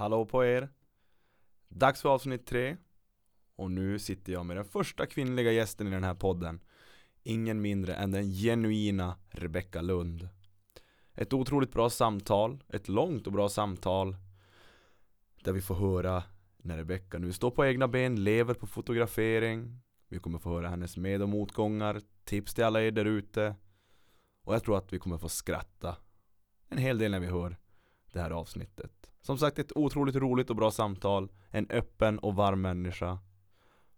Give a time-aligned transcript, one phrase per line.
[0.00, 0.68] Hallå på er!
[1.68, 2.76] Dags för avsnitt tre.
[3.56, 6.60] Och nu sitter jag med den första kvinnliga gästen i den här podden.
[7.22, 10.28] Ingen mindre än den genuina Rebecka Lund.
[11.14, 14.16] Ett otroligt bra samtal, ett långt och bra samtal.
[15.44, 16.22] Där vi får höra
[16.56, 19.80] när Rebecka nu står på egna ben, lever på fotografering.
[20.08, 23.54] Vi kommer få höra hennes med och motgångar, tips till alla er där ute.
[24.44, 25.96] Och jag tror att vi kommer få skratta
[26.68, 27.56] en hel del när vi hör
[28.12, 29.10] det här avsnittet.
[29.22, 31.28] Som sagt ett otroligt roligt och bra samtal.
[31.50, 33.18] En öppen och varm människa.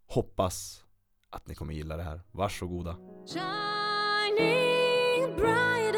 [0.06, 0.84] Hoppas
[1.30, 2.20] att ni kommer gilla det här.
[2.30, 2.96] Varsågoda.
[3.26, 5.91] Shining bright.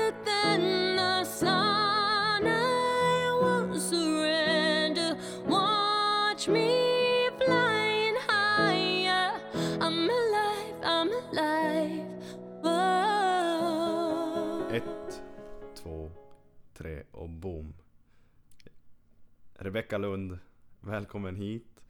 [19.64, 20.38] Rebecka Lund,
[20.80, 21.80] välkommen hit.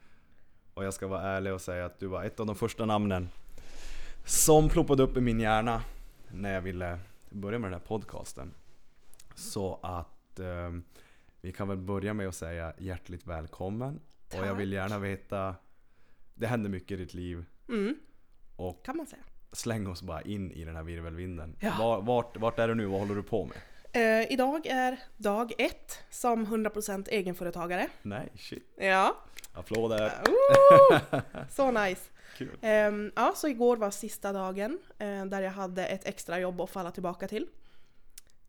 [0.75, 3.29] Och jag ska vara ärlig och säga att du var ett av de första namnen
[4.25, 5.83] som ploppade upp i min hjärna
[6.33, 6.99] när jag ville
[7.31, 8.55] börja med den här podcasten.
[9.35, 10.71] Så att eh,
[11.41, 14.01] vi kan väl börja med att säga hjärtligt välkommen.
[14.39, 14.75] Och jag vill Tack.
[14.75, 15.55] gärna veta,
[16.35, 17.45] det händer mycket i ditt liv.
[17.69, 17.97] Mm,
[18.57, 19.23] Och kan man säga.
[19.53, 21.57] släng oss bara in i den här virvelvinden.
[21.61, 21.75] Ja.
[21.79, 22.87] Var, vart, vart är du nu?
[22.87, 23.57] Vad håller du på med?
[23.95, 27.89] Eh, idag är dag ett som 100% egenföretagare.
[28.03, 28.75] Nej, shit.
[28.77, 29.17] Ja.
[29.53, 30.13] Applåder.
[30.29, 30.99] Ooh,
[31.51, 32.03] så nice.
[32.37, 32.59] Kul.
[32.63, 36.71] Ehm, ja, så igår var sista dagen eh, där jag hade ett extra jobb att
[36.71, 37.47] falla tillbaka till.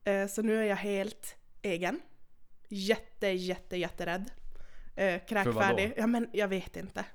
[0.04, 2.02] Eh, så nu är jag helt egen.
[2.68, 4.32] Jätte, jätte, jätterädd.
[4.96, 5.94] Eh, kräkfärdig.
[5.98, 7.06] Ja men jag vet inte.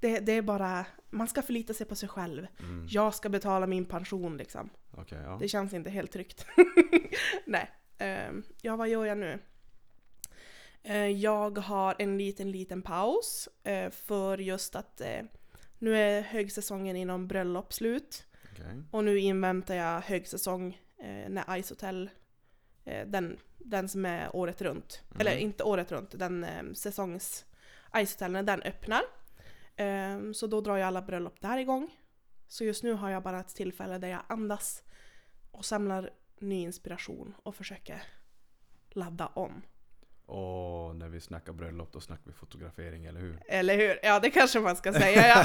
[0.00, 2.46] Det, det är bara, man ska förlita sig på sig själv.
[2.60, 2.86] Mm.
[2.90, 4.70] Jag ska betala min pension liksom.
[4.90, 5.38] Okej, ja.
[5.40, 6.46] Det känns inte helt tryggt.
[7.46, 7.70] Nej.
[7.98, 9.38] Ehm, ja, vad gör jag nu?
[10.82, 15.22] Eh, jag har en liten, liten paus eh, för just att eh,
[15.78, 18.82] nu är högsäsongen inom bröllop slut Okej.
[18.90, 22.10] och nu inväntar jag högsäsong eh, när Ice Hotel,
[23.06, 25.20] den, den som är året runt, Mhm.
[25.20, 27.44] eller inte året runt, den eh, säsongs
[28.06, 29.02] Ice Hotel när den öppnar.
[29.76, 31.90] Ehm, så då drar ju alla bröllop där igång.
[32.48, 34.82] Så just nu har jag bara ett tillfälle där jag andas
[35.50, 36.10] och samlar
[36.40, 38.02] ny inspiration och försöker
[38.90, 39.62] ladda om.
[40.26, 43.42] Och när vi snackar bröllop då snackar vi fotografering, eller hur?
[43.48, 43.98] Eller hur?
[44.02, 45.44] Ja, det kanske man ska säga ja.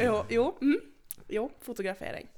[0.00, 0.80] jo, jo, mm.
[1.28, 2.28] jo, fotografering.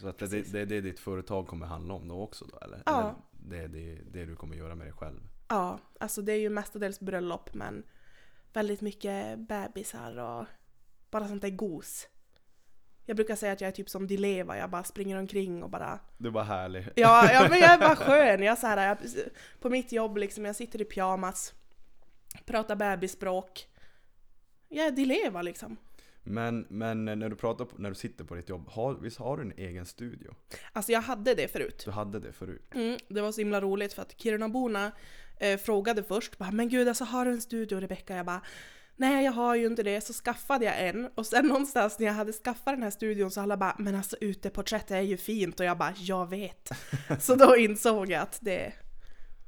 [0.00, 2.82] Så att det, det, det är ditt företag kommer handla om då också då, eller?
[2.86, 3.00] Ja.
[3.00, 5.20] Eller det är det, det du kommer göra med dig själv?
[5.48, 7.82] Ja, alltså det är ju mestadels bröllop men
[8.52, 10.46] väldigt mycket bebisar och
[11.10, 12.08] bara sånt där gos.
[13.04, 15.70] Jag brukar säga att jag är typ som Di Leva, jag bara springer omkring och
[15.70, 16.88] bara Du var härlig.
[16.94, 18.42] Ja, ja men jag är bara skön.
[18.42, 18.98] Jag, är så här, jag,
[19.60, 21.54] på mitt jobb liksom, jag sitter i pyjamas,
[22.44, 23.66] pratar bebisspråk.
[24.68, 25.76] Jag är Di Leva liksom.
[26.24, 29.36] Men, men när du pratar på, när du sitter på ditt jobb, har, visst har
[29.36, 30.34] du en egen studio?
[30.72, 31.82] Alltså jag hade det förut.
[31.84, 32.70] Du hade det förut?
[32.74, 34.92] Mm, det var så himla roligt för att Kirunaborna
[35.40, 38.42] eh, frågade först bara “Men gud alltså har du en studio Rebecka?” Jag bara
[38.96, 42.14] “Nej jag har ju inte det” så skaffade jag en och sen någonstans när jag
[42.14, 45.66] hade skaffat den här studion så alla bara “Men alltså uteporträtt är ju fint” och
[45.66, 46.70] jag bara “Jag vet”.
[47.20, 48.72] så då insåg jag att det,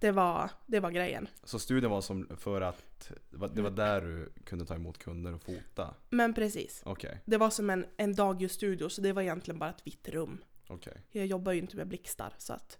[0.01, 1.29] det, var, det var grejen.
[1.45, 4.99] Så studion var som för att, det var, det var där du kunde ta emot
[4.99, 5.95] kunder och fota?
[6.11, 6.83] Men precis.
[6.85, 10.45] Okej, Det var som en, en dagljusstudio så det var egentligen bara ett vitt rum.
[10.69, 12.79] okej, Jag jobbar ju inte med blixtar så att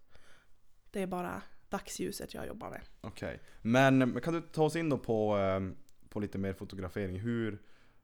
[0.91, 2.81] det är bara dagsljuset jag jobbar med.
[3.01, 3.41] okej.
[3.63, 5.77] Men men kan du ta oss in då på, ehm,
[6.15, 7.21] på lite mer fotografering?
[7.21, 7.59] Hur,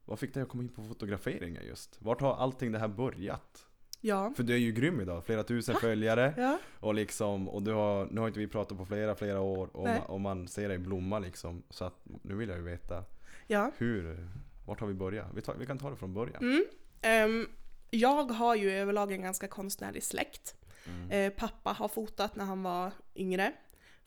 [0.05, 2.03] vad fick dig att komma in på fotograferingen just?
[2.03, 3.67] Vart har allting det här börjat?
[4.01, 4.33] Ja.
[4.37, 6.59] För du är ju grym idag, flera tusen följare Ja.
[6.81, 9.85] och liksom, och du har, nu har inte vi pratat på flera, flera år och,
[9.87, 11.63] man, och man ser dig blomma liksom.
[11.71, 13.05] Så att nu vill jag ju veta,
[13.47, 13.73] ja.
[13.77, 14.29] hur,
[14.67, 15.27] vart har vi börjat?
[15.35, 16.43] Vi, tar, vi kan ta det från början.
[16.43, 16.65] Mm.
[17.03, 17.49] Ehm,
[17.91, 20.55] jag har ju överlag en ganska konstnärlig släkt.
[20.87, 21.11] Mm.
[21.11, 23.53] Eh, pappa har fotat när han var yngre.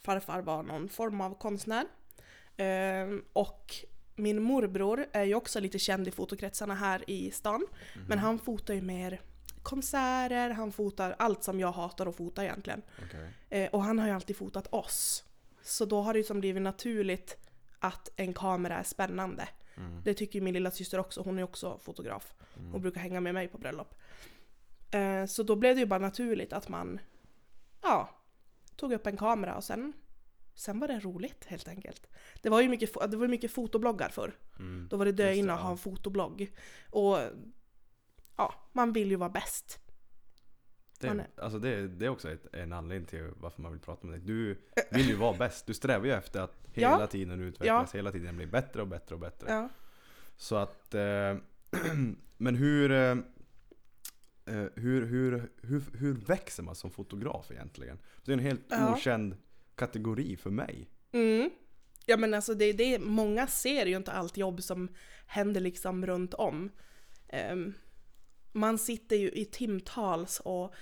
[0.02, 1.86] Farfar var någon form av konstnär.
[2.58, 3.76] Ehm, och
[4.16, 7.66] min morbror är ju också lite känd i fotokretsarna här i stan.
[7.96, 8.06] Mhm.
[8.08, 9.22] Men han fotar ju mer
[9.64, 12.82] konserter, han fotar allt som jag hatar att fota egentligen.
[13.06, 13.34] Okej.
[13.50, 15.24] Eh, och han har ju alltid fotat oss.
[15.62, 17.38] Så då har det ju som blivit naturligt
[17.80, 19.48] att en kamera är spännande.
[19.78, 20.02] Mm.
[20.04, 22.34] Det tycker ju min lilla syster också, hon är också fotograf
[22.74, 23.96] och brukar hänga med mig på bröllop.
[24.92, 27.00] Eh, så då blev det ju bara naturligt att man,
[27.82, 28.10] ja,
[28.76, 29.94] tog upp en kamera och sen,
[30.56, 32.08] sen var det roligt helt enkelt.
[32.42, 34.34] Det var ju mycket, det var mycket fotobloggar förr.
[34.60, 34.88] Mm.
[34.90, 35.64] Då var det dö inne att ja.
[35.64, 36.52] ha en fotoblogg.
[36.90, 37.18] Och
[38.38, 39.80] ja, man vill ju vara bäst.
[41.00, 44.08] Det, är- alltså det, det är också ett, en anledning till varför man vill prata
[44.08, 44.26] med dig.
[44.28, 44.58] Du
[44.92, 45.66] vill ju vara bäst.
[45.66, 46.90] Du strävar ju efter att Ja.
[46.94, 49.48] hela tiden utvecklas, hela tiden bli bättre och bättre och bättre.
[49.52, 49.70] Ja.
[50.38, 51.36] Så att, eh,
[52.38, 53.12] men hur, eh,
[54.46, 58.00] eh, hur, hur, hur, hur växer man som fotograf egentligen?
[58.26, 58.94] Det är en helt Ja.
[58.94, 59.38] okänd
[59.76, 60.90] kategori för mig.
[61.12, 61.50] Mm.
[62.06, 64.90] Ja men alltså det, det, många ser ju inte allt jobb som
[65.28, 66.72] händer liksom runt om.
[67.30, 67.74] Ehm,
[68.52, 70.74] man sitter ju i timtals och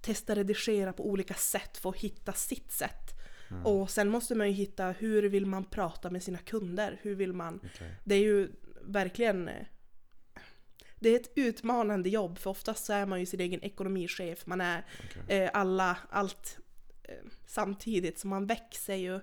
[0.00, 3.16] testar redigera på olika sätt för att hitta sitt sätt.
[3.64, 6.98] Och sen måste man ju hitta hur vill man prata med sina kunder?
[7.02, 7.60] Hur vill man...
[8.04, 8.48] Det är ju
[8.82, 9.50] verkligen...
[11.00, 14.46] Det är ett utmanande jobb för oftast så är man ju sin egen ekonomichef.
[14.46, 15.42] Man är Okej.
[15.42, 16.58] eh, alla, allt
[17.46, 18.18] samtidigt.
[18.18, 19.14] Så man växer ju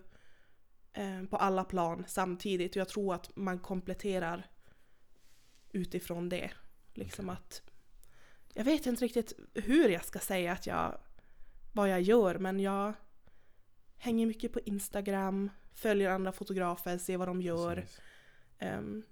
[0.94, 2.72] eh, på alla plan samtidigt.
[2.72, 4.48] Och jag tror att man kompletterar
[5.72, 6.52] utifrån det.
[6.94, 7.62] Liksom att...
[8.54, 10.98] Jag vet inte riktigt hur jag ska säga att jag...
[11.76, 12.94] Vad jag gör men jag
[13.98, 17.86] hänger mycket på Instagram, följer andra fotografer, ser vad de gör.
[18.60, 19.04] Ehm,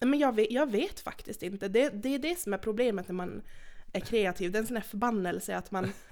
[0.00, 1.68] men jag vet, jag vet faktiskt inte.
[1.68, 3.42] Det, det är det som är problemet när man
[3.92, 4.52] är kreativ.
[4.52, 5.92] Det är en sån här förbannelse att man...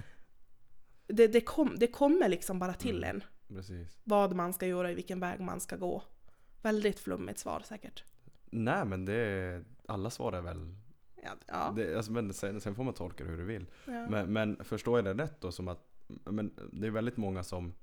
[1.08, 3.16] Det, det, kom, det kommer liksom bara till Mm.
[3.16, 3.24] en.
[3.56, 3.98] Precis.
[4.04, 6.02] Vad man ska göra, i vilken väg man ska gå.
[6.62, 8.04] Väldigt flummigt svar säkert.
[8.50, 10.74] Nej men det är, alla svar är väl,
[11.22, 13.66] Ja, ja, det, alltså, men sen, sen får man tolka det hur du vill.
[13.86, 14.06] ja.
[14.08, 15.84] Men, men förstår jag det rätt då som att
[16.24, 17.74] men det är väldigt många som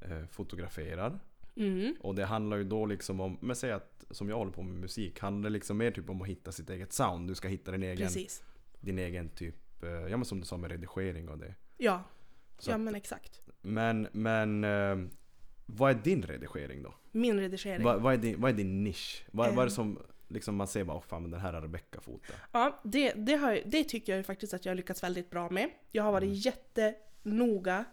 [0.00, 1.20] eh, fotograferar
[1.56, 4.62] Mm, och det handlar ju då liksom om, men säg att som jag håller på
[4.62, 7.28] med musik, handlar det liksom mer typ om att hitta sitt eget sound.
[7.28, 8.42] Du ska hitta din egen, precis.
[8.80, 11.54] din egen typ, eh, ja men som du sa med redigering och det.
[11.76, 12.02] Ja,
[12.58, 13.40] Så ja men exakt.
[13.62, 14.96] Men, men eh,
[15.66, 16.94] vad är din redigering då?
[17.12, 17.84] Min redigering.
[17.84, 19.24] Vad, vad, är, din, vad är din nisch?
[19.32, 19.70] Vad, vad är det Ehm.
[19.70, 19.98] som
[20.28, 22.36] liksom man ser bara, åh fan men den här har Rebecca fotat.
[22.52, 25.50] Ja, det, det, har, det tycker jag ju faktiskt att jag har lyckats väldigt bra
[25.50, 25.70] med.
[25.92, 26.34] Jag har varit Mm.
[26.34, 27.84] jättenoga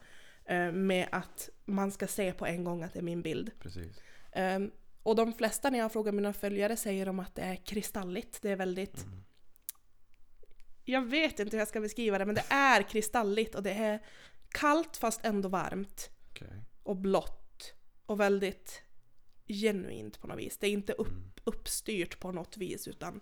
[0.46, 3.52] eh, med att man ska se på en gång att det är min bild.
[3.60, 4.02] Precis.
[4.32, 4.72] Ehm,
[5.04, 8.42] och de flesta när jag frågar mina följare säger de att det är kristalligt.
[8.42, 9.04] Det är väldigt...
[9.04, 9.24] Mm.
[10.86, 14.00] Jag vet inte hur jag ska beskriva det men det är kristalligt och det är
[14.52, 16.10] kallt fast ändå varmt.
[16.30, 16.64] Okej.
[16.84, 17.74] Och blått.
[18.06, 18.84] Och väldigt
[19.48, 20.58] genuint på något vis.
[20.58, 21.32] Det är inte upp, Mm.
[21.44, 23.22] uppstyrt på något vis utan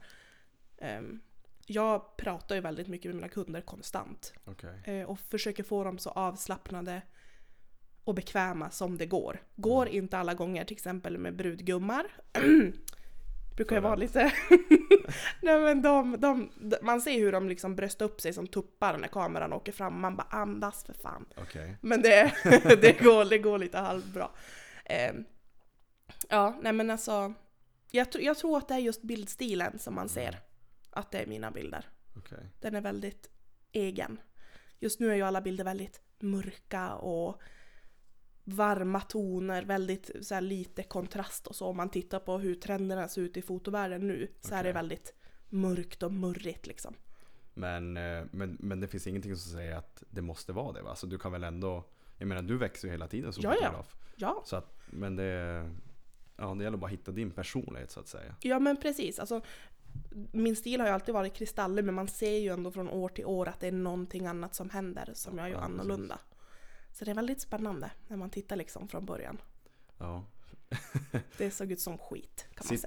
[0.78, 1.20] ehm,
[1.66, 4.34] jag pratar ju väldigt mycket med mina kunder konstant.
[4.46, 4.82] Okej.
[4.86, 7.02] eh, och försöker få dem så avslappnade
[8.04, 9.44] och bekväma som det går.
[9.56, 9.98] Går Mm.
[10.04, 12.06] inte alla gånger, till exempel med brudgummar.
[13.60, 14.20] Brukar ju vara lite...
[15.42, 16.50] Nej men de, de,
[16.82, 20.02] man ser hur de liksom bröstar upp sig som tuppar när kameran åker fram.
[20.02, 21.26] Man bara andas för fan.
[21.38, 21.78] Okej.
[21.82, 22.34] Men det,
[22.82, 24.32] det, går, det går lite halvbra.
[24.86, 25.14] Eh,
[26.30, 27.34] ja, nej men alltså.
[27.92, 30.40] Jag, jag tror att det är just bildstilen som man ser.
[30.90, 31.90] Att det är mina bilder.
[32.16, 32.50] Okej.
[32.60, 33.30] Den är väldigt
[33.72, 34.20] egen.
[34.80, 37.42] Just nu är ju alla bilder väldigt mörka och
[38.54, 41.66] varma toner, väldigt så här, lite kontrast och så.
[41.68, 45.14] Om man tittar på hur trenderna ser ut i fotovärlden nu så är det väldigt
[45.50, 46.94] mörkt och murrigt liksom.
[47.54, 50.96] Men, eh, men, men det finns ingenting som säger att det måste vara det va?
[50.96, 51.84] Så du kan väl ändå,
[52.18, 53.56] jag menar du växer ju hela tiden som Ja, ja.
[53.62, 53.96] fotograf.
[54.16, 55.70] Ja, Så att, men det,
[56.38, 58.36] ja det gäller bara att hitta din personlighet så att säga.
[58.42, 59.20] ja men precis.
[59.20, 59.42] Alltså,
[60.32, 63.26] min stil har ju alltid varit kristaller men man ser ju ändå från år till
[63.26, 66.20] år att det är någonting annat som händer som jag gör Ja, annorlunda.
[67.00, 69.42] Så det är väldigt spännande när man tittar liksom från början.
[69.98, 70.26] Ja.
[71.38, 72.82] Det såg ut som skit kan man Sitt-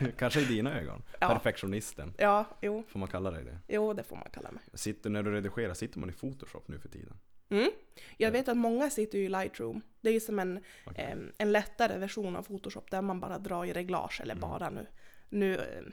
[0.00, 0.12] säga.
[0.18, 1.02] Kanske i dina ögon.
[1.20, 1.28] Ja.
[1.28, 2.14] Perfektionisten.
[2.18, 3.58] Ja, jo, Får man kalla dig det?
[3.68, 4.62] jo det får man kalla mig.
[4.74, 7.16] Sitter, när du redigerar, sitter man i Photoshop nu för tiden?
[7.48, 7.70] Mm.
[8.16, 8.30] Jag Ja.
[8.32, 9.82] vet att många sitter ju i Lightroom.
[10.00, 11.04] Det är ju som en, Okej.
[11.04, 14.50] em, en lättare version av Photoshop där man bara drar i reglage, eller Mm.
[14.50, 14.86] bara nu.
[15.28, 15.92] Nu em,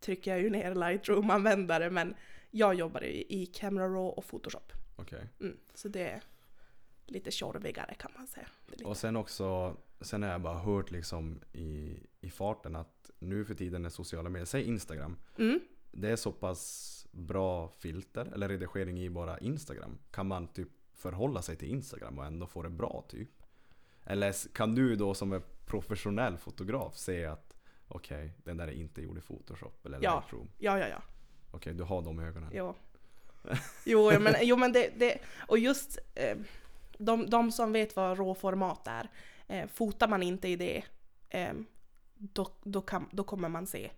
[0.00, 2.14] trycker jag ju ner Lightroom-användare men
[2.50, 4.72] jag jobbar i Camera Raw och Photoshop.
[4.96, 5.28] Okej.
[5.40, 5.56] Mm.
[5.74, 6.22] Så det är
[7.06, 8.46] lite tjorvigare kan man säga.
[8.72, 8.86] Är.
[8.86, 13.54] Och sen också, sen har jag bara hört liksom i, i farten att nu för
[13.54, 15.60] tiden är sociala medier, säg Instagram, Mm.
[15.92, 19.98] det är så pass bra filter eller redigering i bara Instagram.
[20.10, 23.28] Kan man typ förhålla sig till Instagram och ändå få det bra typ?
[24.04, 27.56] Eller kan du då som en professionell fotograf se att
[27.88, 30.20] okej, den där är inte gjord i Photoshop eller Ja.
[30.20, 30.48] Lightroom?
[30.58, 31.02] Ja, ja, ja.
[31.50, 32.50] Okej, du har de ögonen.
[33.84, 34.20] Jo.
[34.20, 36.36] Men, jo, men det, det och just eh,
[36.98, 39.08] de, de som vet vad råformat är,
[39.48, 40.84] eh, fotar man inte i det,
[41.28, 41.52] eh,
[42.14, 43.90] då, då, kan, då kommer man se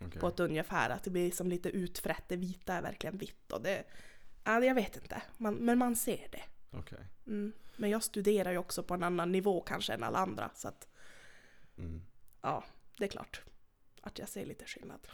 [0.00, 0.20] Okej.
[0.20, 3.62] på ett ungefär att det blir som lite utfrätt, det vita är verkligen vitt och
[3.62, 3.84] det,
[4.44, 6.42] ja, jag vet inte, man, men man ser det.
[6.70, 6.98] Okej.
[7.26, 7.52] Mm.
[7.76, 10.88] Men jag studerar ju också på en annan nivå kanske än alla andra så att
[11.76, 12.02] Mm.
[12.42, 12.64] ja,
[12.98, 13.42] det är klart
[14.00, 15.06] att jag ser lite skillnad.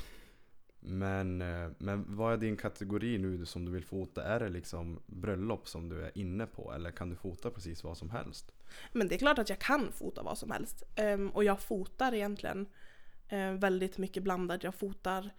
[0.80, 4.24] Men, eh, men vad är din kategori nu som du vill fota?
[4.24, 7.96] Är det liksom bröllop som du är inne på eller kan du fota precis vad
[7.96, 8.52] som helst?
[8.92, 10.82] Men det är klart att jag kan fota vad som helst.
[10.96, 12.66] Ehm, och jag fotar egentligen
[13.28, 14.64] eh, väldigt mycket blandat.
[14.64, 15.30] Jag fotar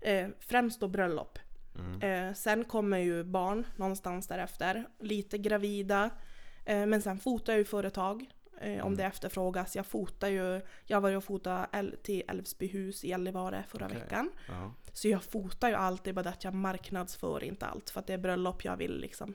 [0.00, 1.38] eh, främst då bröllop.
[1.78, 2.34] Mm.
[2.34, 4.88] Sen kommer ju barn någonstans därefter.
[4.98, 6.10] Lite gravida.
[6.64, 8.26] Men sen fotar jag ju företag.
[8.60, 8.96] Eh, om Mm.
[8.96, 9.76] det efterfrågas.
[9.76, 13.98] Jag fotar ju, jag var ju och fotade El- till Älvsbyhus i Gällivare förra Okej.
[13.98, 14.30] veckan.
[14.48, 14.72] Ja.
[14.92, 17.90] Så jag fotar ju alltid bara att jag marknadsför inte allt.
[17.90, 19.34] För att det är bröllop jag vill liksom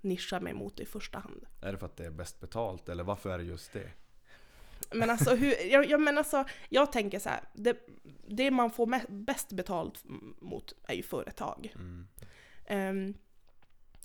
[0.00, 1.44] nischa mig mot i första hand.
[1.62, 3.90] Är det för att det är bäst betalt eller varför är det just det?
[4.94, 7.76] Men alltså, hur, jag, jag, men alltså, jag tänker så här, det,
[8.28, 10.02] det man får bäst betalt
[10.40, 11.72] mot är ju företag.
[11.74, 12.08] Mm.
[12.66, 13.14] Ehm,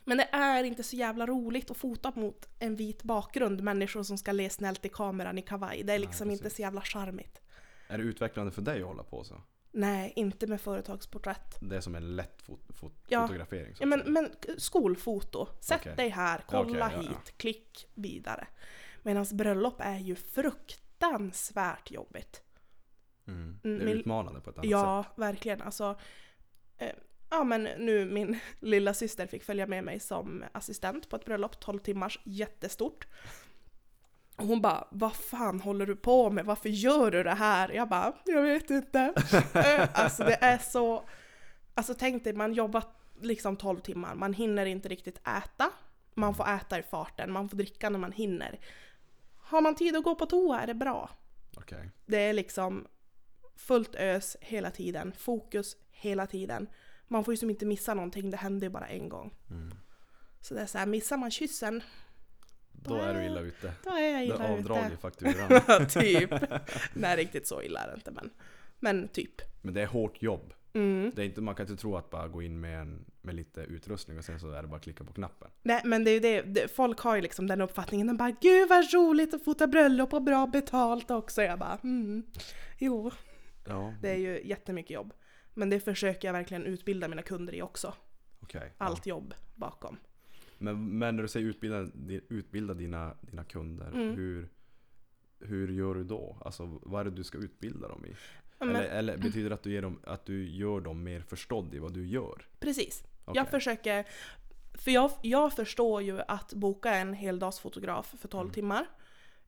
[0.08, 4.18] men det är inte så jävla roligt att fota mot en vit bakgrund, människor som
[4.18, 5.78] ska le snällt i kameran i kavaj.
[5.84, 6.56] Det är Nej, liksom inte precis.
[6.56, 7.42] så jävla charmigt.
[7.88, 9.42] Är det utvecklande för dig att hålla på så?
[9.72, 11.58] Nej, inte med företagsporträtt.
[11.62, 13.22] Det är som en lätt fot- fot- Ja.
[13.22, 13.76] fotografering?
[13.76, 15.96] Så Ja, men, men skolfoto, sätt Okej.
[15.96, 17.02] dig här, kolla Okej, ja, ja.
[17.02, 18.48] hit, klick vidare.
[19.04, 22.42] Medan bröllop är ju fruktansvärt jobbigt.
[23.28, 23.60] mm.
[23.64, 24.72] Det är utmanande på ett annat sätt.
[24.72, 25.62] Ja, verkligen.
[25.62, 26.00] Alltså,
[26.78, 26.90] eh,
[27.30, 31.60] ja men nu min lilla syster fick följa med mig som assistent på ett bröllop,
[31.60, 33.08] 12 timmars, jättestort.
[34.36, 36.46] Och hon bara, vad fan håller du på med?
[36.46, 37.70] Varför gör du det här?
[37.70, 39.14] Jag bara, jag vet inte.
[39.54, 41.04] Eh, alltså det är så,
[41.74, 42.84] alltså tänk dig, man jobbar
[43.22, 45.70] liksom 12 timmar, man hinner inte riktigt äta.
[46.14, 48.60] Man får äta i farten, man får dricka när man hinner.
[49.38, 51.10] Har man tid att gå på toa är det bra.
[51.58, 51.92] Okej.
[52.06, 52.88] Det är liksom
[53.56, 56.68] fullt ös hela tiden, fokus hela tiden.
[57.08, 59.34] Man får ju som inte missa någonting, det händer ju bara en gång.
[59.50, 59.72] Mm.
[60.42, 61.84] Så det är så här, missar man kyssen,
[62.72, 63.74] Då är du illa ute.
[63.84, 65.88] då är jag Det illa är avdrag i fakturan.
[65.90, 66.32] typ.
[66.94, 68.30] Nej, riktigt så illa är det inte men.
[68.80, 69.42] Men typ.
[69.62, 70.54] Men det är hårt jobb.
[70.74, 71.12] Mm.
[71.16, 73.62] Det är inte, man kan inte tro att bara gå in med, en, med lite
[73.62, 75.50] utrustning och sen så är det bara att klicka på knappen.
[75.64, 78.32] Nej men det är ju det, det, folk har ju liksom den uppfattningen, de bara
[78.42, 81.42] gud vad roligt att fota bröllop och bra betalt också.
[81.42, 82.24] Jag bara mm,
[82.78, 83.12] jo,
[83.68, 85.14] Ja, det är ju jättemycket jobb.
[85.58, 87.94] Men det försöker jag verkligen utbilda mina kunder i också.
[88.40, 88.74] okej.
[88.78, 89.98] Allt jobb bakom.
[90.02, 90.10] Ja.
[90.58, 91.88] Men, men när du säger utbilda,
[92.30, 94.16] utbilda dina, dina kunder, Mm.
[94.16, 94.50] hur,
[95.40, 96.38] hur gör du då?
[96.46, 98.16] Alltså vad är det du ska utbilda dem i?
[98.60, 101.22] Ja, men- Eller, eller betyder det att du, ger dem, att du gör dem mer
[101.22, 102.46] förstådd i vad du gör?
[102.60, 103.04] Precis.
[103.26, 103.40] Okej.
[103.42, 104.08] Jag försöker,
[104.74, 108.54] för jag, jag förstår ju att boka en heldagsfotograf för 12 Mm.
[108.54, 108.86] timmar,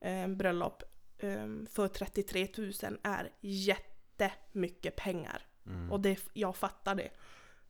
[0.01, 0.83] eh, bröllop,
[1.17, 5.45] eh, för 33 000 är jättemycket pengar.
[5.65, 5.91] Mm.
[5.91, 7.09] Och det, jag fattar det.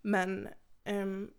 [0.01, 0.47] Men
[0.83, 1.31] ehm,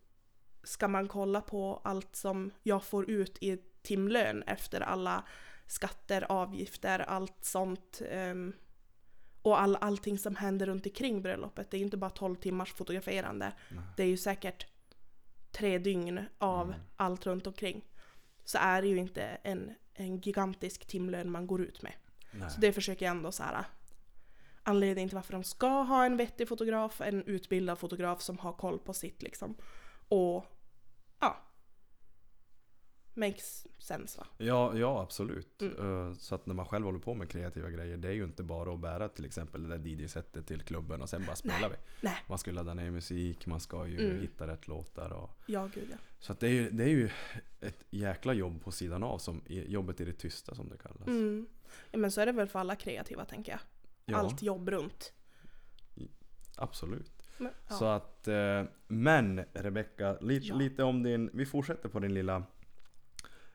[0.62, 5.25] ska man kolla på allt som jag får ut i timlön efter alla
[5.66, 8.52] skatter, avgifter, allt sånt ehm,
[9.42, 11.71] och all, allting som händer runt omkring bröllopet.
[11.71, 13.52] Det är ju inte bara 12 timmars fotograferande.
[13.69, 13.83] Nej.
[13.97, 14.66] Det är ju säkert
[15.52, 16.80] tre dygn av Mm.
[16.97, 17.85] allt runt omkring.
[18.45, 21.92] Så är det ju inte en, en gigantisk timlön man går ut med.
[22.33, 22.50] Nej.
[22.50, 23.64] Så det försöker jag ändå så här.
[24.62, 28.79] Anledningen till varför de ska ha en vettig fotograf, en utbildad fotograf som har koll
[28.79, 29.55] på sitt liksom.
[30.09, 30.45] Och
[31.21, 31.37] ja.
[33.14, 34.26] Makes sense va?
[34.38, 35.62] Ja, ja absolut.
[35.62, 36.09] Mm.
[36.09, 38.43] Eh, Så att när man själv håller på med kreativa grejer, det är ju inte
[38.43, 41.76] bara att bära till exempel det där DJ-setet till klubben och sen bara spelar vi.
[42.00, 42.17] Nej.
[42.26, 44.21] Man ska ladda ner musik, man ska ju Mm.
[44.21, 45.97] hitta rätt låtar och Ja gud ja.
[46.19, 47.11] Så att det är, ju, det är ju
[47.61, 51.07] ett jäkla jobb på sidan av, som, jobbet i det tysta som det kallas.
[51.07, 51.47] Mm.
[51.90, 51.99] ja.
[51.99, 53.61] Men så är det väl för alla kreativa tänker jag.
[54.11, 55.12] Ja, Allt jobb runt.
[56.57, 57.12] absolut.
[57.38, 57.75] Men, ja.
[57.75, 60.55] Så att, eh, men Rebecka, li, Ja.
[60.55, 62.43] lite om din, vi fortsätter på din lilla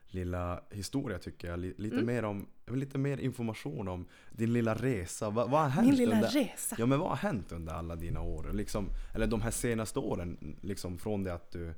[0.08, 2.06] Lilla historia tycker jag, Li- lite, Mm.
[2.06, 5.30] mer om, lite mer information om din lilla resa.
[5.30, 6.76] Va, vad har hänt Min lilla under, resa.
[6.78, 8.50] Ja men vad har hänt under alla dina år?
[8.52, 11.74] Liksom, eller de här senaste åren, liksom från det att du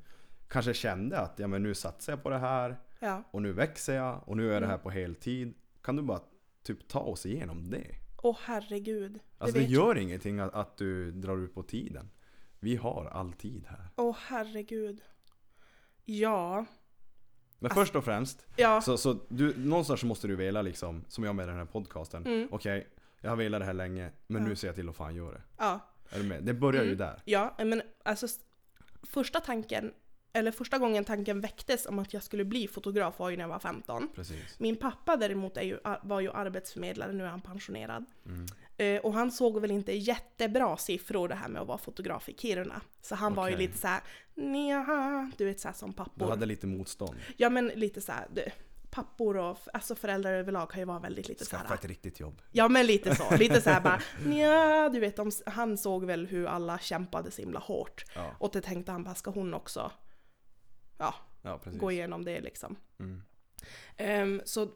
[0.47, 3.23] kanske kände att ja, men nu satsar jag på det här Ja.
[3.31, 4.83] och nu växer jag och nu är jag det här Mm.
[4.83, 5.53] på heltid.
[5.81, 6.19] Kan du bara
[6.63, 7.95] typ ta oss igenom det?
[8.23, 9.19] Åh herregud.
[9.37, 12.09] Alltså det gör ingenting att, att du drar ut på tiden.
[12.59, 13.87] Vi har all tid här.
[13.95, 15.01] Åh herregud.
[16.05, 16.65] Ja.
[17.59, 18.81] Men Alltså- först och främst, Ja.
[18.81, 22.25] så, så du, någonstans måste du vela liksom, som jag med den här podcasten.
[22.25, 22.47] Mm.
[22.51, 22.87] Okej,
[23.21, 24.47] jag har velat det här länge, men Ja.
[24.49, 25.41] nu ser jag till att fan göra det.
[25.57, 25.79] Ja.
[26.09, 26.43] Är du med?
[26.43, 26.97] Det börjar ju Mm.
[26.97, 27.21] där.
[27.25, 28.27] Ja, men alltså
[29.03, 29.93] första tanken,
[30.33, 33.49] eller första gången tanken väcktes om att jag skulle bli fotograf var ju när jag
[33.49, 34.09] var 15.
[34.15, 34.59] Precis.
[34.59, 38.05] Min pappa däremot är ju, var ju arbetsförmedlare, nu är han pensionerad.
[38.25, 38.45] Mm.
[38.77, 42.33] Eh, och han såg väl inte jättebra siffror det här med att vara fotograf i
[42.37, 42.81] Kiruna.
[43.01, 44.01] Så han var ju lite såhär,
[44.35, 46.29] nja, du vet såhär som Du pappor.
[46.29, 47.15] hade lite motstånd.
[47.37, 48.51] Ja men lite såhär, det-
[48.91, 51.75] pappor och alltså föräldrar överlag kan ju vara väldigt lite Skaffa såhär.
[51.75, 52.41] ett riktigt jobb.
[52.51, 54.01] Ja men lite så, lite såhär bara
[54.35, 58.05] ja du vet de, han såg väl hur alla kämpade så himla hårt.
[58.15, 59.91] Ja, Och det tänkte han bara, ska hon också
[60.99, 62.75] ja, ja gå igenom det liksom.
[62.99, 63.21] Mm.
[63.97, 64.69] Ehm, så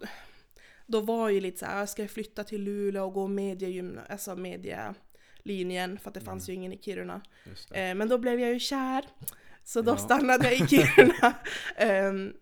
[0.87, 4.35] då var ju lite så här, ska jag flytta till Luleå och gå mediegymna, alltså
[4.35, 7.21] medielinjen för att det fanns ju ingen i Kiruna.
[7.73, 9.05] Ehm, men då blev jag ju kär.
[9.63, 9.97] Så då Ja.
[9.97, 11.33] stannade jag i Kiruna.
[11.75, 12.33] Ehm,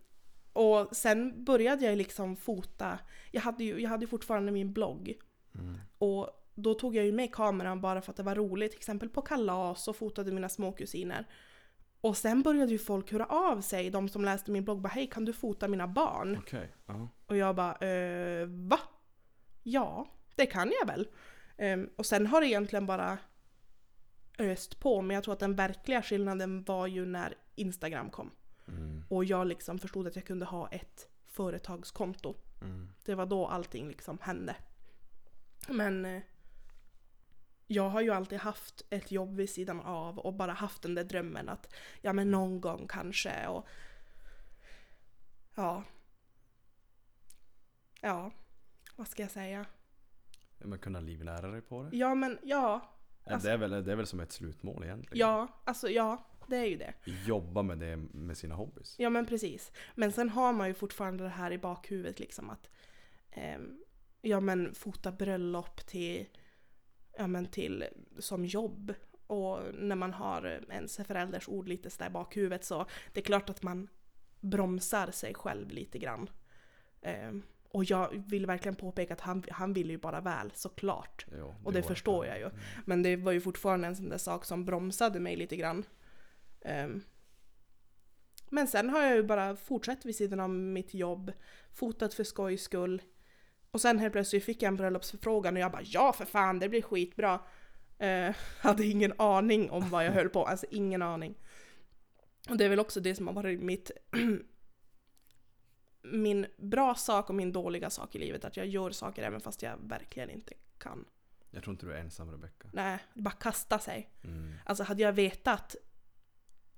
[0.54, 3.00] och sen började jag liksom fota.
[3.32, 5.14] Jag hade ju jag hade fortfarande min blogg.
[5.56, 5.78] Mm.
[5.98, 8.72] Och då tog jag ju med kameran bara för att det var roligt.
[8.72, 11.26] Till exempel på kalas och fotade mina småkusiner.
[12.02, 15.08] Och sen började ju folk höra av sig, de som läste min blogg bara hej
[15.08, 16.38] kan du fota mina barn?
[16.38, 17.10] Okej, ja.
[17.26, 18.80] Och jag bara eh, va?
[19.64, 21.08] Ja, det kan jag väl.
[21.58, 23.18] Ehm, och sen har det egentligen bara
[24.40, 28.32] öst på, men jag tror att den verkliga skillnaden var ju när Instagram kom.
[28.68, 29.04] Mm.
[29.10, 32.36] Och jag liksom förstod att jag kunde ha ett företagskonto.
[32.62, 32.90] Mm.
[33.06, 34.56] Det var då allting liksom hände.
[35.68, 36.22] Men eh,
[37.72, 41.04] jag har ju alltid haft ett jobb vid sidan av och bara haft den där
[41.04, 43.68] drömmen att ja men någon gång kanske och
[45.56, 45.84] ja.
[48.02, 48.32] Ja,
[48.96, 49.66] vad ska jag säga?
[50.58, 51.98] Men kunna livnära dig på det?
[51.98, 52.90] Ja men ja,
[53.24, 55.20] Alltså- det, är väl, det är väl som ett slutmål egentligen?
[55.28, 56.94] ja, alltså ja, det är ju det.
[57.06, 58.96] Jobba med det med sina hobbys.
[59.00, 59.72] Ja men precis.
[59.96, 62.70] Men sen har man ju fortfarande det här i bakhuvudet liksom att
[63.32, 63.84] ehm,
[64.22, 66.26] ja men fota bröllop till,
[67.18, 67.86] ja men till
[68.20, 68.94] som jobb.
[69.28, 73.50] Och när man har ens förälders ord lite sådär i bakhuvudet så det är klart
[73.50, 73.88] att man
[74.40, 76.30] bromsar sig själv lite grann.
[77.02, 81.26] Ehm, och jag vill verkligen påpeka att han, han vill ju bara väl såklart.
[81.38, 82.46] Jo, Och det förstår jag ju.
[82.46, 82.58] Mm.
[82.86, 85.86] Men det var ju fortfarande en sån där sak som bromsade mig lite grann.
[86.62, 87.02] Ehm.
[88.50, 91.32] men sen har jag ju bara fortsatt vid sidan av mitt jobb,
[91.72, 93.02] fotat för skojs skull.
[93.72, 96.70] Och sen helt plötsligt fick jag en bröllopsförfrågan och jag bara ja för fan det
[96.70, 97.40] blir skitbra.
[98.04, 101.36] Uh, hade ingen aning om vad jag höll på, alltså ingen aning.
[102.50, 103.92] Och det är väl också det som har varit mitt
[106.04, 109.62] min bra sak och min dåliga sak i livet, att jag gör saker även fast
[109.62, 111.06] jag verkligen inte kan.
[111.52, 112.70] Jag tror inte du är ensam Rebecka.
[112.74, 114.10] Nej, bara kasta sig.
[114.24, 114.54] Mm.
[114.66, 115.76] Alltså hade jag vetat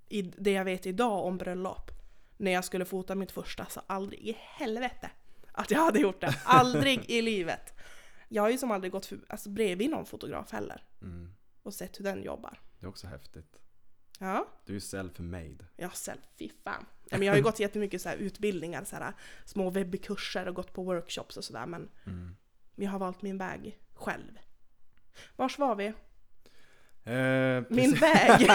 [0.10, 1.92] i det jag vet idag om bröllop
[2.38, 5.12] när jag skulle fota mitt första så aldrig i helvete
[5.54, 6.36] att jag hade gjort det.
[6.46, 7.74] Aldrig i livet.
[8.30, 11.34] Jag har ju som aldrig gått för, alltså, bredvid någon fotograf heller Mm.
[11.64, 12.60] och sett hur den jobbar.
[12.80, 13.60] Det är också häftigt.
[14.20, 15.66] Ja, Du är ju self-made.
[15.88, 16.86] har själv, fy fan.
[17.10, 19.14] Ja, men jag har ju gått jättemycket så här utbildningar, så här,
[19.46, 22.36] små webbkurser och gått på workshops och sådär men Mm.
[22.76, 24.38] jag har valt min väg själv.
[25.36, 25.94] Vars var vi?
[27.06, 28.50] Eh, Min väg!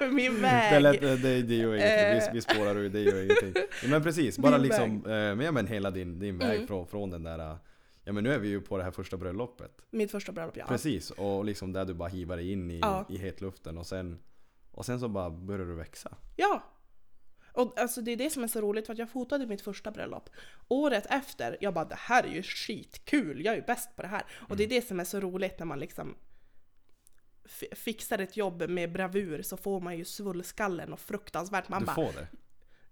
[0.12, 0.72] min väg!
[0.72, 2.14] Det, lät, det, det gör ingenting, Eh.
[2.14, 3.62] vi, vi spårar ur, det gör ingenting.
[3.90, 6.66] Men precis, bara Din liksom, eh, men, ja, men hela din, din väg Mm.
[6.66, 7.56] från, från den där, eh,
[8.04, 9.78] ja men nu är vi ju på det här första bröllopet.
[9.90, 10.64] Mitt första bröllop, ja.
[10.68, 13.04] Precis, och liksom där du bara hivar dig in i, Ja.
[13.08, 14.18] i hetluften och sen,
[14.70, 16.16] och sen så bara börjar du växa.
[16.36, 16.62] Ja!
[17.54, 19.90] Och alltså det är det som är så roligt för att jag fotade mitt första
[19.90, 20.30] bröllop.
[20.68, 24.08] Året efter, jag bara det här är ju skitkul, jag är ju bäst på det
[24.08, 24.22] här.
[24.48, 26.14] Och det är det som är så roligt när man liksom
[27.72, 31.68] fixar ett jobb med bravur så får man ju svullskallen och fruktansvärt.
[31.68, 32.26] Man du bara, får det.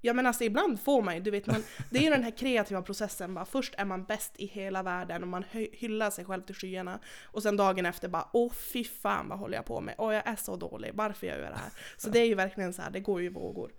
[0.01, 2.37] ja men alltså ibland får man ju, du vet man, det är ju den här
[2.37, 3.45] kreativa processen bara.
[3.45, 6.99] Först är man bäst i hela världen och man hy- hyllar sig själv till skyarna.
[7.25, 9.95] Och sen dagen efter bara, åh fy fan vad håller jag på med?
[9.99, 11.71] Åh jag är så dålig, varför gör jag det här?
[11.97, 13.73] Så det är ju verkligen så här, det går ju i vågor.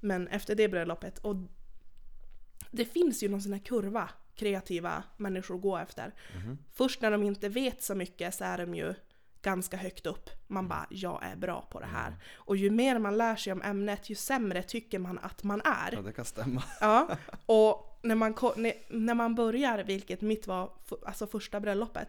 [0.00, 1.36] Men efter det bröllopet, och
[2.70, 6.14] det finns ju någon sån här kurva kreativa människor går efter.
[6.36, 6.58] Mhm.
[6.72, 8.94] Först när de inte vet så mycket så är de ju
[9.42, 10.30] ganska högt upp.
[10.46, 12.16] Man bara, jag är bra på det här.
[12.34, 15.92] Och ju mer man lär sig om ämnet, ju sämre tycker man att man är.
[15.92, 16.62] Ja det kan stämma.
[16.80, 18.34] Ja, och när man,
[18.88, 20.72] när, man börjar, vilket mitt var,
[21.06, 22.08] alltså första bröllopet,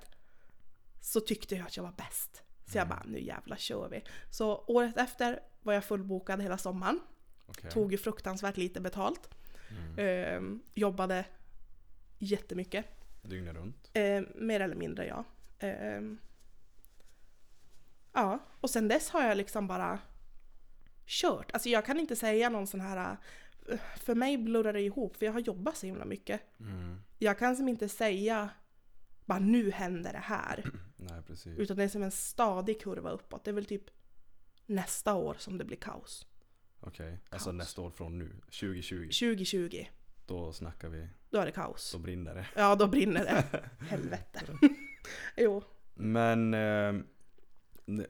[1.02, 2.44] så tyckte jag att jag var bäst.
[2.66, 4.04] Så jag bara, nu jävla kör vi.
[4.30, 7.00] Så året efter var jag fullbokad hela sommaren.
[7.46, 7.72] Okej.
[7.72, 9.30] Tog ju fruktansvärt lite betalt.
[9.70, 9.96] Mm.
[9.98, 11.26] Ehm, jobbade
[12.18, 12.86] jättemycket.
[13.22, 13.90] Dygnet runt.
[13.94, 15.24] Ehm, mer eller mindre ja.
[15.60, 16.18] Ehm,
[18.22, 20.00] ja, och sen dess har jag liksom bara
[21.06, 21.52] kört.
[21.52, 23.18] Alltså jag kan inte säga någon sån här...
[23.70, 26.42] eh, För mig blurrar det ihop, för jag har jobbat så himla mycket.
[26.60, 27.02] Mm.
[27.18, 28.50] Jag kan som inte säga
[29.26, 30.66] bara nu händer det här.
[30.96, 31.58] Nej precis.
[31.60, 33.44] Utan det är som en stadig kurva uppåt.
[33.44, 33.84] Det är väl typ
[34.66, 36.28] nästa år som det blir kaos.
[36.80, 37.58] Okej, alltså Kaos.
[37.58, 38.96] nästa år från nu, 2020.
[39.10, 39.86] 2020,
[40.26, 41.92] Då snackar vi, då är det kaos.
[41.92, 42.48] då brinner det.
[42.56, 43.60] Ja, då brinner det.
[43.90, 44.40] Helvete.
[45.38, 45.64] jo.
[45.94, 46.94] Men eh,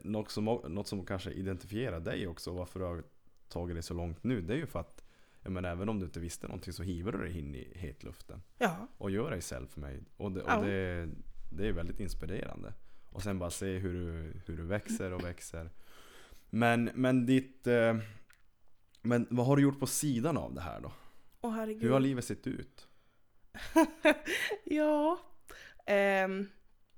[0.01, 3.03] något, som, något som kanske identifierar dig också, varför du har
[3.47, 5.99] tagit det så långt nu, det är ju för att ja, ja, men även om
[5.99, 8.41] du inte visste någonting så hivar du dig in i hetluften.
[8.57, 10.03] Ja, Och gör dig self-made.
[10.17, 10.57] Och, det, Ja.
[10.57, 11.09] och det,
[11.51, 12.73] det är väldigt inspirerande.
[13.09, 15.71] Och sen bara se hur du, hur du växer och växer.
[16.49, 17.67] Men, men ditt...
[17.67, 17.97] Eh,
[19.01, 20.91] men vad har du gjort på sidan av det här då?
[21.41, 21.83] åh herregud.
[21.83, 22.87] Hur har livet sett ut?
[24.63, 25.19] ja.
[25.85, 26.47] Ehm,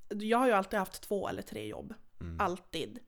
[0.09, 1.93] jag har ju alltid haft två eller tre jobb.
[2.21, 2.39] Mm.
[2.39, 2.99] Alltid.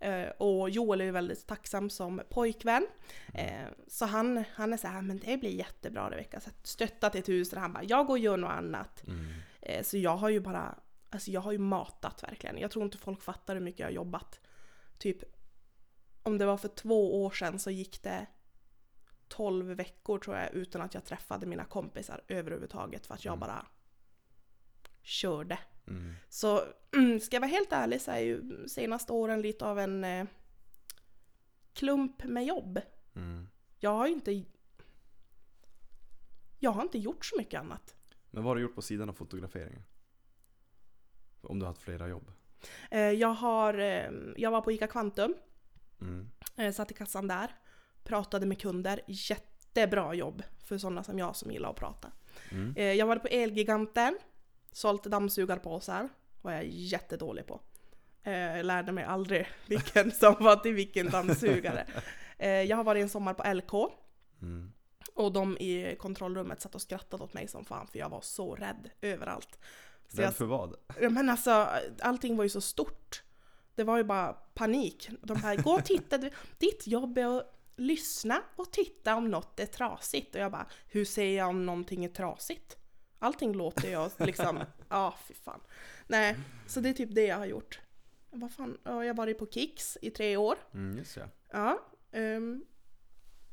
[0.00, 2.86] Eh, och Joel är ju väldigt tacksam som pojkvän.
[3.34, 3.64] Mm.
[3.64, 6.40] Eh, så han, han är så här, men det blir jättebra Rebecka.
[6.40, 7.58] Så att stötta till tusen.
[7.60, 9.02] Han bara, jag går och gör något annat.
[9.06, 9.26] Mm.
[9.60, 10.78] Eh, så jag har ju bara,
[11.10, 12.58] alltså jag har ju matat verkligen.
[12.58, 14.40] Jag tror inte folk fattar hur mycket jag har jobbat.
[14.98, 15.22] Typ,
[16.22, 18.26] om det var för två år sedan så gick det
[19.28, 23.40] 12 veckor tror jag utan att jag träffade mina kompisar överhuvudtaget för att jag Mm.
[23.40, 23.66] bara
[25.02, 25.58] körde.
[25.88, 26.14] Mm.
[26.28, 26.64] Så
[26.96, 30.26] mm, ska jag vara helt ärlig så är ju senaste åren lite av en eh,
[31.72, 32.80] klump med jobb.
[33.16, 33.48] Mm.
[33.78, 34.44] Jag har inte...
[36.58, 37.94] Jag har inte gjort så mycket annat.
[38.30, 39.82] Men vad har du gjort på sidan av fotograferingen?
[41.40, 42.32] Om du har haft flera jobb?
[42.90, 43.78] Eh, jag har...
[43.78, 45.34] Eh, jag var på ICA Kvantum.
[46.00, 46.30] Mm.
[46.56, 47.56] Eh, satt i kassan där.
[48.04, 49.00] Pratade med kunder.
[49.06, 52.12] Jättebra jobb för sådana som jag som gillar att prata.
[52.50, 52.74] Mm.
[52.76, 54.18] Eh, jag var på Elgiganten.
[54.78, 56.08] Sålt dammsugarpåsar.
[56.42, 57.60] var jag jättedålig på.
[58.22, 61.86] Eh, jag lärde mig aldrig vilken som var till vilken dammsugare.
[62.40, 63.92] Eh, jag har varit en sommar på LK.
[64.42, 64.72] Mm.
[65.14, 68.54] Och de i kontrollrummet satt och skrattade åt mig som fan för jag var så
[68.54, 69.58] rädd överallt.
[70.08, 70.74] Så Rädd jag, för vad?
[71.00, 71.68] Ja, men alltså,
[72.00, 73.22] allting var ju så stort.
[73.74, 75.08] Det var ju bara panik.
[75.22, 76.18] De här, gå och titta,
[76.58, 80.34] ditt jobb är att lyssna och titta om något är trasigt.
[80.34, 82.76] Och jag bara, hur ser jag om någonting är trasigt?
[83.18, 85.60] Allting låter ju liksom, ja fy fan.
[86.06, 87.80] Nej, så det är typ det jag har gjort.
[88.30, 90.56] Vad fan, ja, jag har varit på Kicks i tre år.
[90.74, 91.24] Mm, just ja.
[91.52, 91.78] Ja.
[92.12, 92.64] ehm,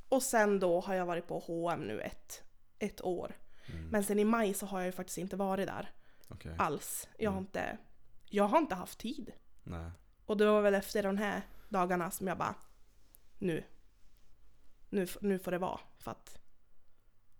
[0.09, 2.43] och sen då har jag varit på H&M nu ett,
[2.79, 3.37] ett år.
[3.73, 3.87] Mm.
[3.89, 5.91] Men sen i maj så har jag ju faktiskt inte varit där
[6.29, 6.55] Okej.
[6.57, 7.07] alls.
[7.17, 7.45] Jag har Mm.
[7.47, 7.77] inte,
[8.25, 9.31] jag har inte haft tid.
[9.63, 9.91] Nej.
[10.25, 12.55] Och det var väl efter de här dagarna som jag bara,
[13.39, 13.63] nu,
[14.89, 15.79] nu, nu får det vara.
[15.99, 16.37] För att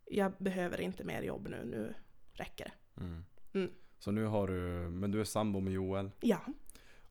[0.06, 1.94] jag behöver inte mer jobb nu, nu
[2.36, 3.02] räcker det.
[3.02, 3.26] Mm.
[3.54, 3.70] Mm.
[4.00, 6.42] Så nu har du, men du är sambo med Joel Ja,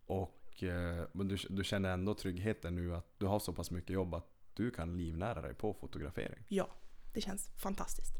[0.06, 3.90] och eh, men du, du känner ändå tryggheten nu att du har så pass mycket
[3.90, 6.44] jobb att du kan livnära dig på fotografering.
[6.48, 6.68] ja,
[7.14, 8.14] det känns fantastiskt.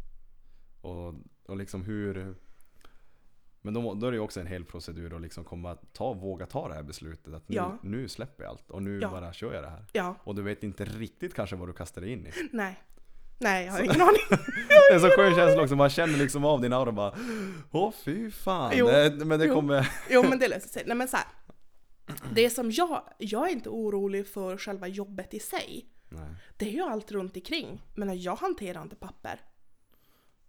[0.80, 1.14] Och,
[1.46, 2.34] och liksom hur...
[3.62, 6.46] Men då, då är det ju också en hel procedur att liksom komma, ta, våga
[6.46, 7.78] ta det här beslutet att nu, Ja.
[7.82, 9.10] nu släpper jag allt och nu Ja.
[9.10, 9.84] bara kör jag det här.
[9.92, 12.30] Ja, Och du vet inte riktigt kanske vad du kastar dig in i.
[12.52, 12.82] nej.
[13.44, 14.20] Nej, jag har ingen aning.
[14.92, 17.14] Är så skön känsla också, man känner liksom av din aura och bara
[17.70, 18.72] Åh fy fan.
[18.74, 18.86] Jo,
[19.24, 19.54] men det jo.
[19.54, 19.88] kommer...
[20.10, 20.82] Jo men det löser sig.
[20.86, 21.26] Nej men så här.
[22.32, 25.86] Det som jag, jag är inte orolig för själva jobbet i sig.
[26.08, 27.82] Nej, Det är ju allt runt omkring.
[27.94, 29.40] Men jag hanterar inte papper.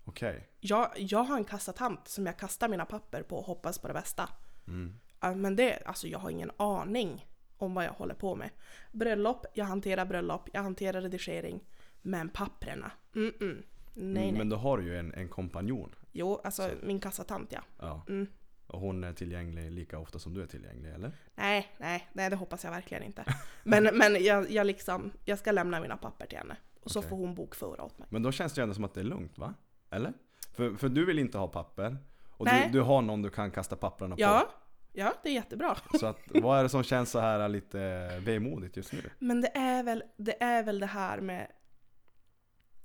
[0.05, 0.49] okej.
[0.59, 3.93] Jag, jag har en kassatant som jag kastar mina papper på och hoppas på det
[3.93, 4.29] bästa.
[4.67, 4.95] Mm.
[5.41, 7.25] Men det, alltså jag har ingen aning
[7.57, 8.49] om vad jag håller på med.
[8.91, 11.59] Bröllop, jag hanterar bröllop, jag hanterar redigering.
[12.05, 13.63] Men papprena, mm, mm.
[13.93, 14.31] Nej nej.
[14.31, 15.95] Men då har du ju en, en kompanjon.
[16.11, 17.61] Jo, alltså min kassatant ja.
[17.79, 18.05] Ja.
[18.07, 18.27] Mm.
[18.67, 21.11] Och hon är tillgänglig lika ofta som du är tillgänglig, eller?
[21.35, 23.25] Nej, nej, nej det hoppas jag verkligen inte.
[23.63, 26.57] Men, men jag, jag liksom, jag ska lämna mina papper till henne.
[26.81, 28.07] Och så får hon bokföra åt mig.
[28.11, 29.53] Men då känns det ju ändå som att det är lugnt, va?
[29.89, 30.13] Eller?
[30.53, 31.97] För, för du vill inte ha papper.
[32.29, 32.65] Och Nej.
[32.65, 34.49] du, du har någon du kan kasta papperna Ja,
[34.93, 35.75] ja det är jättebra.
[35.75, 35.97] på.
[35.99, 39.09] Så att, vad är det som känns så här lite vemodigt just nu?
[39.19, 41.47] Men det är väl det, är väl det här med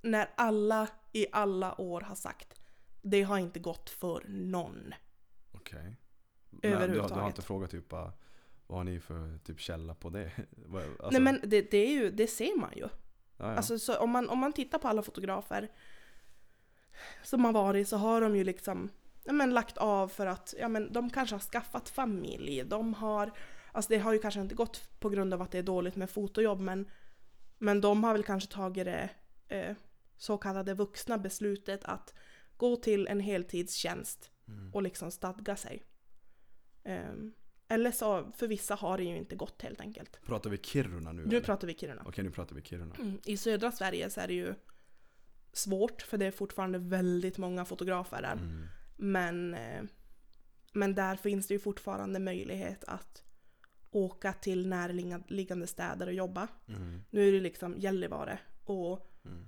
[0.02, 2.60] när alla i alla år har sagt
[3.02, 4.94] det har inte gått för någon.
[5.52, 5.96] Okej.
[6.50, 7.26] Men Du, har- du har Överhuvudtaget.
[7.26, 8.12] inte frågat typ bara,
[8.66, 10.30] vad har ni för typ källa på det?
[10.74, 12.82] Alltså, Nej men det, det, är ju, det ser man ju.
[12.82, 12.88] ja,
[13.36, 13.44] ja.
[13.44, 15.68] Alltså, så om, man, om man tittar på alla fotografer
[17.22, 18.88] som har varit så har de ju liksom
[19.24, 22.64] ja, men, lagt av för att ja, men, de kanske har skaffat familj.
[22.64, 23.32] De har,
[23.72, 26.10] alltså det har ju kanske inte gått på grund av att det är dåligt med
[26.10, 26.90] fotojobb men,
[27.58, 29.10] men de har väl kanske tagit det
[29.48, 29.76] eh,
[30.20, 32.14] så kallade vuxna beslutet att
[32.56, 34.74] gå till en heltidstjänst Mm.
[34.74, 35.82] och liksom stadga sig.
[36.84, 37.32] Ehm,
[37.68, 40.20] eller så, för vissa har det ju inte gått helt enkelt.
[40.26, 41.22] Pratar vi Kiruna nu?
[41.22, 41.40] Nu eller?
[41.40, 42.02] pratar vi Kiruna.
[42.06, 42.94] Okej, nu pratar vi Kiruna.
[42.94, 43.20] Mm.
[43.24, 44.54] I södra Sverige så är det ju
[45.52, 48.32] svårt för det är fortfarande väldigt många fotografer där.
[48.32, 48.66] Mm.
[48.96, 49.82] Men, eh,
[50.72, 53.24] men där finns det ju fortfarande möjlighet att
[53.90, 56.48] åka till närliggande städer och jobba.
[56.68, 57.04] Mm.
[57.10, 59.46] Nu är det liksom Gällivare och Mm.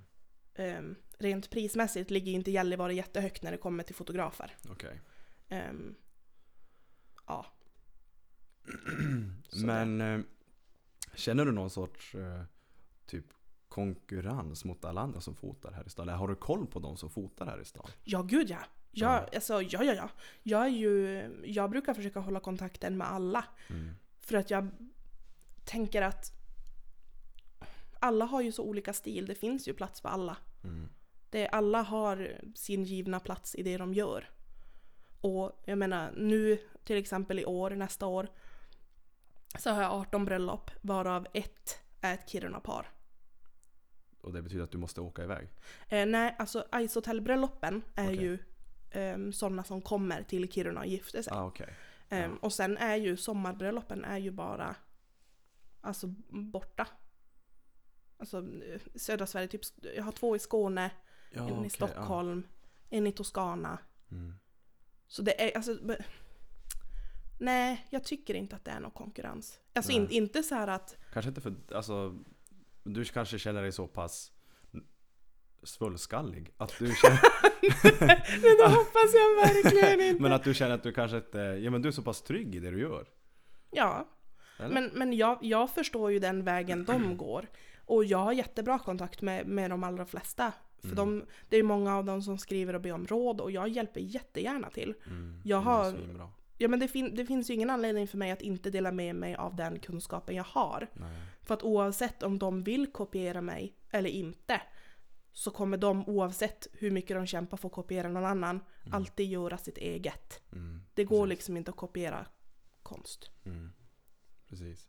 [0.55, 4.55] Ehm, rent prismässigt ligger inte Gällivare jättehögt när det kommer till fotografer.
[4.69, 5.01] Okej.
[5.49, 5.95] Ehm,
[7.27, 7.45] ja.
[9.65, 10.19] Men eh,
[11.13, 12.43] känner du någon sorts eh,
[13.05, 13.25] typ
[13.69, 16.09] konkurrens mot alla andra som fotar här i stan?
[16.09, 17.87] Eller har du koll på de som fotar här i stan?
[18.03, 18.57] Ja, gud ja.
[18.91, 19.27] Jag, Ja.
[19.35, 20.09] Alltså, ja, ja, ja.
[20.43, 23.45] Jag, är ju, jag brukar försöka hålla kontakten med alla.
[23.69, 23.95] Mm.
[24.19, 24.69] För att jag
[25.65, 26.42] tänker att
[28.03, 29.25] alla har ju så olika stil.
[29.25, 30.37] Det finns ju plats för alla.
[30.63, 30.89] Mm.
[31.29, 34.29] Det, alla har sin givna plats i det de gör.
[35.21, 38.27] Och jag menar nu till exempel i år, nästa år,
[39.59, 42.89] så har jag 18 bröllop varav ett är ett Kiruna-par.
[44.21, 45.49] Och det betyder att du måste åka iväg?
[45.89, 48.23] Eh, nej, alltså Ice Hotel-bröllopen är Okej.
[48.23, 48.37] ju
[48.91, 51.33] eh, sådana som kommer till Kiruna och gifter sig.
[51.33, 51.75] Ah, okej.
[52.09, 54.75] Ehm, och sen är ju sommarbröllopen är ju bara
[55.81, 56.87] alltså borta.
[58.23, 58.43] Alltså
[58.95, 59.61] södra Sverige, typ,
[59.95, 60.91] jag har två i Skåne,
[61.29, 62.47] Ja, en okej, i Stockholm,
[62.89, 63.79] en i Toscana.
[64.09, 64.15] Ja.
[64.15, 64.33] Mm.
[65.07, 65.77] Så det är alltså...
[67.39, 69.59] Nej, jag tycker inte att det är någon konkurrens.
[69.73, 70.01] Alltså Nej.
[70.01, 70.97] in, inte så här att...
[71.13, 72.15] Kanske inte för, alltså,
[72.83, 74.31] du kanske känner dig så pass
[75.63, 77.19] svulskallig att du känner,
[78.41, 80.21] Men det hoppas jag verkligen inte.
[80.21, 82.55] men att du känner att du kanske inte, ja men du är så pass trygg
[82.55, 83.07] i det du gör.
[83.71, 84.09] Ja,
[84.59, 84.73] Eller?
[84.73, 87.47] men, men jag, jag förstår ju den vägen de går.
[87.93, 90.51] Och jag har jättebra kontakt med, med de allra flesta.
[90.81, 90.95] För Mm.
[91.19, 93.99] de, det är många av dem som skriver och ber om råd och jag hjälper
[93.99, 94.93] jättegärna till.
[95.05, 96.31] Mm, jag det är har-.
[96.57, 99.15] Ja men det, fin, det finns ju ingen anledning för mig att inte dela med
[99.15, 100.87] mig av den kunskapen jag har.
[100.93, 101.21] Nej.
[101.41, 104.61] För att oavsett om de vill kopiera mig eller inte
[105.31, 108.59] så kommer de oavsett hur mycket de kämpar för att kopiera någon annan
[108.91, 110.41] alltid göra sitt eget.
[110.51, 111.29] Mm, Det går precis.
[111.29, 112.25] liksom inte att kopiera
[112.83, 113.31] konst.
[113.45, 113.71] Mm.
[114.49, 114.87] Precis.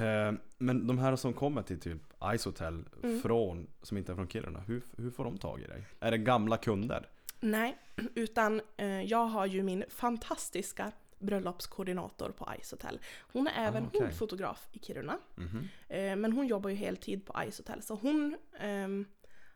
[0.00, 0.34] Mm.
[0.34, 2.02] Eh, Men de här som kommer till typ
[2.38, 3.20] Ice Hotel Mm.
[3.22, 5.86] från, som inte är från Kiruna, hur, hur får de tag i dig?
[6.00, 7.08] Är det gamla kunder?
[7.40, 7.78] Nej,
[8.14, 12.98] utan eh, jag har ju min fantastiska bröllopskoordinator på Ice Hotel.
[13.32, 14.00] Hon är även Ah, okej.
[14.00, 15.18] hon fotograf i Kiruna.
[15.34, 15.68] Mhm.
[15.88, 19.04] Eh, men hon jobbar ju heltid på Ice Hotel så hon ehm,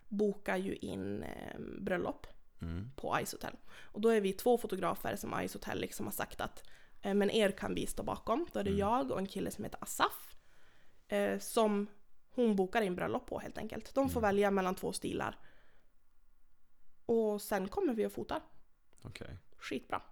[0.09, 2.27] bokar ju in ehm, bröllop
[2.63, 2.91] Mm.
[2.97, 3.57] på Ice Hotel.
[3.83, 6.63] Och då är vi två fotografer som Ice Hotel liksom har sagt att
[7.03, 8.47] men er kan vi stå bakom.
[8.53, 8.81] Då är det Mm.
[8.81, 10.34] jag och en kille som heter Asaf.
[11.09, 11.87] Eh, som
[12.31, 13.95] hon bokar in bröllop på helt enkelt.
[13.95, 14.29] De får Mm.
[14.29, 15.39] välja mellan två stilar.
[17.07, 18.41] Och sen kommer vi och fotar.
[19.03, 19.37] Okej.
[19.59, 20.03] Skitbra.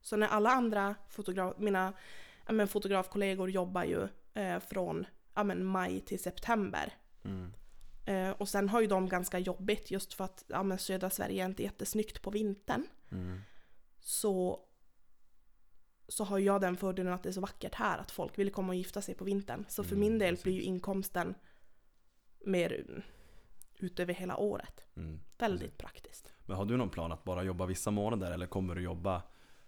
[0.00, 1.92] Så när alla andra fotograf, mina
[2.48, 6.92] men fotografkollegor jobbar ju eh, från men maj till september.
[7.24, 7.52] Mm.
[8.06, 11.46] Eh, och sen har ju de ganska jobbigt just för att men södra Sverige är
[11.46, 12.86] inte jättesnyggt på vintern.
[13.10, 13.40] Mm.
[14.00, 14.60] Så,
[16.08, 18.68] så har jag den fördelen att det är så vackert här att folk vill komma
[18.68, 19.64] och gifta sig på vintern.
[19.68, 20.44] Så för Mm, min del precis.
[20.44, 21.34] blir ju inkomsten
[22.44, 23.02] mer
[23.78, 24.84] utöver hela året.
[24.96, 25.20] Mm.
[25.38, 26.32] Väldigt praktiskt.
[26.46, 29.22] Men har du någon plan att bara jobba vissa månader eller kommer du jobba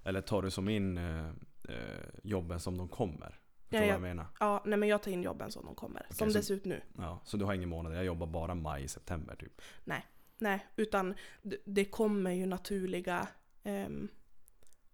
[0.04, 1.28] Eller tar du som in eh,
[1.68, 3.40] eh, jobben som de kommer?
[3.62, 4.26] Förstår Ja, jag menar?
[4.40, 6.06] Ja, nej men jag tar in jobben som de kommer.
[6.10, 6.80] som så- det ser ut nu.
[6.98, 9.62] Ja, så du har ingen månader, jag jobbar bara maj, september typ?
[10.38, 13.28] Nej, utan det, det kommer ju naturliga
[13.62, 14.08] ehm,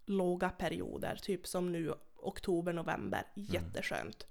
[0.07, 1.17] låga perioder.
[1.23, 3.23] Typ som nu oktober, november.
[3.35, 4.27] Jätteskönt.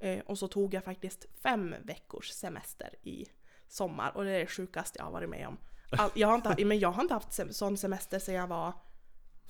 [0.00, 3.26] Eh, och så tog jag faktiskt fem veckors semester i
[3.68, 5.56] sommar och det är det sjukaste jag har varit med om.
[5.98, 8.72] All, jag, har inte, men jag har inte haft sem- sån semester sedan jag var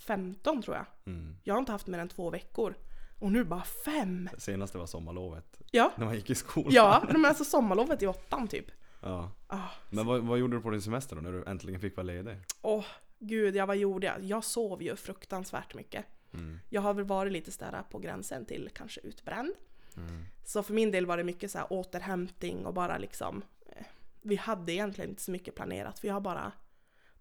[0.06, 0.86] 15 tror jag.
[1.06, 1.36] Mm.
[1.44, 2.74] Jag har inte haft mer än två veckor.
[3.20, 4.28] Och nu bara fem!
[4.34, 6.72] Det senaste var sommarlovet, Ja, när man gick i skolan.
[6.72, 8.66] ja men alltså sommarlovet i åttan typ.
[9.00, 9.30] ja.
[9.46, 12.04] Ah, Men vad, vad gjorde du på din semester då, när du äntligen fick vara
[12.04, 12.36] ledig?
[12.62, 12.84] Åh,
[13.26, 14.24] gud, ja, vad gjorde jag?
[14.24, 16.04] Jag sov ju fruktansvärt mycket.
[16.34, 16.60] Mm.
[16.68, 19.54] Jag har väl varit lite sådär på gränsen till kanske utbränd.
[19.96, 20.24] Mm.
[20.44, 23.86] Så för min del var det mycket så här återhämtning och bara liksom eh,
[24.22, 26.04] Vi hade egentligen inte så mycket planerat.
[26.04, 26.52] Vi har bara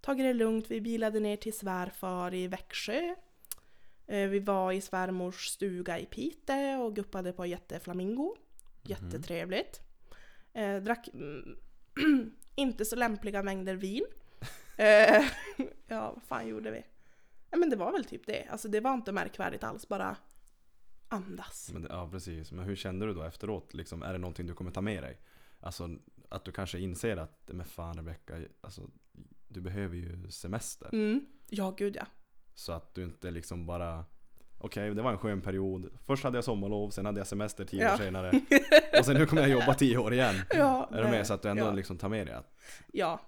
[0.02, 0.72] tagit det lugnt.
[0.72, 3.16] Vi bilade ner till svärfar i Växjö.
[4.08, 8.36] Eh, Vi var i svärmors stuga i Piteå och guppade på jätteflamingo.
[8.82, 9.82] Jättetrevligt.
[10.54, 11.58] Eh, drack mm,
[12.56, 14.06] inte så lämpliga mängder vin.
[14.78, 15.24] Eh,
[15.88, 16.84] ja, vad fan gjorde vi?
[17.52, 18.48] Ja, men det var väl typ det.
[18.50, 19.88] Alltså det var inte märkvärdigt alls.
[19.88, 20.16] Bara
[21.08, 21.70] andas.
[21.74, 23.74] Men, det- ja precis, men hur kände du då efteråt?
[23.74, 25.20] Liksom, är det någonting du kommer ta med dig?
[25.60, 25.90] Alltså
[26.30, 28.90] att du kanske inser att, men fan Rebecka, alltså,
[29.48, 30.90] du behöver ju semester.
[30.94, 31.26] Mm.
[31.50, 32.06] Ja, gud ja.
[32.54, 34.06] Så att du inte liksom bara
[34.58, 35.90] Okej, det var en skön period.
[36.06, 37.94] Först hade jag sommarlov, sen hade jag semester tio Ja.
[37.94, 38.42] år senare.
[39.00, 40.36] Och sen nu kommer jag jobba tio år igen.
[40.50, 41.12] Ja, Är du nej.
[41.12, 41.28] med?
[41.28, 41.72] Så att du ändå ja.
[41.72, 42.56] liksom tar med dig att
[42.94, 43.20] ja.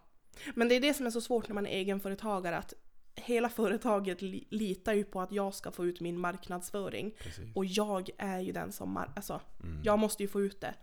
[0.55, 2.73] Men det är det som är så svårt när man är egenföretagare att
[3.15, 7.15] hela företaget li- litar ju på att jag ska få ut min marknadsföring.
[7.19, 7.55] Precis.
[7.55, 9.81] Och jag är ju den som, alltså, Mm.
[9.83, 10.73] jag måste ju få ut det.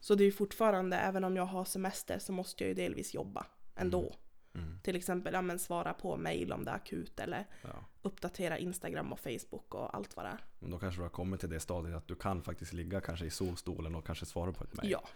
[0.00, 3.14] Så det är ju fortfarande, även om jag har semester så måste jag ju delvis
[3.14, 4.14] jobba ändå.
[4.54, 4.80] Mm.
[4.82, 7.68] Till exempel, ja men svara på mail om det är akut eller Ja.
[8.02, 10.38] uppdatera Instagram och Facebook och allt vad det är.
[10.58, 13.26] Men då kanske du har kommit till det stadiet att du kan faktiskt ligga kanske
[13.26, 14.70] i solstolen och kanske svara på ett.
[14.74, 15.08] Ja, ja.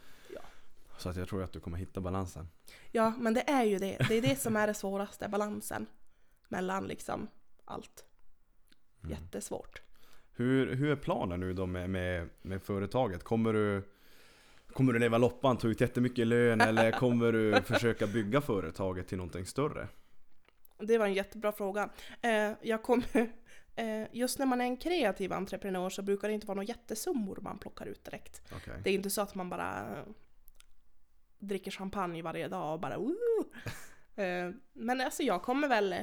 [0.99, 2.49] Så att jag tror att du kommer hitta balansen.
[2.93, 3.99] Ja, men det är ju det.
[4.09, 5.87] Det är det som är det svåraste, balansen
[6.49, 7.29] mellan liksom
[7.65, 8.05] allt.
[9.03, 9.11] Mm.
[9.11, 9.83] Jättesvårt.
[10.37, 13.25] Hur, hur är planen nu då med, med, med företaget?
[13.25, 13.83] Kommer du,
[14.73, 19.19] kommer du leva loppan, ta ut jättemycket lön eller kommer du försöka bygga företaget till
[19.19, 19.89] någonting större?
[20.79, 21.89] Det var en jättebra fråga.
[22.23, 23.33] Eh, jag kommer...
[23.77, 27.39] Eh, just när man är en kreativ entreprenör så brukar det inte vara några jättesummor
[27.43, 28.43] man plockar ut direkt.
[28.57, 28.81] Okej.
[28.85, 29.87] Det är inte så att man bara
[31.45, 33.15] dricker champagne varje dag och bara Woo!
[34.17, 36.03] eh, Men alltså jag kommer väl eh,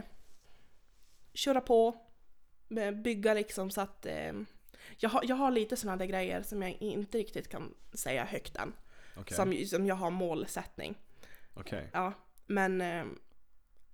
[1.34, 1.96] köra på,
[2.78, 4.06] eh, bygga liksom så att
[4.98, 8.56] jag, har, jag har lite sådana där grejer som jag inte riktigt kan säga högt
[8.56, 8.74] än.
[9.18, 9.36] Okej.
[9.38, 10.96] Som, som jag har målsättning.
[11.54, 11.90] Okej.
[11.94, 12.14] Ja,
[12.46, 12.78] men,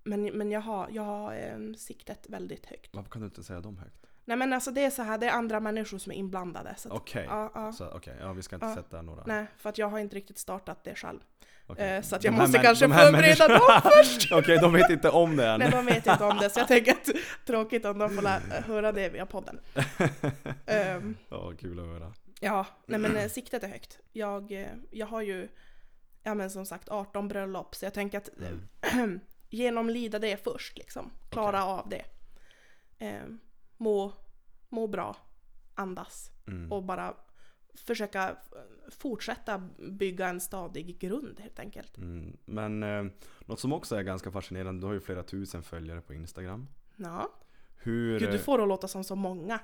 [0.04, 2.94] men, men jag har, jag har siktet väldigt högt.
[2.94, 4.06] Varför kan du inte säga dem högt?
[4.24, 6.76] Nej men alltså det är så här, det är andra människor som är inblandade.
[6.90, 7.24] Okej.
[7.28, 7.72] ja, ja.
[7.72, 8.74] Så, okej, ja vi ska inte Ja.
[8.74, 9.22] sätta några.
[9.26, 11.20] Nej, för att jag har inte riktigt startat det själv.
[11.68, 11.96] Okej.
[11.96, 14.32] Eh, så att De jag här måste kanske de förbereda dem först.
[14.32, 15.58] Okej, de vet inte om det än.
[15.58, 17.08] Nej, de vet inte om det, så jag tänker att
[17.46, 18.22] tråkigt om de får
[18.62, 19.60] höra det via podden.
[20.66, 22.12] Ehm, Ja, kul att höra.
[22.40, 23.98] ja, nej men eh, siktet är högt.
[24.12, 25.48] Jag, eh, jag har ju,
[26.22, 28.28] ja men som sagt 18 bröllop, så jag tänker att
[28.82, 29.06] eh,
[29.50, 31.10] genomlida det först liksom.
[31.30, 32.04] Klara av det.
[32.98, 33.38] Ehm,
[33.76, 34.12] må,
[34.68, 35.16] må bra,
[35.74, 36.72] andas Mm.
[36.72, 37.14] och bara
[37.86, 38.36] försöka eh,
[38.90, 41.96] fortsätta bygga en stadig grund helt enkelt.
[41.96, 42.36] Mm.
[42.44, 46.14] Men eh, något som också är ganska fascinerande, du har ju flera tusen följare på
[46.14, 46.68] Instagram.
[46.96, 47.32] Ja.
[47.76, 48.18] Hur...
[48.18, 49.60] Gud, du eh, får det att låta som så många.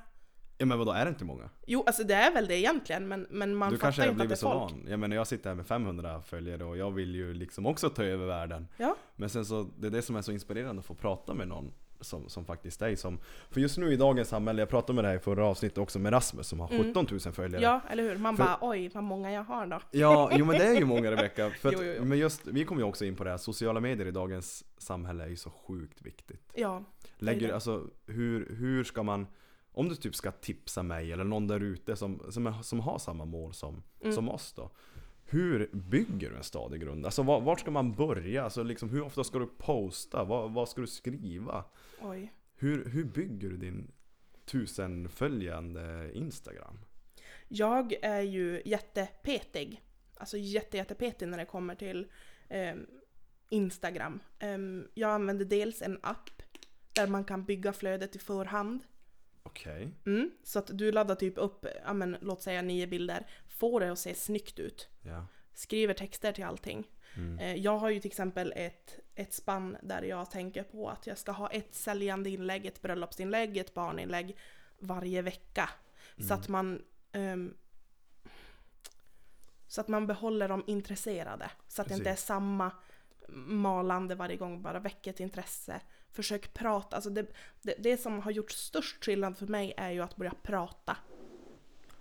[0.59, 1.51] Ja men vadå, är det inte många?
[1.67, 4.35] Jo, alltså det är väl det egentligen, men, men man du fattar inte att det
[4.35, 4.73] är så folk.
[4.73, 4.87] van.
[4.89, 8.05] Jag menar jag sitter här med 500 följare och jag vill ju liksom också ta
[8.05, 8.69] över världen.
[8.77, 8.97] Ja.
[9.17, 11.73] Men sen så, det är det som är så inspirerande att få prata med någon
[12.01, 13.19] som, som faktiskt dig som
[13.51, 16.13] För just nu i dagens samhälle, jag pratade med dig i förra avsnittet också med
[16.13, 17.47] Rasmus som har 17 000 följare.
[17.47, 17.63] Mm.
[17.63, 18.19] Ja, eller hur?
[18.19, 19.81] Man För- bara oj, vad många jag har då.
[19.91, 21.51] Ja, jo men det är ju många Rebecka.
[21.61, 22.05] För att, Jo, jo, jo.
[22.05, 25.25] Men just, vi kom ju också in på det här, sociala medier i dagens samhälle
[25.25, 26.51] är ju så sjukt viktigt.
[26.55, 26.85] Ja,
[27.19, 27.55] Lägger, det.
[27.55, 29.27] alltså hur, hur ska man,
[29.73, 33.25] om du typ ska tipsa mig eller någon där ute som, som, som har samma
[33.25, 34.15] mål som, Mm.
[34.15, 34.71] som oss då.
[35.27, 37.05] Hur bygger du en stadig grund?
[37.05, 38.45] Alltså var, vart ska man börja?
[38.45, 40.25] Alltså liksom, hur ofta ska du posta?
[40.25, 41.65] Vad, vad ska du skriva?
[42.01, 42.33] oj.
[42.57, 43.93] Hur, hur bygger du din
[44.45, 46.79] tusenföljande Instagram?
[47.49, 49.83] Jag är ju jättepetig.
[50.17, 52.07] Alltså jätte, jättepetig när det kommer till
[52.49, 52.87] ehm,
[53.49, 54.21] Instagram.
[54.39, 56.31] Ehm, jag använder dels en app
[56.93, 58.81] där man kan bygga flödet i förhand.
[59.43, 59.89] Okej.
[60.07, 63.93] Mm, så att du laddar typ upp, ja men låt säga nio bilder, får det
[63.93, 64.89] att se snyggt ut.
[65.03, 65.27] Ja.
[65.55, 66.87] Skriver texter till allting.
[67.17, 67.39] Mm.
[67.39, 71.19] Eh, Jag har ju till exempel ett, ett spann där jag tänker på att jag
[71.19, 74.37] ska ha ett säljande inlägg, ett bröllopsinlägg, ett barninlägg
[74.79, 75.71] varje vecka.
[76.29, 77.55] Så att man ehm,
[79.67, 81.51] så att man behåller dem intresserade.
[81.69, 82.27] Så att det inte är Precis.
[82.27, 82.71] samma
[83.47, 85.81] malande varje gång, bara väcker ett intresse.
[86.11, 86.97] Försök prata.
[86.97, 87.27] Alltså det,
[87.63, 90.97] det, det som har gjort störst skillnad för mig är ju att börja prata.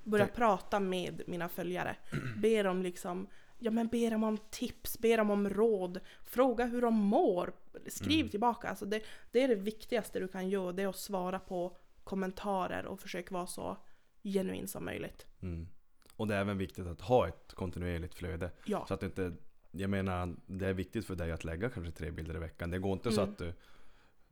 [0.03, 1.95] Börja Tänk- prata med mina följare.
[2.37, 3.27] Be dem liksom,
[3.59, 5.99] ja men be dem om tips, be dem om råd.
[6.23, 7.53] Fråga hur de mår.
[7.87, 8.29] Skriv Mm.
[8.29, 8.67] tillbaka.
[8.69, 12.85] Alltså det, det är det viktigaste du kan göra, det är att svara på kommentarer
[12.85, 13.77] och försöka vara så
[14.23, 15.25] genuin som möjligt.
[15.41, 15.67] Mm.
[16.15, 18.51] Och det är även viktigt att ha ett kontinuerligt flöde.
[18.65, 19.33] Ja, Så att inte,
[19.71, 22.69] jag menar, det är viktigt för dig att lägga kanske tre bilder i veckan.
[22.71, 23.31] Det går inte så Mm.
[23.33, 23.53] att du,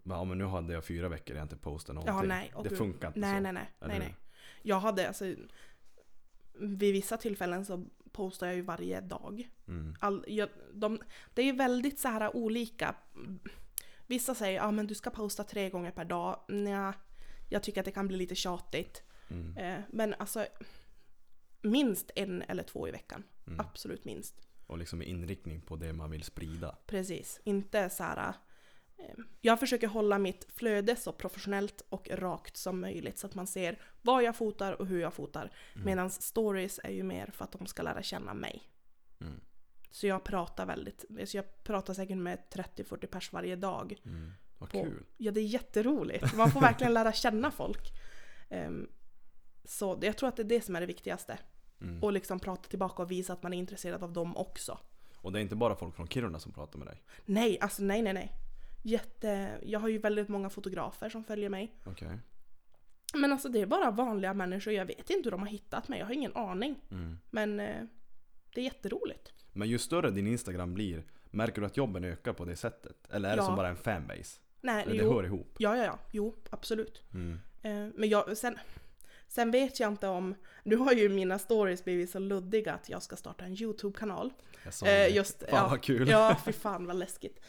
[0.04, 2.16] ja men nu hade jag fyra veckor jag inte postat någonting.
[2.16, 2.54] ja nej.
[2.70, 3.42] det funkar inte nej, så.
[3.42, 4.16] nej, nej, nej, nej.
[4.62, 5.26] Jag hade alltså,
[6.54, 9.50] vid vissa tillfällen så postar jag ju varje dag.
[9.68, 9.96] Mm.
[10.00, 11.00] All, jag, de,
[11.34, 12.96] det är ju väldigt så här olika.
[14.08, 16.40] Vissa säger ja men du ska posta tre gånger per dag.
[16.48, 16.94] Nja,
[17.50, 19.04] jag tycker att det kan bli lite tjatigt.
[19.30, 19.58] Mm.
[19.58, 20.46] Eh, men alltså
[21.62, 23.24] minst en eller två i veckan.
[23.48, 23.60] Mm.
[23.60, 24.42] Absolut minst.
[24.68, 26.78] Och liksom med inriktning på det man vill sprida.
[26.86, 27.42] Precis.
[27.44, 28.34] Inte så här.
[29.42, 33.80] Jag försöker hålla mitt flöde så professionellt och rakt som möjligt så att man ser
[34.02, 35.52] vad jag fotar och hur jag fotar.
[35.74, 35.86] Mm.
[35.86, 38.64] Medan stories är ju mer för att de ska lära känna mig.
[39.22, 39.42] Mm.
[39.92, 43.96] Så jag pratar väldigt, så jag pratar säkert med 30-40 pers varje dag.
[44.06, 44.32] Mm.
[44.58, 45.04] Vad På- kul.
[45.18, 46.36] Ja, det är jätteroligt.
[46.36, 47.92] Man får verkligen lära känna folk.
[48.50, 48.90] Ehm,
[49.64, 51.38] så jag tror att det är det som är det viktigaste.
[51.82, 52.04] Mm.
[52.04, 54.78] Och liksom prata tillbaka och visa att man är intresserad av dem också.
[55.16, 57.04] Och det är inte bara folk från Kiruna som pratar med dig?
[57.26, 58.32] Nej, alltså nej, nej, nej.
[58.82, 59.60] Jätte...
[59.64, 61.76] Jag har ju väldigt många fotografer som följer mig.
[61.86, 62.20] Okej.
[63.14, 64.74] Men alltså det är bara vanliga människor.
[64.74, 66.00] Jag vet inte hur de har hittat mig.
[66.00, 66.80] Jag har ingen aning.
[66.92, 67.18] Mm.
[67.30, 67.84] Men eh,
[68.54, 69.34] det är jätteroligt.
[69.54, 73.08] Men ju större din Instagram blir, märker du att jobben ökar på det sättet?
[73.10, 73.46] Eller är det Ja.
[73.46, 74.40] som bara en fanbase?
[74.62, 75.14] Nej, Eller det jo.
[75.14, 75.56] hör ihop?
[75.58, 76.00] Ja, ja, ja.
[76.12, 77.04] Jo, absolut.
[77.14, 77.40] Mm.
[77.62, 78.58] Eh, men jag, sen,
[79.32, 83.04] Sen vet jag inte om, nu har ju mina stories blivit så luddiga att jag
[83.04, 84.34] ska starta en YouTube-kanal.
[84.64, 86.10] Jag sa Eh, just, Fan ja, vad kul.
[86.10, 87.40] Ja, fy fan vad läskigt.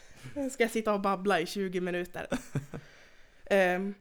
[0.52, 2.26] Ska jag sitta och babbla i 20 minuter?
[3.46, 3.94] Ehm,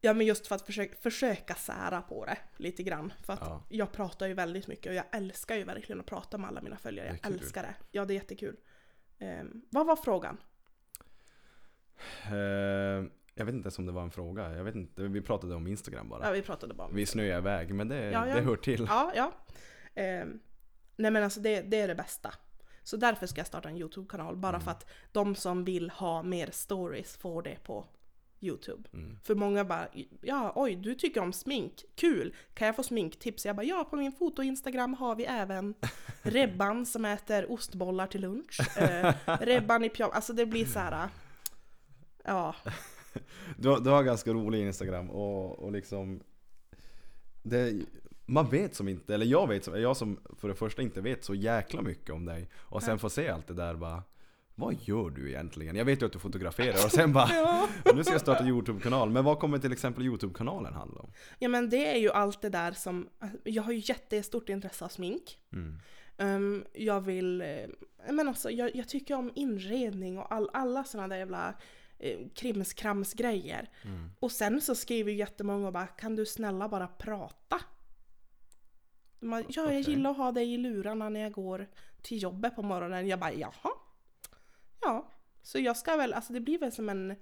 [0.00, 3.12] ja, men just för att försöka, försöka sära på det lite grann.
[3.22, 3.62] För att Ja.
[3.68, 6.76] jag pratar ju väldigt mycket och jag älskar ju verkligen att prata med alla mina
[6.76, 7.18] följare.
[7.22, 7.74] Jag älskar det.
[7.90, 8.56] Ja, det är jättekul.
[9.18, 10.36] Ehm, vad var frågan?
[13.36, 14.56] Eh, jag vet inte ens om det var en fråga.
[14.56, 16.26] Jag vet inte, vi pratade om Instagram bara.
[16.26, 18.34] Ja, vi pratade bara om Vi snöade iväg, men det, Ja, ja.
[18.34, 18.86] det hör till.
[18.90, 19.32] Ja, ja.
[19.94, 20.40] Ehm,
[20.96, 22.32] nej men alltså det, det är det bästa.
[22.82, 24.36] Så därför ska jag starta en YouTube-kanal.
[24.36, 24.60] Bara Mm.
[24.60, 27.86] för att de som vill ha mer stories får det på
[28.40, 28.88] YouTube.
[28.92, 29.18] Mm.
[29.24, 29.88] För många bara,
[30.22, 33.46] ja oj du tycker om smink, kul, kan jag få sminktips?
[33.46, 35.74] Jag bara, ja på min foto-instagram har vi även
[36.22, 38.78] Rebban som äter ostbollar till lunch.
[38.78, 41.08] Eh, Rebban i pyjamas, alltså det blir så här.
[42.24, 42.54] Ja,
[43.56, 46.20] Du, har- du har ganska rolig Instagram och, och liksom
[47.42, 47.74] det,
[48.26, 51.24] Man vet som inte, eller jag vet som, jag som för det första inte vet
[51.24, 54.02] så jäkla mycket om dig Och sen får se allt det där bara
[54.54, 55.76] Vad gör du egentligen?
[55.76, 57.68] Jag vet ju att du fotograferar och sen bara ja.
[57.94, 61.10] Nu ska jag starta YouTube-kanal, men vad kommer till exempel YouTube-kanalen handla om?
[61.38, 63.08] ja men det är ju allt det där som,
[63.44, 65.38] jag har ju jättestort intresse av smink.
[65.52, 65.78] Mm.
[66.18, 67.46] Ehm, jag vill, eh,
[68.12, 71.54] men alltså jag, jag tycker om inredning och all, alla sådana där jävla
[71.98, 73.70] eh, krimskrams-grejer.
[73.84, 74.10] Mm.
[74.20, 77.60] Och sen så skriver ju jättemånga och bara kan du snälla bara prata?
[79.20, 81.68] Bara, ja, jag gillar att ha dig i lurarna när jag går
[82.02, 83.08] till jobbet på morgonen.
[83.08, 83.70] Jag bara jaha?
[84.80, 87.16] Ja, så jag ska väl, alltså det blir väl som en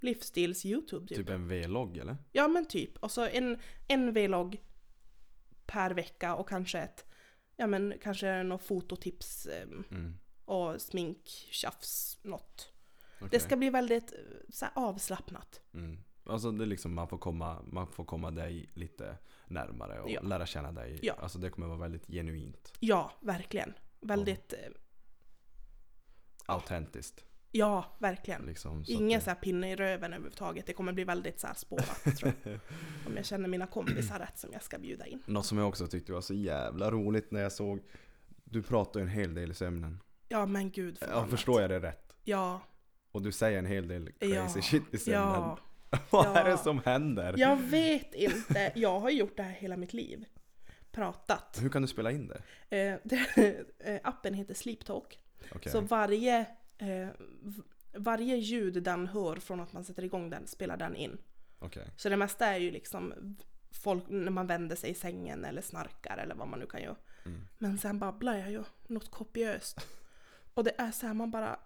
[0.00, 1.18] livsstils-youtube typ.
[1.18, 2.16] Typ en vlogg eller?
[2.32, 2.96] Ja men typ.
[2.96, 3.58] Och så en,
[3.88, 4.62] en vlogg
[5.66, 7.04] per vecka och kanske ett,
[7.56, 10.14] ja men kanske något fototips ehm, Mm.
[10.44, 12.72] och smink, tjafs, något.
[13.18, 13.28] Okej.
[13.30, 15.60] Det ska bli väldigt eh, så här, avslappnat.
[15.74, 15.98] Mm.
[16.26, 19.16] Alltså det är liksom, man får komma, man får komma dig lite
[19.46, 20.20] närmare och Ja.
[20.22, 20.98] lära känna dig.
[21.02, 21.14] Ja.
[21.18, 22.72] Alltså det kommer vara väldigt genuint.
[22.80, 23.74] Ja, verkligen.
[24.00, 24.58] Väldigt, eh,
[26.46, 27.24] Autentiskt.
[27.50, 28.42] ja verkligen.
[28.42, 30.66] Liksom, så Ingen här pinne i röven överhuvudtaget.
[30.66, 32.52] Det kommer bli väldigt så här spårat tror jag.
[33.06, 35.22] Om jag känner mina kompisar rätt som jag ska bjuda in.
[35.26, 37.80] det, Något som jag också tyckte var så jävla roligt när jag såg
[38.44, 40.00] Du pratar ju en hel del i sömnen.
[40.28, 42.16] Ja men gud Ja, förstår jag det rätt?
[42.24, 42.60] Ja,
[43.12, 44.62] Och du säger en hel del crazy Ja.
[44.62, 45.20] shit i sömnen.
[45.20, 45.58] ja.
[46.10, 46.36] Vad ja.
[46.36, 47.34] är det som händer?
[47.36, 48.72] Jag vet inte.
[48.74, 50.24] Jag har gjort det här hela mitt liv.
[50.90, 51.58] Pratat.
[51.62, 52.42] Hur kan du spela in det?
[52.78, 55.18] Eh, det, eh, appen heter Sleep Talk.
[55.52, 55.72] Okej.
[55.72, 56.38] Så varje,
[56.78, 57.08] eh,
[57.96, 61.18] varje ljud den hör från att man sätter igång den spelar den in.
[61.58, 61.90] Okej.
[61.96, 63.36] Så det mesta är ju liksom
[63.70, 66.96] folk när man vänder sig i sängen eller snarkar eller vad man nu kan göra.
[67.24, 67.40] Mm.
[67.58, 69.86] Men sen babblar jag ju något kopiöst.
[70.54, 71.60] Och det är så här man bara...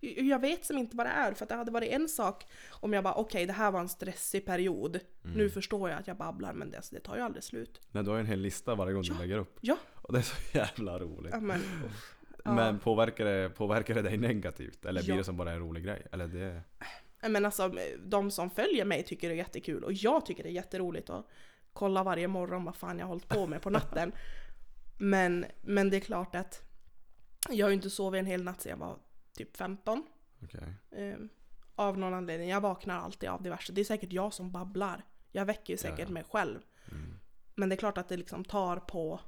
[0.00, 2.92] Jag vet som inte vad det är för att det hade varit en sak om
[2.92, 5.00] jag bara okej det här var en stressig period.
[5.24, 5.36] Mm.
[5.36, 7.80] Nu förstår jag att jag babblar men det, alltså, det tar ju aldrig slut.
[7.90, 9.14] Nej, du har ju en hel lista varje gång Ja.
[9.14, 9.58] du lägger upp.
[9.60, 9.76] Ja.
[9.94, 11.32] Och det är så jävla roligt.
[11.34, 11.60] Ja, men.
[12.44, 12.52] Ja.
[12.52, 14.84] Men påverkar det, påverkar det dig negativt?
[14.84, 16.06] Eller blir det som bara en rolig grej?
[16.12, 16.60] Eller det...
[17.28, 17.74] Men alltså
[18.04, 21.26] de som följer mig tycker det är jättekul och jag tycker det är jätteroligt att
[21.72, 24.12] kolla varje morgon vad fan jag har hållit på med på natten.
[24.98, 26.62] Men, men det är klart att
[27.50, 28.98] jag har ju inte sovit en hel natt sedan jag var
[29.36, 30.06] typ 15.
[30.42, 30.74] Okej.
[30.90, 31.18] Eh,
[31.74, 32.48] av någon anledning.
[32.48, 33.72] Jag vaknar alltid av diverse.
[33.72, 35.04] Det är säkert jag som babblar.
[35.32, 36.12] Jag väcker ju säkert Ja.
[36.12, 36.58] mig själv.
[36.92, 37.14] Mm.
[37.54, 39.20] Men det är klart att det liksom tar på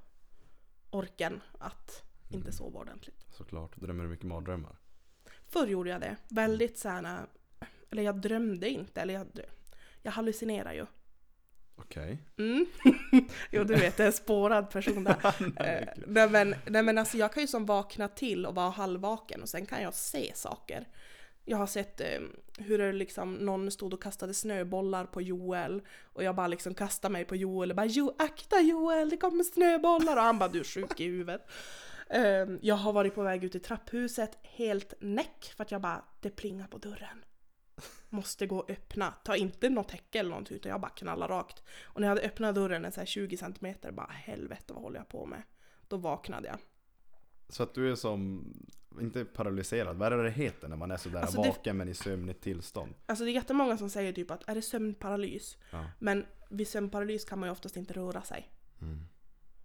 [0.91, 2.53] orken att inte Mm.
[2.53, 3.27] sova ordentligt.
[3.31, 3.77] Såklart.
[3.77, 4.77] Drömmer du mycket mardrömmar?
[5.47, 6.17] Förr gjorde jag det.
[6.29, 7.27] Väldigt såhär,
[7.91, 9.27] eller jag drömde inte, eller jag,
[10.03, 10.87] jag hallucinerar ju.
[11.79, 12.19] Okej.
[12.39, 12.67] Mm.
[13.51, 15.17] jo du vet, det är en spårad person där.
[15.59, 18.71] Nej, Eh, nej, men, nej men alltså jag kan ju som vakna till och vara
[18.71, 20.89] halvvaken och sen kan jag se saker.
[21.45, 22.21] Jag har sett eh,
[22.59, 27.13] hur det liksom, någon stod och kastade snöbollar på Joel och jag bara liksom kastade
[27.13, 30.61] mig på Joel och bara jo, akta Joel, det kommer snöbollar och han bara du
[30.61, 31.51] är sjuk i huvudet.
[32.11, 36.05] Eh, jag har varit på väg ut i trapphuset helt näck för att jag bara
[36.21, 37.25] det plingar på dörren.
[38.09, 39.11] Måste gå och öppna.
[39.25, 41.63] Ta inte något täcke eller någonting utan jag bara knallar rakt.
[41.83, 44.99] Och när jag hade öppnat dörren en så här 20 centimeter bara helvete vad håller
[44.99, 45.43] jag på med?
[45.89, 46.59] Då vaknade jag.
[47.49, 48.45] Så att du är som,
[49.01, 51.89] inte paralyserad, vad är det det heter när man är sådär Alltså det- vaken men
[51.89, 52.95] i sömnigt tillstånd?
[53.07, 55.59] Alltså det är jättemånga som säger typ att är det sömnparalys?
[55.71, 55.85] Ja.
[55.99, 58.49] Men vid sömnparalys kan man ju oftast inte röra sig.
[58.81, 59.01] Mm.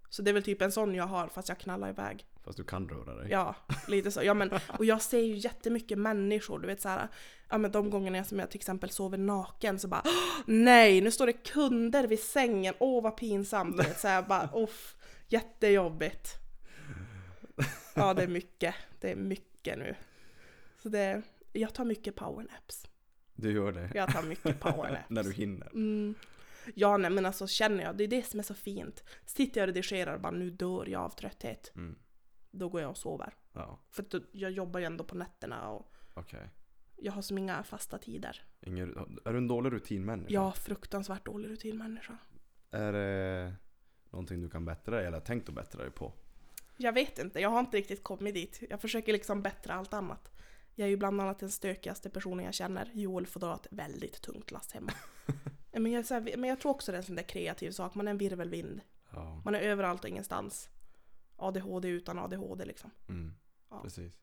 [0.09, 2.25] Så det är väl typ en sån jag har fast jag knallar iväg.
[2.43, 3.31] Fast du kan röra dig?
[3.31, 3.55] Ja,
[3.87, 4.23] lite så.
[4.23, 7.07] Ja, men, och jag ser ju jättemycket människor, du vet så här,
[7.49, 11.11] ja men de gångerna som jag till exempel sover naken så bara "Åh, nej, nu
[11.11, 13.77] står det kunder vid sängen, åh vad pinsamt.
[13.77, 14.95] Du vet, så här, bara, uff,
[15.27, 16.29] jättejobbigt.
[17.95, 18.75] Ja, det är mycket.
[18.99, 19.95] Det är mycket nu.
[20.81, 21.21] Så det,
[21.53, 22.87] jag tar mycket powernaps.
[23.35, 23.91] Du gör det?
[23.95, 25.05] Jag tar mycket powernaps.
[25.09, 25.67] när du hinner?
[25.73, 26.15] Mm.
[26.75, 29.03] Ja, nej men alltså känner jag, det är det som är så fint.
[29.25, 31.71] Sitter jag och redigerar och bara nu dör jag av trötthet.
[31.75, 31.95] Mm.
[32.55, 33.33] Då går jag och sover.
[33.53, 36.49] Ja, För då- jag jobbar ju ändå på nätterna och okej.
[36.95, 38.43] jag har som inga fasta tider.
[38.61, 40.41] Ingen, är du en dålig rutinmänniska?
[40.41, 42.17] Är fruktansvärt dålig rutinmänniska.
[42.71, 43.53] Är det
[44.09, 46.13] någonting du kan bättra dig eller tänkt att bättra dig på?
[46.77, 48.63] Jag vet inte, jag har inte riktigt kommit dit.
[48.69, 50.31] Jag försöker liksom bättra allt annat.
[50.75, 52.89] Jag är ju bland annat den stökigaste personen jag känner.
[52.93, 54.91] Joel får dra ett väldigt tungt lass hemma.
[55.71, 57.95] men, jag, här, men jag tror också det är en sån där kreativ sak.
[57.95, 58.81] Man är en virvelvind.
[59.11, 60.69] Ja, Man är överallt och ingenstans.
[61.43, 62.91] ADHD utan ADHD liksom.
[63.09, 63.33] mm.
[63.69, 63.81] Ja.
[63.81, 64.13] precis.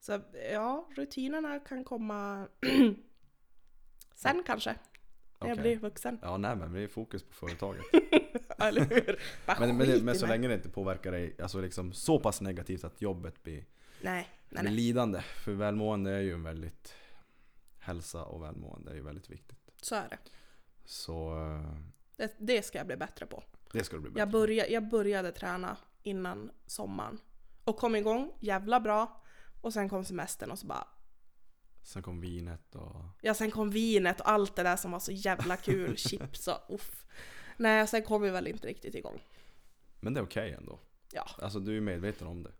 [0.00, 0.20] Så
[0.52, 2.48] ja, rutinerna kan komma
[4.14, 4.70] sen kanske.
[5.40, 5.62] När jag Okej.
[5.62, 6.18] blir vuxen.
[6.22, 7.84] Ja, nej men det är fokus på företaget.
[8.58, 9.22] Eller hur?
[9.60, 13.02] Men, men, men så länge det inte påverkar dig alltså liksom så pass negativt att
[13.02, 13.64] jobbet blir, Nej,
[14.00, 14.72] nej, blir nej.
[14.72, 15.20] lidande.
[15.20, 16.94] För välmående är ju en väldigt
[17.78, 19.58] Hälsa och välmående är ju väldigt viktigt.
[19.82, 20.18] Så är det.
[20.84, 21.76] Så eh,
[22.16, 22.34] det.
[22.38, 23.42] Det ska jag bli bättre på.
[23.72, 27.18] det ska du bli bättre Jag, börja, jag började träna innan sommaren.
[27.64, 29.22] Och kom igång jävla bra.
[29.60, 30.86] Och sen kom semestern och så bara...
[31.82, 35.12] Sen kom vinet och Ja, sen kom vinet och allt det där som var så
[35.12, 35.96] jävla kul.
[36.08, 37.06] Chips och uff.
[37.56, 39.20] Nej, sen kom vi väl inte riktigt igång.
[40.00, 40.78] Men det är okej ändå.
[41.12, 42.52] Ja, Alltså du är medveten om det.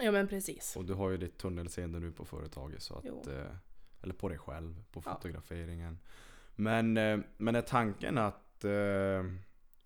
[0.00, 0.76] ja men precis.
[0.76, 3.56] Och du har ju ditt tunnelseende nu på företaget så att eh,
[4.02, 5.14] Eller på dig själv, på Ja.
[5.14, 5.98] fotograferingen.
[6.54, 8.70] Men, eh, men är tanken att eh,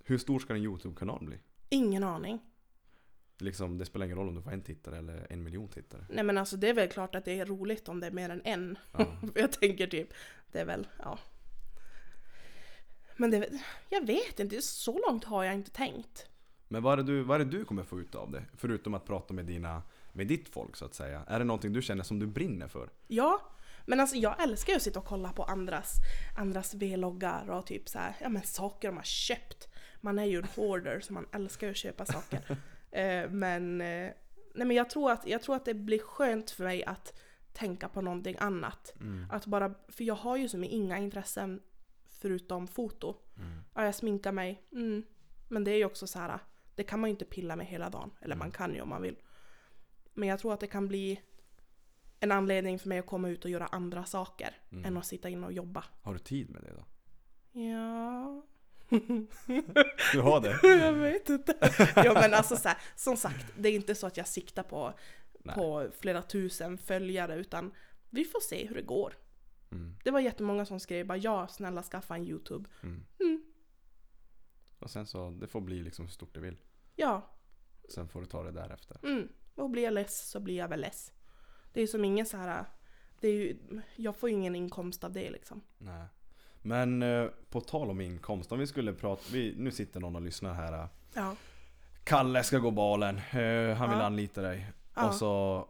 [0.04, 1.38] Hur stor ska din YouTube-kanal bli?
[1.68, 2.40] Ingen aning.
[3.38, 6.06] Liksom, det spelar ingen roll om du får en tittare eller en miljon tittare.
[6.08, 8.30] Nej men alltså det är väl klart att det är roligt om det är mer
[8.30, 8.78] än en.
[8.92, 9.06] Ja.
[9.34, 10.08] Jag tänker typ,
[10.52, 11.18] det är väl, ja.
[13.16, 13.48] Men det,
[13.88, 16.26] jag vet inte, så långt har jag inte tänkt.
[16.68, 18.44] Men vad är, det du, vad är det du kommer få ut av det?
[18.56, 19.82] Förutom att prata med, dina,
[20.12, 21.24] med ditt folk så att säga.
[21.26, 22.90] Är det någonting du känner som du brinner för?
[23.06, 23.40] Ja,
[23.86, 25.92] men alltså jag älskar ju att sitta och kolla på andras,
[26.36, 29.68] andras vloggar och typ så här, ja men saker de har köpt.
[30.00, 32.40] Man är ju en hoarder så man älskar ju att köpa saker.
[32.96, 34.12] Eh, men, eh,
[34.54, 37.20] nej men jag tror, att, jag tror att det blir skönt för mig att
[37.52, 38.94] tänka på någonting annat.
[39.00, 39.30] Mm.
[39.30, 41.62] Att bara, för jag har ju som inga intressen
[42.08, 43.16] förutom foto.
[43.36, 43.60] Mm.
[43.74, 44.62] Ja, jag sminkar mig.
[44.72, 45.02] Mm.
[45.48, 46.38] Men det är ju också så här,
[46.74, 48.10] det kan man ju inte pilla med hela dagen.
[48.20, 49.16] Eller man kan ju om man vill.
[50.14, 51.20] Men jag tror att det kan bli
[52.20, 54.54] en anledning för mig att komma ut och göra andra saker.
[54.70, 54.84] Mm.
[54.84, 55.84] Än att sitta inne och jobba.
[56.02, 56.84] Har du tid med det då?
[57.60, 58.42] Ja,
[60.12, 60.60] Du har det?
[60.84, 61.54] jag vet inte.
[61.96, 64.92] ja men alltså så här, som sagt, det är inte så att jag siktar på,
[65.38, 65.54] Nej.
[65.54, 67.74] på flera tusen följare utan
[68.10, 69.14] vi får se hur det går.
[69.70, 69.96] Mm.
[70.04, 72.68] Det var jättemånga som skrev bara ja, snälla skaffa en YouTube.
[72.82, 73.06] Mm.
[73.20, 73.44] Mm.
[74.78, 76.60] Och sen så, det får bli liksom hur stort det vill.
[76.96, 77.36] Ja,
[77.88, 78.98] Sen får du ta det därefter.
[79.02, 79.28] Mm.
[79.54, 81.12] Och blir jag less så blir jag väl less.
[81.72, 82.64] Det är ju som ingen så här.
[83.20, 83.56] Det är ju,
[83.96, 85.62] jag får ju ingen inkomst av det liksom.
[85.78, 86.06] Nej.
[86.66, 90.22] Men eh, på tal om inkomst, om vi skulle prata, vi, nu sitter någon och
[90.22, 90.88] lyssnar här.
[91.14, 91.36] Ja.
[92.04, 94.04] Kalle ska gå balen, eh, han vill Ja.
[94.04, 94.72] anlita dig.
[94.94, 95.08] Ja.
[95.08, 95.64] Och så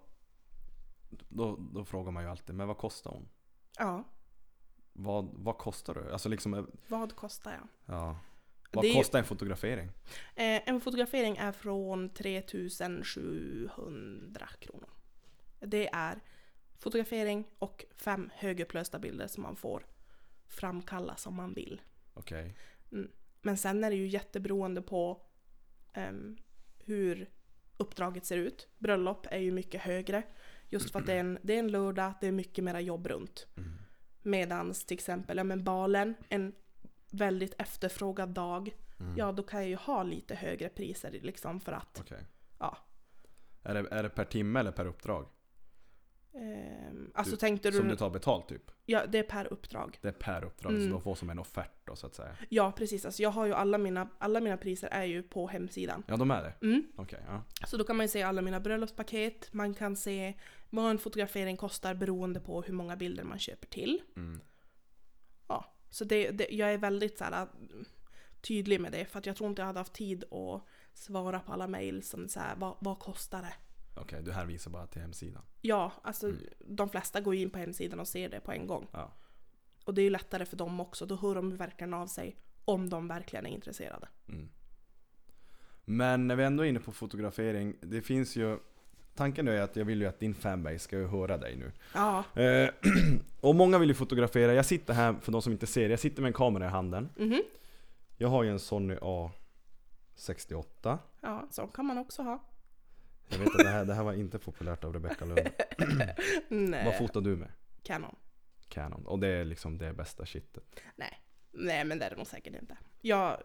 [1.28, 3.28] då, då frågar man ju alltid, men vad kostar hon?
[3.78, 4.04] Ja.
[4.92, 6.12] Vad, vad kostar du?
[6.12, 7.68] Alltså liksom, eh, Vad kostar jag?
[7.96, 8.18] ja.
[8.72, 9.86] Vad Det kostar en fotografering?
[10.34, 14.88] Eh, en fotografering är från 3700 kronor.
[15.60, 16.20] Det är
[16.78, 19.82] fotografering och fem högupplösta bilder som man får
[20.48, 21.80] framkalla som man vill.
[22.14, 22.56] Okej.
[23.42, 25.22] Men sen är det ju jätteberoende på
[25.92, 26.36] ehm,
[26.78, 27.30] hur
[27.76, 28.68] uppdraget ser ut.
[28.78, 30.22] Bröllop är ju mycket högre.
[30.68, 33.06] Just för att det är en, det är en lördag, det är mycket mera jobb
[33.06, 33.46] runt.
[33.56, 33.78] Mm.
[34.22, 36.54] Medans till exempel, ja men balen, en
[37.10, 38.76] väldigt efterfrågad dag.
[39.00, 39.18] Mm.
[39.18, 42.26] Ja, då kan jag ju ha lite högre priser liksom för att, Okej.
[42.58, 42.78] ja.
[43.62, 45.26] Är, det, är det per timme eller per uppdrag?
[46.36, 48.70] Ehm, alltså Du- tänkte du, Som du tar betalt typ?
[48.84, 49.98] ja det är per uppdrag.
[50.02, 50.84] Det är per uppdrag, Mm.
[50.84, 52.36] så de får som en offert då så att säga.
[52.48, 56.02] Ja precis, alltså jag har ju alla mina, alla mina priser är ju på hemsidan.
[56.06, 56.66] Ja, de är det?
[56.66, 56.82] Mm.
[56.96, 57.42] Okej, ja.
[57.66, 60.34] Så då kan man ju se alla mina bröllopspaket, man kan se
[60.70, 64.02] vad en fotografering kostar beroende på hur många bilder man köper till.
[64.16, 64.40] Mm.
[65.48, 67.84] Ja, så det, det, jag är väldigt så här, mm,
[68.40, 70.62] tydlig med det för att jag tror inte jag hade haft tid att
[70.94, 73.54] svara på alla mejl som så här, vad, vad kostar det?
[73.96, 75.42] Okej, du hänvisar bara till hemsidan.
[75.60, 76.40] Ja, alltså Mm.
[76.66, 78.86] de flesta går ju in på hemsidan och ser det på en gång.
[78.92, 79.12] Ja.
[79.84, 82.88] Och det är ju lättare för dem också, då hör de verkligen av sig om
[82.90, 84.08] de verkligen är intresserade.
[84.28, 84.48] Mm.
[85.84, 88.58] Men när vi ändå är inne på fotografering, det finns ju
[89.14, 91.72] Tanken är att jag vill ju att din fanbase ska ju höra dig nu.
[91.94, 92.70] Ja, Eh,
[93.40, 94.54] och många vill ju fotografera.
[94.54, 97.08] Jag sitter här, för de som inte ser, jag sitter med en kamera i handen.
[97.16, 97.42] mhm.
[98.18, 98.94] Jag har ju en Sony
[100.16, 100.98] A68.
[101.20, 102.38] Ja, så kan man också ha.
[103.28, 105.38] Jag vet att det här, det här var inte populärt av Rebecca Lund.
[106.48, 107.48] Vad Nej, fotar du med?
[107.82, 108.16] Canon.
[108.68, 109.06] Canon.
[109.06, 110.80] Och det är liksom det bästa shitet.
[110.96, 111.20] Nej,
[111.52, 112.76] Nej men det är det nog säkert inte.
[113.00, 113.42] Jag,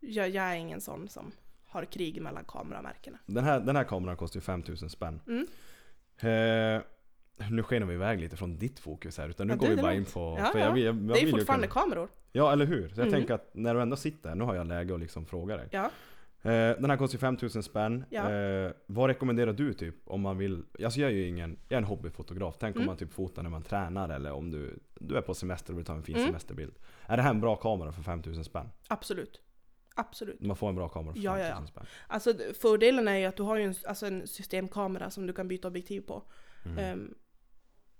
[0.00, 1.32] jag, jag är ingen sån som
[1.64, 3.18] har krig mellan kameramärkena.
[3.26, 5.20] Den här, den här kameran kostar ju 5000 spänn.
[5.26, 5.46] Mm.
[6.16, 6.82] Eh,
[7.50, 9.94] nu skenar vi iväg lite från ditt fokus här, utan nu Ja, går vi bara
[9.94, 10.36] in på...
[10.40, 12.08] Ja, jag, jag, jag Det är ju fortfarande kunna- kameror.
[12.32, 12.88] Ja, eller hur?
[12.88, 13.20] Så jag Mm.
[13.20, 15.68] tänker att när du ändå sitter här, nu har jag läge att liksom fråga dig.
[15.70, 15.90] Ja.
[16.42, 18.04] Eh, den här kostar ju 5000 spänn.
[18.10, 18.30] Ja.
[18.32, 20.62] Eh, vad rekommenderar du typ om man vill?
[20.84, 22.56] Alltså jag är ju ingen, jag är en hobbyfotograf.
[22.60, 22.86] Tänk om Mm.
[22.86, 25.84] man typ fotar när man tränar eller om du, du är på semester och vill
[25.86, 26.26] ta en fin Mm.
[26.28, 26.74] semesterbild.
[27.06, 28.68] Är det här en bra kamera för 5000 spänn?
[28.88, 29.40] Absolut.
[29.94, 30.40] Absolut.
[30.40, 31.66] Man får en bra kamera för Ja, ja, 5000 ja.
[31.66, 31.86] spänn.
[32.08, 35.48] Alltså fördelen är ju att du har ju en, alltså en systemkamera som du kan
[35.48, 36.22] byta objektiv på.
[36.64, 36.78] Mm.
[36.78, 37.14] Ehm,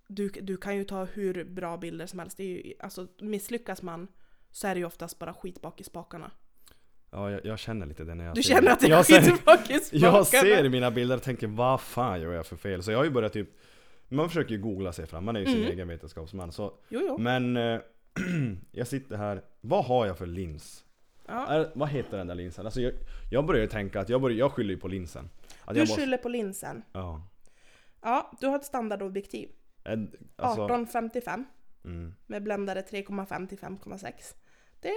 [0.06, 2.36] du, du kan ju ta hur bra bilder som helst.
[2.36, 4.08] Det är ju, alltså, misslyckas man
[4.50, 6.30] så är det ju oftast bara skit bak i spakarna.
[7.10, 9.06] Ja, jag, jag känner lite det när jag Du ser känner att det är jag
[9.06, 10.16] ser, skit bak i spakarna?
[10.16, 12.82] Jag ser mina bilder och tänker vad fan gör jag för fel?
[12.82, 13.48] Så jag har ju börjat typ
[14.08, 15.70] Man försöker ju googla sig fram, man är ju sin Mm.
[15.70, 16.52] egen vetenskapsman.
[16.52, 17.18] Så, Jo, jo.
[17.18, 17.80] men eh,
[18.72, 20.84] jag sitter här, vad har jag för lins?
[21.26, 21.46] Ja.
[21.46, 22.64] Är, vad heter den där linsen?
[22.66, 22.92] Alltså jag,
[23.30, 25.30] jag börjar ju tänka att jag, börjar, jag skyller ju på linsen.
[25.64, 26.82] Att Du jag måste- skyller på linsen.
[26.92, 27.22] Ja.
[28.02, 29.48] Ja, du har ett standardobjektiv.
[29.84, 31.44] Ed- Alltså, 1855
[31.84, 34.34] mm, med bländare 3,5 till 5,6.
[34.80, 34.92] Det,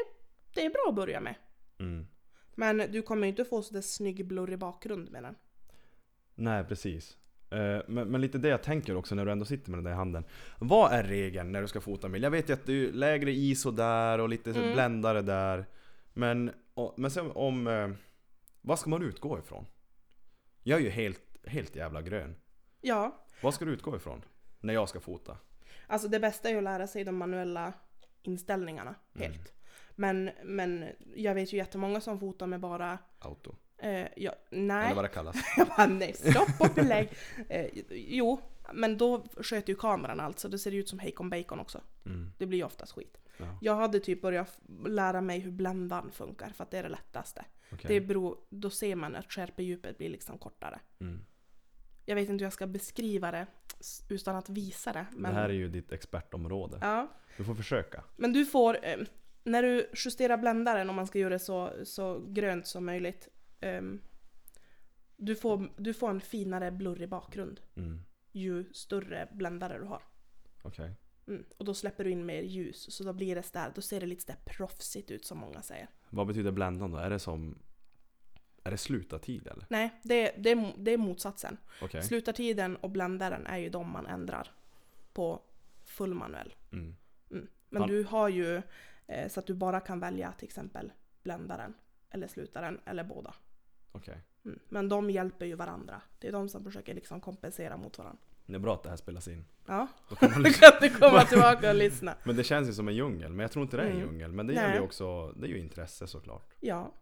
[0.53, 1.35] det är bra att börja med.
[1.83, 2.07] Mm.
[2.55, 5.35] Men du kommer ju inte få sådär snygg blurrig bakgrund med den.
[6.35, 7.17] Nej precis.
[7.49, 9.91] Eh, Men, men lite det jag tänker också när du ändå sitter med den där
[9.91, 10.25] i handen.
[10.59, 12.25] Vad är regeln när du ska fota bild?
[12.25, 14.73] Jag vet ju att det är lägre ISO där och lite Mm.
[14.73, 15.65] bländare där.
[16.13, 17.67] Men, och, men sen om...
[17.67, 17.89] eh,
[18.61, 19.65] Vad ska man utgå ifrån?
[20.63, 22.35] Jag är ju helt, helt jävla grön.
[22.81, 24.21] Ja, Vad ska du utgå ifrån?
[24.59, 25.37] När jag ska fota?
[25.87, 27.73] alltså det bästa är ju att lära sig de manuella
[28.21, 29.35] inställningarna helt.
[29.35, 29.47] Mm.
[29.95, 30.85] Men, men
[31.15, 33.55] jag vet ju jättemånga som fotar med bara Auto.
[33.77, 34.95] Eh, ja, Eller nej.
[34.95, 35.35] vad det kallas.
[35.57, 37.09] Jag bara nej, stopp och belägg.
[37.49, 38.41] Eh, jo,
[38.73, 41.81] men då sköter ju kameran allt så det ser ut som Hacon Bacon också.
[42.05, 42.31] Mm.
[42.37, 43.17] Det blir ju oftast skit.
[43.37, 43.57] Ja.
[43.61, 47.45] Jag hade typ börjat lära mig hur bländan funkar för att det är det lättaste.
[47.71, 47.85] okej.
[47.87, 50.79] Det beror, då ser man att skärpedjupet blir liksom kortare.
[50.99, 51.25] Mm.
[52.05, 53.47] Jag vet inte hur jag ska beskriva det
[54.09, 55.05] utan att visa det.
[55.11, 56.77] Men, Det här är ju ditt expertområde.
[56.81, 57.07] ja.
[57.37, 58.03] Du får försöka.
[58.15, 58.97] men du får, eh,
[59.43, 63.27] när du justerar bländaren om man ska göra det så, så grönt som möjligt.
[63.59, 64.01] ehm,
[65.17, 67.61] du, får, du får en finare blurrig bakgrund.
[67.75, 68.03] Mm.
[68.31, 70.01] ju större bländare du har.
[70.63, 70.95] Okej.
[71.27, 71.43] Mm.
[71.57, 74.05] Och då släpper du in mer ljus, så då blir det sådär, då ser det
[74.05, 75.87] lite sådär proffsigt ut som många säger.
[76.09, 76.97] Vad betyder bländan då?
[76.97, 77.59] Är det som...
[78.63, 79.65] Är det slutartid eller?
[79.69, 81.57] Nej, det, det, det är motsatsen.
[81.81, 82.03] Okej.
[82.03, 84.51] Slutartiden och bländaren är ju de man ändrar
[85.13, 85.41] på
[85.85, 86.53] full manuell.
[86.71, 86.95] Mm.
[87.31, 87.47] Mm.
[87.69, 88.61] Men du har ju
[89.07, 90.91] eh, så att du bara kan välja till exempel
[91.23, 91.73] bländaren
[92.09, 93.33] eller slutaren eller båda.
[93.91, 94.17] Okej.
[94.45, 94.59] Mm.
[94.69, 96.01] Men de hjälper ju varandra.
[96.19, 98.21] Det är de som försöker liksom kompensera mot varandra.
[98.45, 99.45] Det är bra att det här spelas in.
[99.67, 100.69] Ja, Då kan man liksom...
[100.81, 102.15] du komma tillbaka och lyssna.
[102.23, 104.05] Men det känns ju som en djungel, men jag tror inte det är en Mm.
[104.07, 104.31] djungel.
[104.31, 106.53] Men det gäller ju också, det är ju intresse såklart.
[106.59, 106.93] Ja.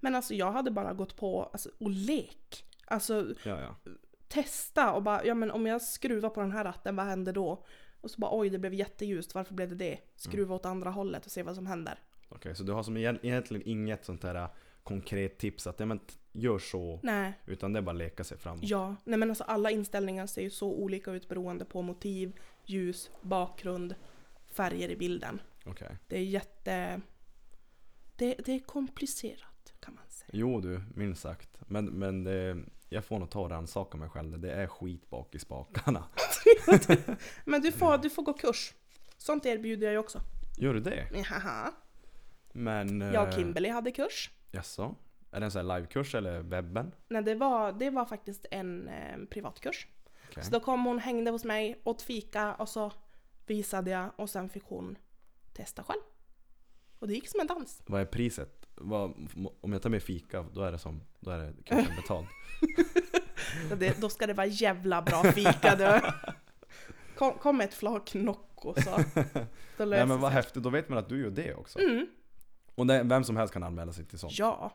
[0.00, 2.64] Men alltså jag hade bara gått på alltså, och lek.
[2.86, 3.92] Alltså Ja, ja.
[4.28, 7.64] testa och bara, ja men om jag skruvar på den här ratten, vad händer då?
[8.00, 9.98] Och så bara oj, det blev jätteljust, varför blev det det?
[10.16, 11.98] Skruva åt andra hållet och se vad som händer.
[12.28, 14.48] Okej, så du har som egent- egentligen inget sånt här äh,
[14.82, 16.00] konkret tips att ja, men
[16.32, 17.00] gör så.
[17.02, 18.60] Nej, Utan det är bara leka sig framåt.
[18.64, 18.96] ja.
[19.04, 22.32] Nej men alltså alla inställningar ser ju så olika ut beroende på motiv,
[22.64, 23.94] ljus, bakgrund,
[24.46, 25.40] färger i bilden.
[25.66, 25.96] Okej.
[26.08, 27.00] Det är jätte...
[28.16, 30.30] Det, det är komplicerat kan man säga.
[30.32, 31.48] Jo du, minst sagt.
[31.66, 32.56] Men, men det,
[32.88, 34.40] jag får nog ta och rannsaka mig själv.
[34.40, 36.04] Det är skit bak i spakarna.
[37.44, 38.74] Men du får, du får gå kurs.
[39.18, 40.20] Sånt erbjuder jag ju också.
[40.58, 41.06] Gör du det?
[41.12, 41.72] Jaha.
[42.52, 43.00] Men...
[43.00, 44.30] Jag och eh, Kimberly hade kurs.
[44.50, 44.94] Jaså?
[45.30, 46.92] Är det en sån här livekurs eller webben?
[47.08, 49.86] Nej, det var, det var faktiskt en eh, privatkurs.
[50.30, 50.44] Okej.
[50.44, 52.92] Så då kom hon, hängde hos mig, åt fika och så
[53.46, 54.98] visade jag och sen fick hon
[55.52, 56.00] testa själv.
[56.98, 57.82] Och det gick som en dans.
[57.86, 58.66] Vad är priset?
[58.74, 59.28] Vad,
[59.60, 62.26] om jag tar med fika, då är det som, då är det kursen betald.
[63.68, 65.84] Så det, då ska det vara jävla bra fika du.
[67.20, 68.90] Kom, kom med ett flak Nocco så.
[69.78, 71.78] Då Nej men vad häftigt, då vet man att du gör det också.
[71.80, 72.06] Mm,
[72.74, 74.38] Och det, vem som helst kan anmäla sig till sånt.
[74.38, 74.72] ja,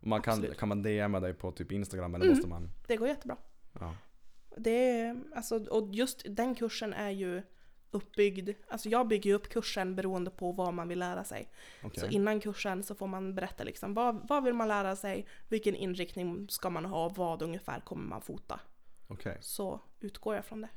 [0.00, 0.58] Och man kan, absolut.
[0.58, 2.36] kan man DMa dig på typ Instagram eller Mm.
[2.36, 2.70] måste man?
[2.86, 3.36] det går jättebra.
[3.80, 3.94] Ja.
[4.56, 7.42] Det är, alltså, och just den kursen är ju
[7.90, 11.50] uppbyggd, alltså jag bygger ju upp kursen beroende på vad man vill lära sig.
[11.82, 12.00] Okej.
[12.00, 15.74] Så innan kursen så får man berätta liksom vad, vad vill man lära sig, vilken
[15.74, 18.60] inriktning ska man ha, vad ungefär kommer man fota.
[19.08, 19.38] Okej.
[19.40, 20.68] Så utgår jag från det.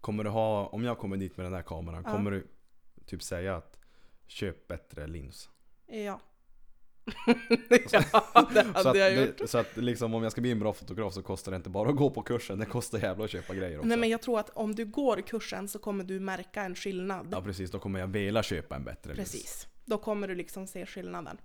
[0.00, 2.12] Kommer du ha, om jag kommer dit med den här kameran, Ja.
[2.12, 2.46] kommer du
[3.06, 3.78] typ säga att
[4.26, 5.48] köp bättre lins?
[5.86, 6.20] Ja.
[7.26, 7.98] ja, det Så
[8.74, 9.38] hade att, jag gjort.
[9.38, 11.70] det, så att liksom om jag ska bli en bra fotograf så kostar det inte
[11.70, 13.88] bara att gå på kursen, det kostar jävla att köpa grejer också.
[13.88, 17.28] Nej men jag tror att om du går kursen så kommer du märka en skillnad.
[17.32, 19.32] Ja precis, då kommer jag vilja köpa en bättre lins.
[19.32, 19.66] Precis.
[19.84, 21.36] Då kommer du liksom se skillnaden.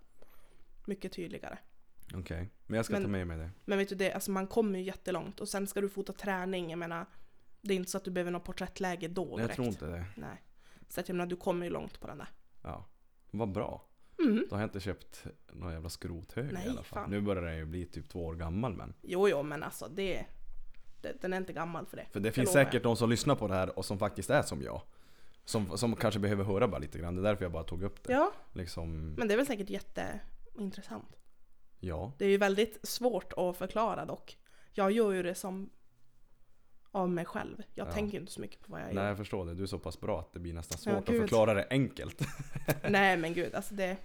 [0.86, 1.58] Mycket tydligare.
[2.16, 3.50] Okej, men jag ska Men- ta med mig det.
[3.66, 6.70] Men vet du det, alltså man kommer ju jättelångt och sen ska du fota träning,
[6.70, 7.06] jag menar
[7.64, 9.50] det är inte så att du behöver något porträttläge då direkt.
[9.50, 10.06] jag tror inte det.
[10.16, 10.42] Nej.
[10.90, 12.28] Så att jag menar, du kommer ju långt på den där.
[12.62, 12.86] Ja.
[13.32, 13.86] Vad bra.
[14.20, 14.46] Mm.
[14.50, 17.04] Då har jag inte köpt någon jävla skrothög Nej, i alla fall.
[17.04, 17.10] fan.
[17.10, 18.94] Nu börjar den ju bli typ två år gammal men.
[19.02, 20.26] Jo, jo, men alltså det,
[21.02, 21.22] det...
[21.22, 22.06] Den är inte gammal för det.
[22.12, 24.42] För det finns lovar säkert de som lyssnar på det här och som faktiskt är
[24.42, 24.82] som jag.
[25.46, 27.16] Som, som kanske behöver höra bara lite grann.
[27.16, 28.14] Det är därför jag bara tog upp det.
[28.14, 31.16] Ja, Liksom, men det är väl säkert jätteintressant.
[31.80, 32.12] ja.
[32.18, 34.38] Det är ju väldigt svårt att förklara dock.
[34.72, 35.70] Jag gör ju det som
[36.94, 37.64] av mig själv.
[37.74, 37.92] Jag Ja.
[37.92, 39.08] tänker inte så mycket på vad jag Nej gör.
[39.08, 39.54] jag förstår det.
[39.54, 41.22] Du är så pass bra att det blir nästan Ja, svårt att gud.
[41.22, 42.22] förklara det enkelt.
[42.90, 43.98] Nej men gud, alltså det...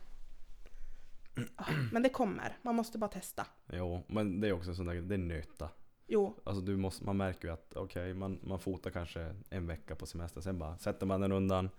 [1.93, 3.47] Men det kommer, man måste bara testa.
[3.73, 5.69] jo, men det är också sånt där, det är nöta.
[6.07, 9.95] Jo, Alltså du måste, man märker ju att okej, man, man fotar kanske en vecka
[9.95, 11.71] på semester, sen bara sätter man den undan.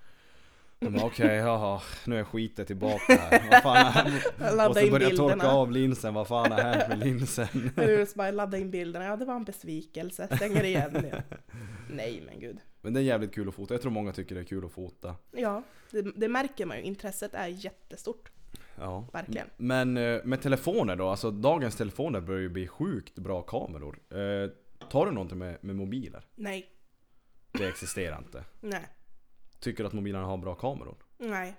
[0.82, 3.49] Man bara okej, jaha, nu är skiten tillbaka här.
[3.51, 6.99] Vad fan har Ladda Måste in börja torka av linsen, vad fan har hänt med
[6.99, 7.47] linsen?
[7.75, 11.05] Nu så bara ladda in bilderna, ja det var en besvikelse, stänger igen.
[11.89, 12.57] Nej men gud.
[12.82, 14.71] Men det är jävligt kul att fota, jag tror många tycker det är kul att
[14.71, 15.15] fota.
[15.32, 18.32] Ja, det, det märker man ju, intresset är jättestort.
[18.77, 19.05] Ja.
[19.13, 19.47] Verkligen.
[19.57, 23.99] Men eh, med telefoner då, alltså dagens telefoner börjar ju bli sjukt bra kameror.
[24.09, 24.49] Eh,
[24.89, 26.25] tar du någonting med, med mobiler?
[26.36, 26.69] Nej,
[27.51, 28.43] Det existerar inte.
[28.61, 28.88] nej,
[29.60, 30.97] Tycker du att mobilerna har bra kameror?
[31.18, 31.55] nej.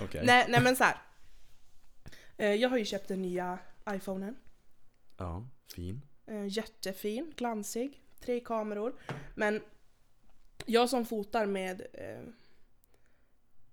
[0.00, 0.22] Okej.
[0.26, 0.96] Nej, nej men så här.
[2.36, 3.58] Eh, Jag har ju köpt den nya
[3.90, 4.36] iPhonen.
[5.16, 6.02] Ja, fin.
[6.26, 8.94] Eh, Jättefin, glansig, tre kameror.
[9.34, 9.62] Men
[10.66, 12.22] jag som fotar med, eh,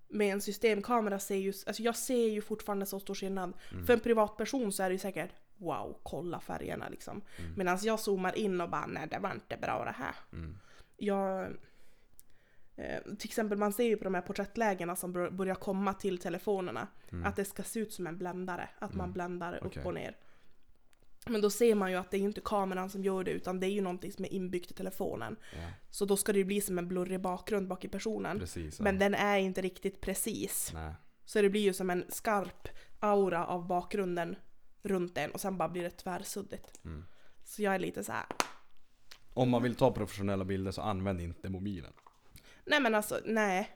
[0.08, 3.54] med en systemkamera ser ju, alltså jag ser ju fortfarande så stor skillnad.
[3.72, 3.86] Mm.
[3.86, 7.22] För en privatperson så är det ju säkert wow, kolla färgerna liksom.
[7.40, 7.54] Mm.
[7.58, 10.16] Medan jag zoomar in och bara nej det var inte bra det här.
[10.34, 10.58] Mm.
[10.98, 11.52] Jag,
[12.76, 16.18] eh, till exempel man ser ju på de här porträttlägena som bör- börjar komma till
[16.18, 16.88] telefonerna
[17.26, 19.68] att det ska se ut som en bländare, att man bländar upp Mm.
[19.72, 19.84] Okej.
[19.84, 20.18] och ner.
[21.28, 23.60] Men då ser man ju att det är ju inte kameran som gör det utan
[23.60, 25.36] det är ju någonting som är inbyggt i telefonen.
[25.56, 28.40] Ja, Så då ska det ju bli som en blurrig bakgrund bak i personen.
[28.40, 28.80] precis.
[28.80, 28.84] Ja.
[28.84, 30.72] Men den är inte riktigt precis.
[30.74, 30.94] Nej.
[31.26, 32.68] Så det blir ju som en skarp
[33.00, 34.36] aura av bakgrunden
[34.84, 36.86] runt den och sen bara blir det tvärsuddigt.
[36.86, 37.06] Mm.
[37.44, 38.26] Så jag är lite så här.
[39.34, 41.94] Om man vill ta professionella bilder så använd inte mobilen.
[42.66, 43.70] Nej men alltså nej.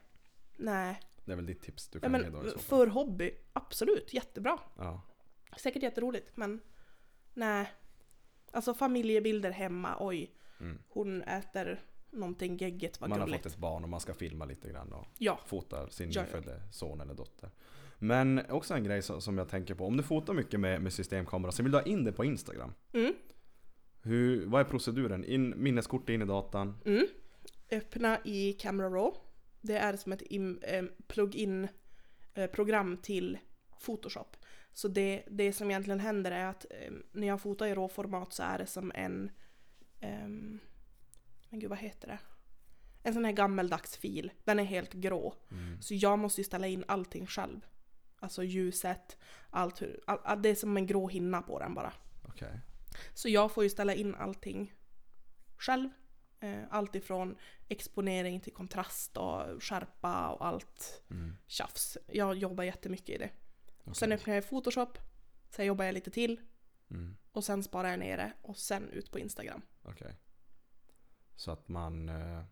[0.58, 1.00] Nej.
[1.26, 2.60] Det är väl ditt tips du Ja, kan men ge då i så fall.
[2.60, 4.60] för hobby, absolut, jättebra.
[4.78, 5.02] Ja.
[5.58, 6.62] Säkert jätteroligt, men
[7.34, 7.72] nej.
[8.52, 10.36] Alltså familjebilder hemma, oj.
[10.60, 10.78] Mm.
[10.90, 11.82] Hon äter
[12.12, 13.44] någonting geggigt, vad Man har gulligt.
[13.44, 16.26] fått ett barn och man ska filma lite grann och Ja, fota sin Ja, ja.
[16.26, 17.50] nyfödde son eller dotter.
[17.98, 20.94] Men också en grej som, som jag tänker på, om du fotar mycket med, med
[20.94, 22.74] systemkamera så vill du ha in det på Instagram.
[22.94, 23.14] mm,
[24.02, 25.26] Hur, vad är proceduren?
[25.26, 26.78] In, minneskort in i datan?
[26.86, 27.06] mm.
[27.72, 29.20] Öppna i Camera Raw.
[29.62, 30.22] Det är som ett
[30.62, 31.68] eh, plug-in
[32.34, 33.38] eh, program till
[33.86, 34.38] Photoshop.
[34.74, 38.44] Så det, det som egentligen händer är att eh, när jag fotar i råformat så
[38.44, 39.32] är det som en...
[40.00, 40.60] ehm,
[41.50, 42.20] men gud, vad heter det?
[43.04, 44.32] En sån här gammeldags fil.
[44.44, 45.36] Den är helt grå.
[45.52, 45.82] Mm.
[45.82, 47.66] Så jag måste ju ställa in allting själv.
[48.20, 49.18] Alltså ljuset,
[49.50, 51.94] allt hur, all, det är som en grå hinna på den bara.
[52.28, 52.60] Okej.
[53.14, 54.74] Så jag får ju ställa in allting
[55.58, 55.90] själv.
[56.40, 61.38] Eh, allt ifrån exponering till kontrast och skärpa och allt Mm.
[61.48, 61.98] tjafs.
[62.08, 63.30] Jag jobbar jättemycket i det.
[63.82, 63.96] Okej.
[63.96, 64.98] Sen öppnar jag Photoshop,
[65.50, 66.40] sen jobbar jag lite till
[66.90, 67.18] Mm.
[67.32, 69.62] och sen sparar jag ner det och sen ut på Instagram.
[69.84, 70.16] Okej.
[71.36, 72.10] Så att man...
[72.10, 72.44] eh,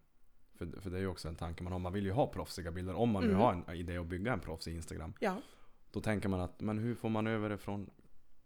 [0.57, 1.79] För, för det är ju också en tanke man har.
[1.79, 2.93] Man vill ju ha proffsiga bilder.
[2.93, 3.41] Om man nu Mm.
[3.41, 5.13] har en idé att bygga en proffsig Instagram.
[5.19, 5.41] Ja.
[5.91, 7.89] Då tänker man att, men hur får man över det från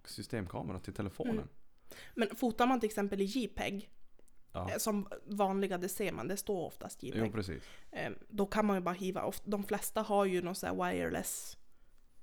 [0.06, 1.34] systemkamera till telefonen?
[1.36, 1.48] Mm.
[2.16, 3.90] Men fotar man till exempel i JPEG,
[4.58, 4.72] Ja.
[4.72, 7.22] eh, som vanliga, det ser man, det står oftast JPEG.
[7.26, 7.64] Jo precis.
[7.91, 9.32] Eh, Då kan man ju bara hiva.
[9.43, 11.58] De flesta har ju någon sån här wireless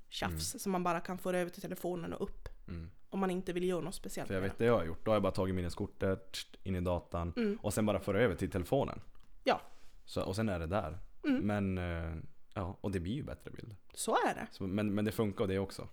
[0.09, 2.49] tjafs som man bara kan föra över till telefonen och upp.
[2.69, 2.91] Mm.
[3.11, 5.05] Om man inte vill göra något speciellt För jag vet det jag har gjort.
[5.05, 7.59] Då har jag bara tagit minneskortet in i datan Mm.
[7.63, 9.01] och sen bara föra över till telefonen.
[9.45, 9.61] Ja.
[10.05, 10.99] Så, och sen är det där.
[11.25, 11.47] Mm.
[11.47, 12.17] Men eh,
[12.55, 13.77] ja, och det blir ju bättre bild.
[13.95, 14.47] Så är det.
[14.51, 15.89] Så, men, men det funkar det också.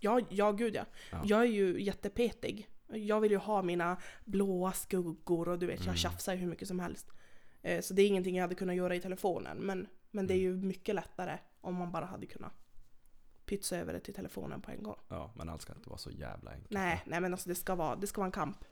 [0.00, 0.84] Ja, ja gud ja.
[1.12, 1.22] Ja.
[1.24, 2.68] Jag är ju jättepetig.
[2.88, 5.88] Jag vill ju ha mina blåa skuggor och du vet, Mm.
[5.88, 7.10] jag tjafsar ju hur mycket som helst.
[7.62, 9.56] Eh, Så det är ingenting jag hade kunnat göra i telefonen.
[9.58, 10.66] Men, men det är ju Mm.
[10.68, 12.52] mycket lättare om man bara hade kunnat
[13.46, 14.96] pytsa över det till telefonen på en gång.
[15.08, 16.70] Ja, men allt ska inte vara så jävla enkelt.
[16.70, 18.64] Nej, nej men alltså det ska vara, det ska vara en kamp.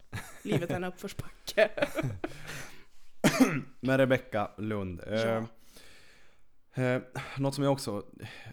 [0.42, 1.70] Livet är en uppförsbacke.
[3.80, 5.00] Men Rebecka Lund.
[5.06, 5.44] Eh, Ja.
[6.82, 7.02] eh,
[7.38, 8.04] något som jag också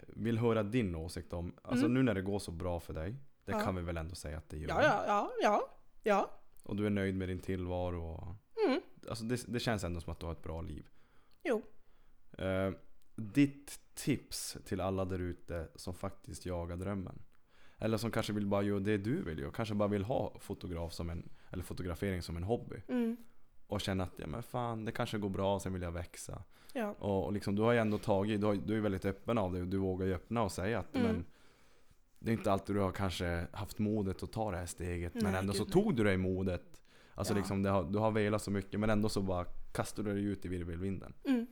[0.07, 1.55] vill höra din åsikt om.
[1.63, 1.93] Alltså Mm.
[1.93, 3.15] nu när det går så bra för dig.
[3.45, 3.59] Det Ja.
[3.59, 4.69] kan vi väl ändå säga att det gör.
[4.69, 5.69] Ja, ja, ja, ja,
[6.03, 6.31] ja.
[6.63, 8.03] Och du är nöjd med din tillvaro.
[8.03, 8.35] Och,
[8.67, 8.81] Mm.
[9.09, 10.85] alltså det, det känns ändå som att du har ett bra liv.
[11.43, 11.61] Jo.
[12.37, 12.71] Eh,
[13.15, 17.21] ditt tips till alla där ute som faktiskt jagar drömmen.
[17.77, 19.51] Eller som kanske vill bara göra det du vill göra.
[19.51, 22.81] Kanske bara vill ha fotograf som en, eller fotografering som en hobby.
[22.87, 23.17] Mm.
[23.67, 26.43] Och känna att ja, men fan, det kanske går bra, sen vill jag växa.
[26.73, 26.91] Ja.
[26.99, 29.53] Och, och liksom, du har ju ändå tagit, du, har, du är väldigt öppen av
[29.53, 31.07] det och du vågar ju öppna och säga att Mm.
[31.07, 31.25] men
[32.23, 35.13] det är inte alltid du har kanske haft modet att ta det här steget.
[35.13, 35.71] men Nej, ändå så nej.
[35.71, 36.81] tog du dig modet.
[37.13, 37.37] Alltså Ja.
[37.37, 40.23] liksom, det har, du har velat så mycket men ändå så bara kastar du dig
[40.23, 41.13] ut i virvelvinden.
[41.23, 41.47] Mm.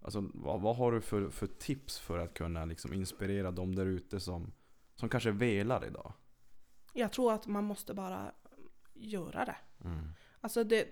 [0.00, 3.86] Alltså vad, vad har du för, för tips för att kunna liksom inspirera dem där
[3.86, 4.52] ute som,
[4.94, 6.12] som kanske velar idag?
[6.92, 8.32] Jag tror att man måste bara
[8.94, 9.56] göra det.
[9.84, 10.08] Mm.
[10.40, 10.88] Alltså det...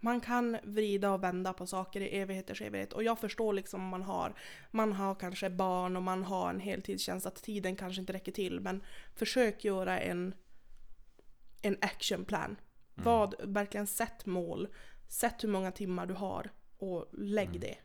[0.00, 2.92] Man kan vrida och vända på saker i evigheters evighet.
[2.92, 4.34] Och jag förstår liksom om man har,
[4.70, 8.60] man har kanske barn och man har en heltidstjänst att tiden kanske inte räcker till.
[8.60, 8.82] Men
[9.14, 10.34] försök göra en,
[11.62, 12.56] en actionplan.
[12.94, 14.68] Vad, verkligen sätt mål.
[15.08, 17.76] Sätt hur många timmar du har och lägg det.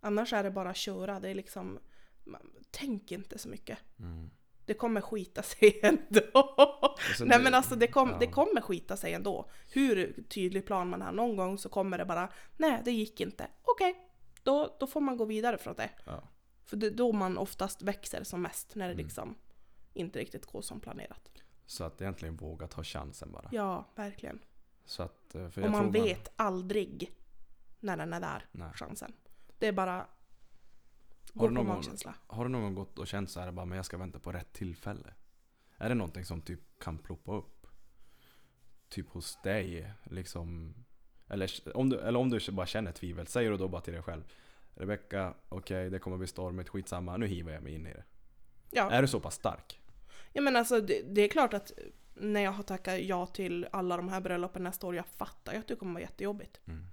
[0.00, 1.20] Annars är det bara att köra.
[1.20, 1.78] Det är liksom,
[2.70, 3.78] tänk inte så mycket.
[3.98, 4.30] Mm.
[4.68, 6.46] Det kommer skita sig ändå.
[7.18, 8.16] sen Nej men alltså det, kom, ja.
[8.20, 9.50] det kommer skita sig ändå.
[9.70, 11.12] Hur tydlig plan man har.
[11.12, 13.46] Någon gång så kommer det bara, nej det gick inte.
[13.62, 13.94] Okej,
[14.42, 15.90] då, då får man gå vidare från det.
[16.04, 16.22] Ja.
[16.64, 18.74] För det är då man oftast växer som mest.
[18.74, 19.04] När det Mm.
[19.04, 19.34] liksom
[19.94, 21.30] inte riktigt går som planerat.
[21.66, 23.48] Så att egentligen våga ta chansen bara.
[23.52, 24.38] Ja, verkligen.
[24.84, 27.12] Så att, eh, Och man vet aldrig
[27.80, 28.68] när den är där, Nej.
[28.74, 29.12] chansen.
[29.58, 30.06] Det är bara
[31.34, 31.84] Har du någon.
[32.26, 34.52] Har du någon gått och känt så här bara, men jag ska vänta på rätt
[34.52, 35.14] tillfälle?
[35.76, 37.66] Är det någonting som typ kan ploppa upp?
[38.88, 40.74] Typ hos dig liksom?
[41.28, 44.02] Eller om du, eller om du bara känner tvivel, säger du då bara till dig
[44.02, 44.22] själv
[44.74, 48.04] Rebecka, okej det kommer bli stormigt, skitsamma, nu hivar jag mig in i det.
[48.70, 48.90] Ja.
[48.90, 49.80] Är du så pass stark?
[50.32, 51.72] Ja men alltså det, det är klart att
[52.14, 55.58] när jag har tackat ja till alla de här bröllopen nästa år, jag fattar ju
[55.58, 56.60] att det kommer vara jättejobbigt.
[56.66, 56.86] Mm.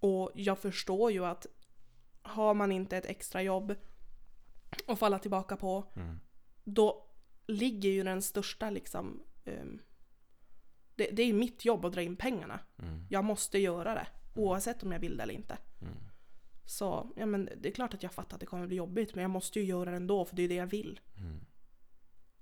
[0.00, 1.46] Och jag förstår ju att
[2.28, 3.74] har man inte ett extra jobb
[4.86, 6.20] att falla tillbaka på, Mm.
[6.64, 7.06] då
[7.46, 9.22] ligger ju den största liksom...
[9.44, 9.80] ehm,
[10.94, 12.60] det, det är ju mitt jobb att dra in pengarna.
[12.78, 13.06] Mm.
[13.10, 15.58] Jag måste göra det, oavsett om jag vill det eller inte.
[15.80, 15.94] Mm.
[16.64, 19.22] Så ja, men det är klart att jag fattar att det kommer bli jobbigt, men
[19.22, 21.00] jag måste ju göra det ändå, för det är det jag vill.
[21.16, 21.40] Mm.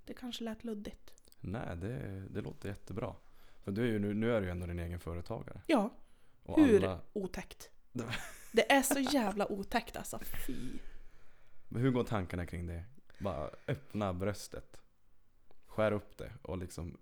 [0.05, 1.13] Det kanske lät luddigt.
[1.41, 3.15] Nej, det, det låter jättebra.
[3.65, 5.61] För du är ju, nu, nu är du ju ändå din egen företagare.
[5.67, 5.91] Ja,
[6.43, 7.71] Och hur alla, otäckt?
[8.57, 10.79] Det är så jävla otäckt alltså, fy.
[11.69, 12.85] Men hur går tankarna kring det?
[13.19, 14.81] Bara öppna bröstet.
[15.67, 16.99] Skär upp det och liksom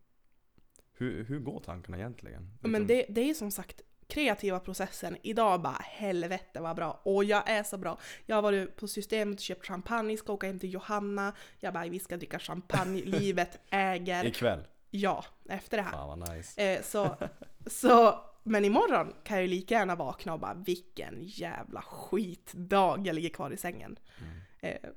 [0.92, 2.58] Hur, hur går tankarna egentligen?
[2.60, 5.16] Men Liksom- det, det är som sagt kreativa processen.
[5.22, 7.00] Idag bara helvete vad bra.
[7.02, 7.98] Och jag är så bra.
[8.26, 11.32] Jag har varit på systemet och köpt champagne, ska åka hem till Johanna.
[11.60, 14.24] Jag bara vi ska dricka champagne, livet äger.
[14.24, 14.66] Ikväll?
[14.90, 15.90] Ja, efter det här.
[15.90, 16.62] Fan vad nice.
[16.62, 17.16] Eh, så,
[17.66, 23.14] så, men imorgon kan jag ju lika gärna vakna och bara vilken jävla skitdag jag
[23.14, 23.98] ligger kvar i sängen.
[24.20, 24.76] Mm.
[24.82, 24.90] Eh,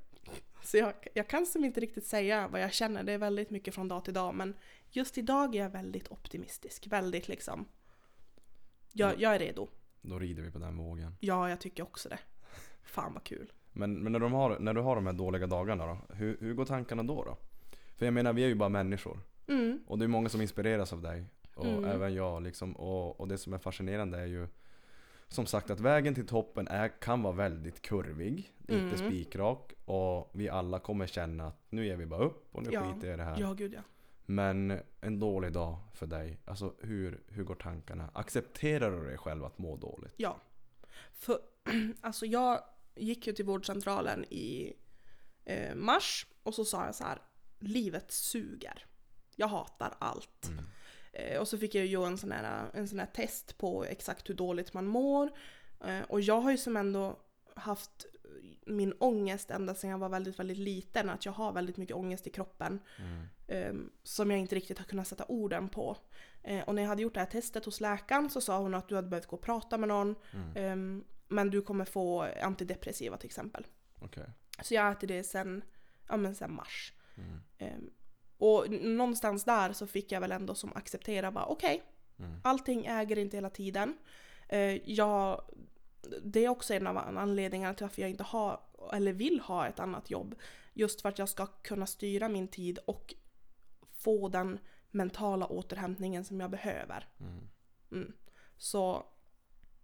[0.64, 3.76] så jag, jag kan som inte riktigt säga vad jag känner, det är väldigt mycket
[3.76, 4.56] från dag till dag men
[4.90, 7.68] just idag är jag väldigt optimistisk, väldigt liksom
[8.92, 9.68] jag, jag är redo.
[10.02, 11.16] Då rider vi på den vågen.
[11.20, 12.20] Ja, jag tycker också det.
[12.84, 13.52] Fan vad kul.
[13.72, 16.16] Men, men när, de har, när du har de här dåliga dagarna då?
[16.16, 17.38] Hur, hur går tankarna då då?
[17.96, 19.20] För jag menar vi är ju bara människor.
[19.48, 21.26] Mm, Och det är många som inspireras av dig.
[21.58, 21.86] Och Mm.
[21.86, 22.74] även jag liksom.
[22.76, 24.48] Och, och det som är fascinerande är ju
[25.28, 28.54] som sagt att vägen till toppen är, kan vara väldigt kurvig.
[28.68, 28.98] Inte Mm.
[28.98, 29.74] spikrak.
[29.86, 32.94] Och vi alla kommer känna att nu ger vi bara upp och nu Ja.
[32.94, 33.38] skiter jag i det här.
[33.40, 33.82] ja gud ja.
[34.26, 38.10] Men en dålig dag för dig, alltså hur, hur går tankarna?
[38.14, 40.14] Accepterar du dig själv att må dåligt?
[40.18, 40.38] Ja.
[41.14, 41.40] För
[42.02, 42.60] alltså jag
[42.96, 44.74] gick ju till vårdcentralen i
[45.46, 47.22] eh, mars och så sa jag så här.
[47.60, 48.86] Livet suger.
[49.36, 50.48] Jag hatar allt.
[50.52, 50.66] Mm.
[51.18, 53.86] Eh, och så fick jag ju göra en sån, här, en sån här test på
[53.86, 55.32] exakt hur dåligt man mår.
[55.86, 57.20] Eh, och jag har ju som ändå
[57.56, 58.06] haft
[58.66, 61.10] min ångest ända sedan jag var väldigt, väldigt liten.
[61.10, 62.80] Att jag har väldigt mycket ångest i kroppen.
[62.98, 63.28] Mm.
[63.48, 65.98] eh, som jag inte riktigt har kunnat sätta orden på.
[66.44, 68.90] Eh, och när jag hade gjort det här testet hos läkaren så sa hon att
[68.90, 70.16] du hade behövt gå och prata med någon.
[70.34, 70.52] Mm.
[70.56, 73.68] Ehm, men du kommer få antidepressiva till exempel.
[74.02, 74.30] Okej.
[74.62, 75.64] Så jag äter det sen,
[76.08, 76.94] ja, men sen mars.
[77.16, 77.40] Mm.
[77.58, 77.90] Ehm,
[78.38, 81.84] och någonstans där så fick jag väl ändå som acceptera bara okej,
[82.20, 82.32] Mm.
[82.44, 83.98] allting äger inte hela tiden.
[84.50, 85.42] Eh, jag,
[86.24, 88.60] det är också en av anledningarna till varför jag inte har,
[88.94, 90.36] eller vill ha ett annat jobb.
[90.74, 93.16] Just för att jag ska kunna styra min tid och
[93.92, 94.60] få den
[94.92, 97.08] mentala återhämtningen som jag behöver.
[97.20, 97.48] Mm.
[97.92, 98.14] Mm.
[98.58, 99.06] Så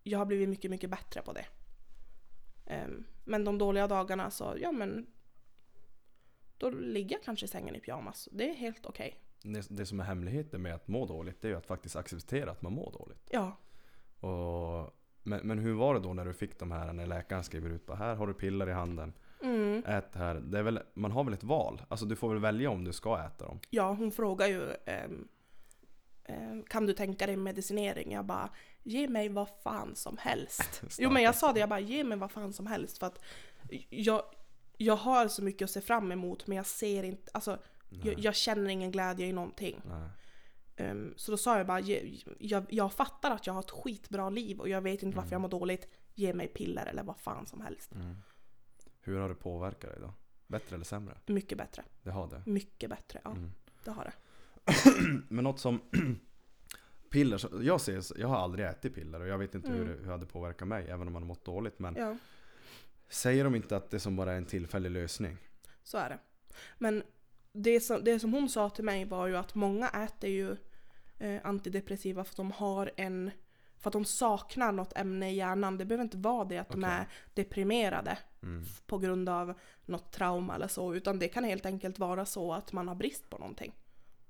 [0.04, 1.46] jag har blivit mycket, mycket bättre på det.
[2.66, 5.08] Ehm, men de dåliga dagarna så, ja men
[6.72, 8.30] då ligger jag kanske i sängen i pyjamas.
[8.32, 9.20] Det är helt okej.
[9.44, 12.52] Det, det som är hemligheten med att må dåligt, det är ju att faktiskt acceptera
[12.52, 13.28] att man mår dåligt.
[13.30, 13.58] Ja,
[14.28, 17.70] Och Men, men hur var det då när du fick de här, när läkaren skriver
[17.70, 19.84] ut bara här har du piller i handen, Mm.
[19.86, 20.36] ät här.
[20.36, 21.82] Det är väl, man har väl ett val?
[21.88, 23.60] Alltså du får väl välja om du ska äta dem?
[23.70, 25.28] Ja, hon frågar ju ehm,
[26.24, 28.12] ehm, Kan du tänka dig medicinering?
[28.12, 28.50] Jag bara
[28.84, 30.84] Ge mig vad fan som helst.
[31.00, 33.24] jo men jag sa det, jag bara ge mig vad fan som helst för att
[33.90, 34.24] jag,
[34.84, 37.60] jag har så mycket att se fram emot men jag ser inte, alltså
[38.04, 39.82] jag, jag känner ingen glädje i någonting.
[40.76, 44.30] Ehm, så då sa jag bara, ge, jag, jag fattar att jag har ett skitbra
[44.30, 45.88] liv och jag vet inte varför jag mår dåligt.
[46.16, 47.96] Ge mig piller eller vad fan som helst.
[47.96, 48.16] Mm.
[49.02, 50.14] Hur har det påverkat dig då?
[50.48, 51.18] Bättre eller sämre?
[51.26, 51.84] Mycket bättre.
[52.04, 52.44] Det har det.
[52.46, 53.32] Mycket bättre, ja.
[53.32, 53.52] Mm.
[53.84, 54.14] Det har det.
[55.30, 55.80] Men något som
[57.12, 59.98] Piller, jag, ser, jag har aldrig ätit piller och jag vet inte hur, Mm.
[59.98, 61.80] hur det hade påverkat mig även om man har mått dåligt.
[61.80, 62.18] Men Ja,
[63.10, 65.38] säger de inte att det som bara är en tillfällig lösning?
[65.84, 66.20] så är det.
[66.78, 67.04] Men
[67.54, 70.56] det som, det som hon sa till mig var ju att många äter ju
[71.20, 73.32] eh, antidepressiva för att de har en
[73.78, 75.78] för att de saknar något ämne i hjärnan.
[75.78, 76.94] Det behöver inte vara det att de Okej.
[76.96, 78.66] är deprimerade Mm.
[78.86, 79.54] på grund av
[79.86, 80.94] något trauma eller så.
[80.96, 83.74] Utan det kan helt enkelt vara så att man har brist på någonting.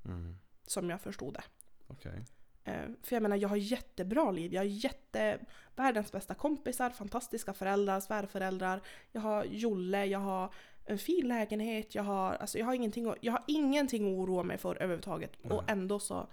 [0.05, 0.37] Mm.
[0.67, 1.43] Som jag förstod det.
[1.87, 2.25] Okej.
[2.63, 4.53] Eh, För jag menar, jag har jättebra liv.
[4.53, 5.39] Jag har jätte,
[5.75, 8.81] världens bästa kompisar, fantastiska föräldrar, svärföräldrar.
[9.11, 10.53] Jag har Jolle, jag har
[10.85, 14.57] en fin lägenhet, jag har, alltså jag har, ingenting, jag har ingenting att oroa mig
[14.57, 15.31] för överhuvudtaget.
[15.43, 15.65] Och Nej.
[15.67, 16.27] ändå så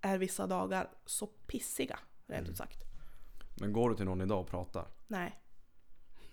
[0.00, 2.50] är vissa dagar så pissiga, rent Mm.
[2.50, 2.78] ut sagt.
[3.60, 4.86] Men går du till någon idag och pratar?
[5.06, 5.40] Nej.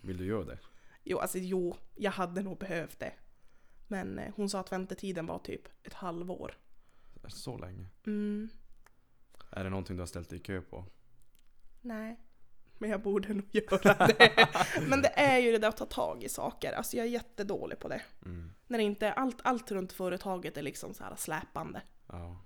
[0.02, 0.60] Vill du göra det?
[1.04, 3.14] Jo, alltså jo, jag hade nog behövt det.
[3.88, 6.58] Men eh, hon sa att väntetiden var typ ett halvår.
[7.28, 7.88] Så länge?
[8.06, 8.50] Mm,
[9.56, 10.86] Är det någonting du har ställt dig i kö på?
[11.82, 12.20] nej.
[12.78, 14.47] Men jag borde nog göra det.
[14.88, 16.74] Men det är ju det där att ta tag i saker.
[16.74, 18.01] Alltså jag är jättedålig på det.
[18.26, 18.51] Mm.
[18.68, 21.82] När det inte, allt, allt runt företaget är liksom så här släpande.
[22.08, 22.41] Ja.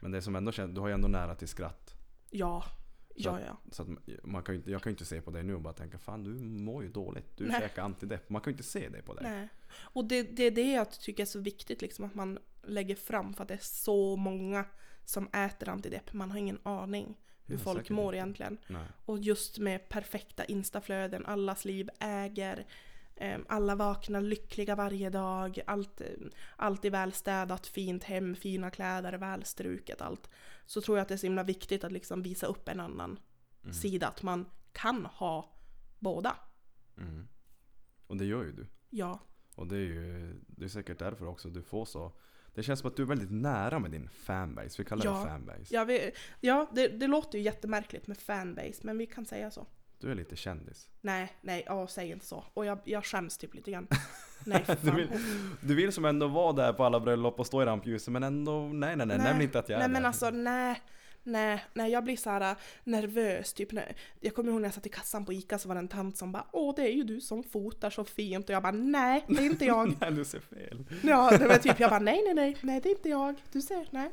[0.00, 1.94] Men det som ändå känns, du har ju ändå nära till skratt.
[2.30, 3.56] Ja, Så ja, att- ja.
[3.72, 3.88] Så att
[4.24, 6.30] man kan jag kan ju inte se på dig nu och bara tänka fan du
[6.44, 7.36] mår ju dåligt.
[7.36, 7.60] Du Nej.
[7.60, 8.28] käkar antidepp.
[8.30, 9.24] Man kan ju inte se det på dig.
[9.30, 9.48] Nej.
[9.80, 13.34] Och det, det är det jag tycker är så viktigt liksom att man lägger fram
[13.34, 14.64] för att det är så många
[15.04, 16.12] som äter antidepp.
[16.12, 18.58] Man har ingen aning hur Nej, folk säkert mår egentligen.
[18.66, 18.86] Nej.
[19.04, 22.66] Och just med perfekta instaflöden, allas liv äger,
[23.16, 26.06] eh, alla vaknar lyckliga varje dag, allt, eh,
[26.56, 30.30] allt är välstädat, fint hem, fina kläder, välstruket, allt.
[30.66, 33.18] Så tror jag att det är så himla viktigt att liksom visa upp en annan
[33.62, 33.74] Mm.
[33.74, 35.56] sida, att man kan ha
[35.98, 36.36] båda.
[36.98, 37.28] Mm.
[38.06, 38.66] Och det gör ju du.
[38.90, 39.18] Ja,
[39.54, 42.12] Och det är ju det är säkert därför också du får så.
[42.54, 44.74] Det känns som att du är väldigt nära med din fanbase.
[44.78, 45.20] Vi kallar Ja.
[45.24, 45.74] det fanbase.
[45.74, 49.66] ja, vi, ja det, det låter ju jättemärkligt med fanbase, men vi kan säga så.
[49.98, 50.88] Du är lite kändis.
[51.00, 52.44] Nej, nej, åh, säg inte så.
[52.54, 53.86] Och jag, jag skäms typ lite grann.
[54.44, 55.08] Nej, för Du vill,
[55.60, 58.60] du vill som ändå vara där på alla bröllop och stå i rampljuset men ändå,
[58.68, 59.92] nej nej nej, nämn inte att jag är Nej där.
[59.92, 60.82] men alltså nej.
[61.24, 63.52] Nej, nej jag blir så här äh, nervös.
[63.52, 65.78] Typ när, jag kommer ihåg när jag satt i kassan på ICA så var det
[65.78, 68.62] en tant som bara Åh det är ju du som fotar så fint och jag
[68.62, 69.96] bara nej det är inte jag.
[70.00, 70.84] nej du ser fel.
[71.02, 73.34] ja, det var typ jag bara nej nej nej nej det är inte jag.
[73.52, 74.10] Du ser, nej.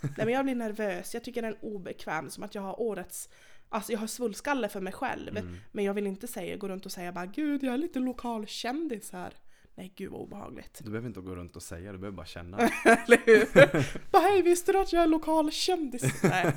[0.00, 1.14] Nej men jag blir nervös.
[1.14, 3.28] Jag tycker den är obekväm som att jag har årets
[3.68, 5.36] Alltså jag har svullskalle för mig själv.
[5.36, 5.56] Mm.
[5.72, 8.46] Men jag vill inte säga, gå runt och säga bara Gud jag är lite lokal
[8.46, 9.34] kändis här.
[9.74, 10.80] Nej gud vad obehagligt.
[10.84, 12.58] Du behöver inte gå runt och säga, du behöver bara känna.
[12.84, 14.10] Eller hur?
[14.10, 16.22] Bara hej visste du att jag är lokal kändis?
[16.22, 16.54] Nej.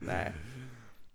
[0.00, 0.34] Nej.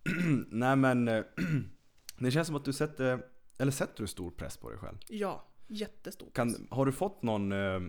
[0.50, 1.24] nej men, eh,
[2.18, 3.26] det känns som att du sätter,
[3.58, 4.98] eller sätter du stor press på dig själv?
[5.08, 6.34] Ja, jättestort.
[6.34, 7.80] Kan, har du fått någon eh,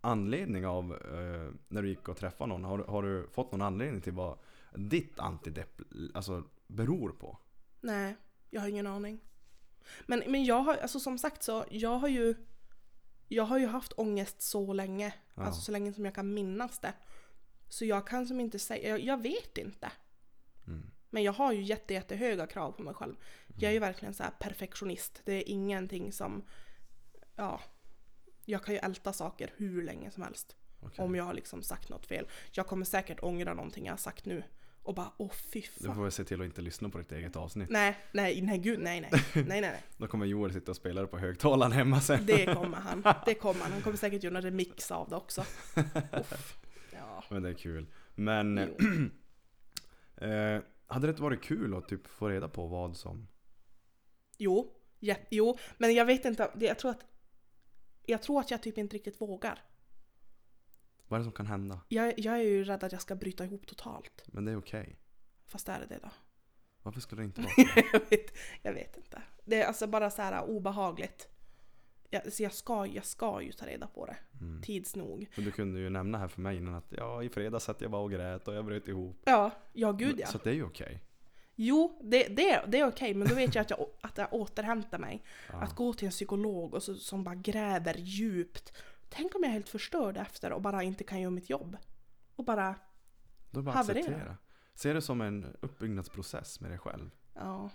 [0.00, 4.00] anledning av, eh, när du gick och träffade någon, har, har du fått någon anledning
[4.00, 4.38] till vad
[4.74, 5.80] ditt antidepp
[6.14, 7.38] alltså, beror på?
[7.80, 8.16] Nej,
[8.50, 9.20] jag har ingen aning.
[10.06, 12.34] Men, men jag har, alltså som sagt så, jag har ju
[13.34, 15.14] jag har ju haft ångest så länge.
[15.34, 15.42] Ja.
[15.42, 16.92] Alltså så länge som jag kan minnas det.
[17.68, 19.92] Så jag kan som inte säga, jag, jag vet inte.
[20.66, 20.90] Mm.
[21.10, 23.14] Men jag har ju jätte, jättehöga krav på mig själv.
[23.56, 25.20] Jag är ju verkligen så här perfektionist.
[25.24, 26.44] Det är ingenting som,
[27.36, 27.60] ja,
[28.44, 30.56] jag kan ju älta saker hur länge som helst.
[30.80, 31.04] Okej.
[31.04, 32.28] Om jag har liksom sagt något fel.
[32.52, 34.42] Jag kommer säkert ångra någonting jag har sagt nu.
[34.84, 35.94] Och bara åh fy Du fan.
[35.94, 37.70] får väl se till att inte lyssna på ditt eget avsnitt.
[37.70, 39.82] Nej, nej, nej gud, nej, nej, nej, nej, nej.
[39.96, 42.26] Då kommer Joel sitta och spela det på högtalaren hemma sen.
[42.26, 43.02] Det kommer han.
[43.26, 43.72] Det kommer han.
[43.72, 45.40] Han kommer säkert göra en remix av det också.
[46.20, 46.56] Uff.
[46.92, 47.24] Ja.
[47.30, 47.86] Men det är kul.
[48.14, 48.58] Men
[50.16, 53.28] eh, hade det inte varit kul att typ få reda på vad som...
[54.38, 56.50] Jo, ja, jo, men jag vet inte.
[56.60, 57.04] Jag tror att
[58.06, 59.62] jag tror att jag typ inte riktigt vågar.
[61.08, 61.80] Vad är det som kan hända?
[61.88, 64.22] Jag, jag är ju rädd att jag ska bryta ihop totalt.
[64.26, 64.98] Men det är okej.
[65.46, 66.10] Fast är det det då?
[66.82, 67.52] Varför skulle det inte vara
[67.92, 69.22] jag, vet, jag vet inte.
[69.44, 71.28] Det är alltså bara så här obehagligt.
[72.10, 74.16] Jag, så jag, ska, jag ska ju ta reda på det.
[74.40, 74.62] mm.
[74.62, 75.30] Tids nog.
[75.36, 77.90] Men du kunde ju nämna här för mig innan att ja, i fredags satt jag
[77.90, 79.22] bara och grät och jag bröt ihop.
[79.24, 80.26] Ja, ja gud ja.
[80.26, 81.02] Så det är ju okej.
[81.56, 84.98] Jo, det, det, det är okej, men då vet jag att jag, att jag återhämtar
[84.98, 85.24] mig.
[85.52, 85.58] Ja.
[85.58, 88.72] Att gå till en psykolog och så, som bara gräver djupt.
[89.14, 91.76] Tänk om jag är helt förstörd efter och bara inte kan göra mitt jobb.
[92.36, 92.74] Och bara,
[93.50, 94.00] Då bara haverera.
[94.04, 94.36] acceptera.
[94.74, 97.10] Se det som en uppbyggnadsprocess med dig själv.
[97.34, 97.70] ja.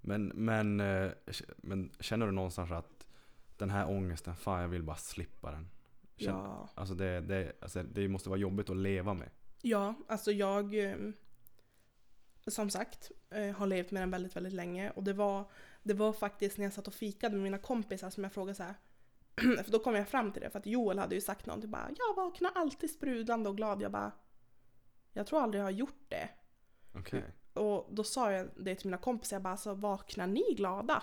[0.00, 1.10] Men, men, eh,
[1.56, 3.06] men känner du någonstans att
[3.56, 5.68] den här ångesten, fan jag vill bara slippa den.
[6.16, 9.30] Ja, Alltså, det, det, alltså det måste vara jobbigt att leva med.
[9.62, 10.78] ja alltså jag...
[10.84, 10.96] eh,
[12.46, 14.90] Som sagt, eh, har levt med den väldigt, väldigt länge.
[14.90, 15.50] Och det var,
[15.82, 18.62] det var faktiskt när jag satt och fikade med mina kompisar som jag frågade så
[18.62, 18.74] här.
[19.64, 21.90] För då kom jag fram till det, för att Joel hade ju sagt någonting bara
[21.96, 23.82] Jag vaknar alltid sprudlande och glad.
[23.82, 24.12] Jag bara
[25.12, 26.28] Jag tror aldrig jag har gjort det.
[26.94, 27.24] Okej.
[27.54, 31.02] Och då sa jag det till mina kompisar, jag bara alltså vaknar ni glada?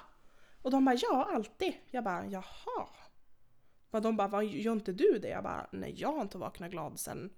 [0.62, 1.74] Och de bara ja, alltid.
[1.92, 2.88] Jag bara jaha.
[3.90, 5.30] Och de bara vad gör inte du det?
[5.30, 7.34] Jag bara nej jag har inte vaknat glad sen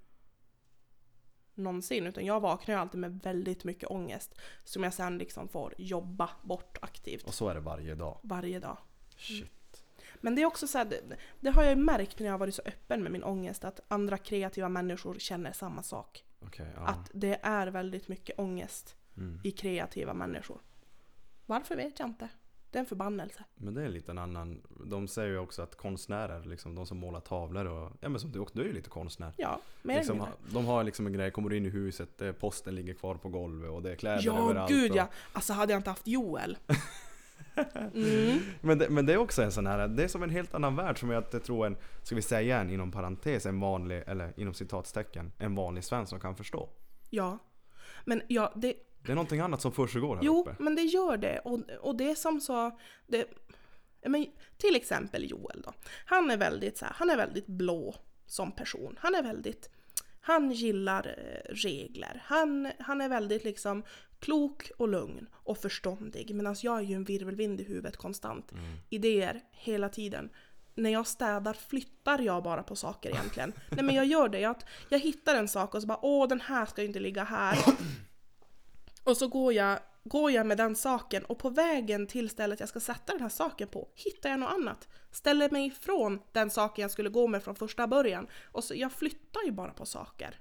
[1.54, 2.08] någonsin.
[2.08, 4.36] Utan jag vaknar ju alltid med väldigt mycket ångest.
[4.64, 8.20] Som jag sen liksom får jobba bort aktivt Och så är det varje dag.
[8.24, 8.78] varje dag.
[9.18, 9.52] Shit.
[10.22, 11.02] Men det är också så här, det,
[11.40, 13.64] det har jag ju märkt när jag har varit så öppen med min ångest.
[13.64, 16.24] Att andra kreativa människor känner samma sak.
[16.40, 16.82] Okej, ja.
[16.88, 19.40] Att det är väldigt mycket ångest Mm.
[19.44, 20.58] i kreativa människor.
[21.46, 22.30] Varför vet jag inte.
[22.72, 23.44] Det är en förbannelse.
[23.56, 24.62] Men det är en liten annan.
[24.86, 28.32] De säger ju också att konstnärer, liksom de som målar tavlor och, ja men som
[28.32, 29.34] du också, du är ju lite konstnär.
[29.38, 32.76] Ja, mer Liksom, de har liksom en grej, kommer du in i huset, eh, posten
[32.76, 34.72] ligger kvar på golvet och det är kläder Ja, överallt.
[34.72, 35.08] gud och, ja.
[35.34, 36.58] Alltså hade jag inte haft Joel.
[37.94, 38.40] Mm.
[38.62, 40.76] Men det, men det är också en sån här, det är som en helt annan
[40.76, 44.54] värld som jag tror en, ska vi säga en inom parentes, en vanlig, eller inom
[44.54, 46.70] citatstecken, en vanlig svensk som kan förstå.
[47.10, 47.38] Ja.
[48.06, 48.74] Men ja, det,
[49.06, 50.64] Det är någonting annat som försiggår här jo, uppe.
[50.64, 51.40] men det gör det.
[51.40, 53.26] Och, och det som så, det,
[54.06, 54.26] men,
[54.58, 55.74] till exempel Joel då.
[56.06, 57.96] Han är väldigt så här, han är väldigt blå
[58.26, 58.98] som person.
[59.00, 59.70] Han är väldigt,
[60.26, 62.22] han gillar eh, regler.
[62.26, 63.84] Han, han är väldigt liksom
[64.20, 66.36] klok och lugn och förståndig.
[66.36, 68.52] Medan jag är ju en virvelvind i huvudet konstant.
[68.90, 70.30] Idéer hela tiden.
[70.76, 73.54] När jag städar flyttar jag bara på saker egentligen.
[73.70, 74.40] Nej men jag gör det.
[74.40, 74.56] Jag,
[74.90, 77.58] jag hittar en sak och så bara åh den här ska ju inte ligga här.
[79.04, 82.70] Och så går jag, går jag med den saken och på vägen till stället jag
[82.70, 84.88] ska sätta den här saken på hittar jag något annat.
[85.12, 88.28] Ställer mig ifrån den saken jag skulle gå med från första början.
[88.52, 90.40] Och så, jag flyttar ju bara på saker.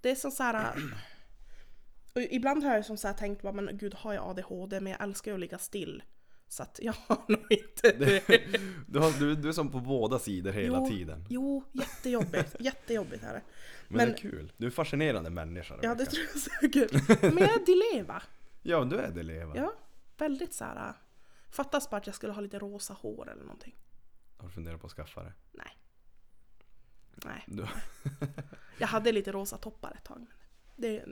[0.00, 0.72] Det är som så här...
[2.14, 4.80] Och ibland har jag som så här tänkt bara, men gud har jag ADHD?
[4.80, 6.02] Men jag älskar ju att ligga still.
[6.48, 8.22] Så att jag har nog inte det.
[8.86, 11.24] Du, har, du, du är som på båda sidor hela Jo, tiden.
[11.28, 12.56] Jo, jättejobbigt.
[12.60, 13.42] Jättejobbigt är det.
[13.88, 14.52] Men, men- det är kul.
[14.56, 15.74] Du är en fascinerande människa.
[15.82, 16.92] Ja, det tror jag säkert.
[17.22, 18.22] Men jag är dileva.
[18.66, 19.56] Ja du är det leva.
[19.56, 19.72] Ja,
[20.18, 20.88] väldigt så här.
[20.88, 20.94] äh,
[21.50, 23.74] Fattas bara att jag skulle ha lite rosa hår eller någonting.
[24.36, 25.32] Har du funderat på att skaffa det?
[25.52, 25.78] Nej.
[27.24, 27.44] Nej.
[27.46, 27.66] Du,
[28.78, 30.18] Jag hade lite rosa toppar ett tag.
[30.18, 30.28] Men
[30.76, 31.04] det,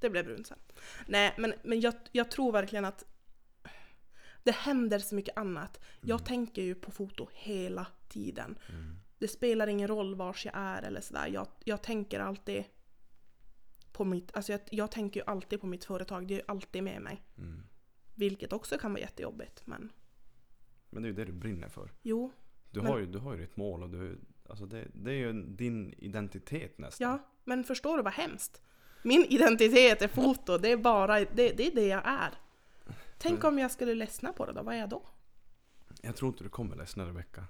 [0.00, 0.58] det blev brunt sen.
[1.06, 3.04] Nej, men, men jag, jag tror verkligen att
[4.42, 5.80] det händer så mycket annat.
[6.00, 8.58] Jag tänker ju på foto hela tiden.
[9.18, 11.26] Det spelar ingen roll vars jag är eller sådär.
[11.26, 12.64] Jag, jag tänker alltid
[14.00, 16.26] på mitt, alltså jag, jag tänker ju alltid på mitt företag.
[16.26, 17.22] Det är ju alltid med mig.
[17.38, 17.62] mm.
[18.14, 19.62] Vilket också kan vara jättejobbigt.
[19.66, 19.92] Men
[20.90, 21.90] Men det är ju det du brinner för.
[22.02, 22.32] jo,
[22.70, 25.14] Du, Men- har, ju, du har ju ditt mål och du, alltså det, det är
[25.16, 27.08] ju din identitet nästan.
[27.10, 28.62] Ja, men förstår du vad hemskt?
[29.02, 31.26] Min identitet är foto, det är bara det,
[31.56, 32.34] det, är det jag är.
[33.18, 35.02] Tänk om jag skulle ledsna på det då, vad är jag då?
[36.02, 37.44] Jag tror inte du kommer ledsna Rebecka.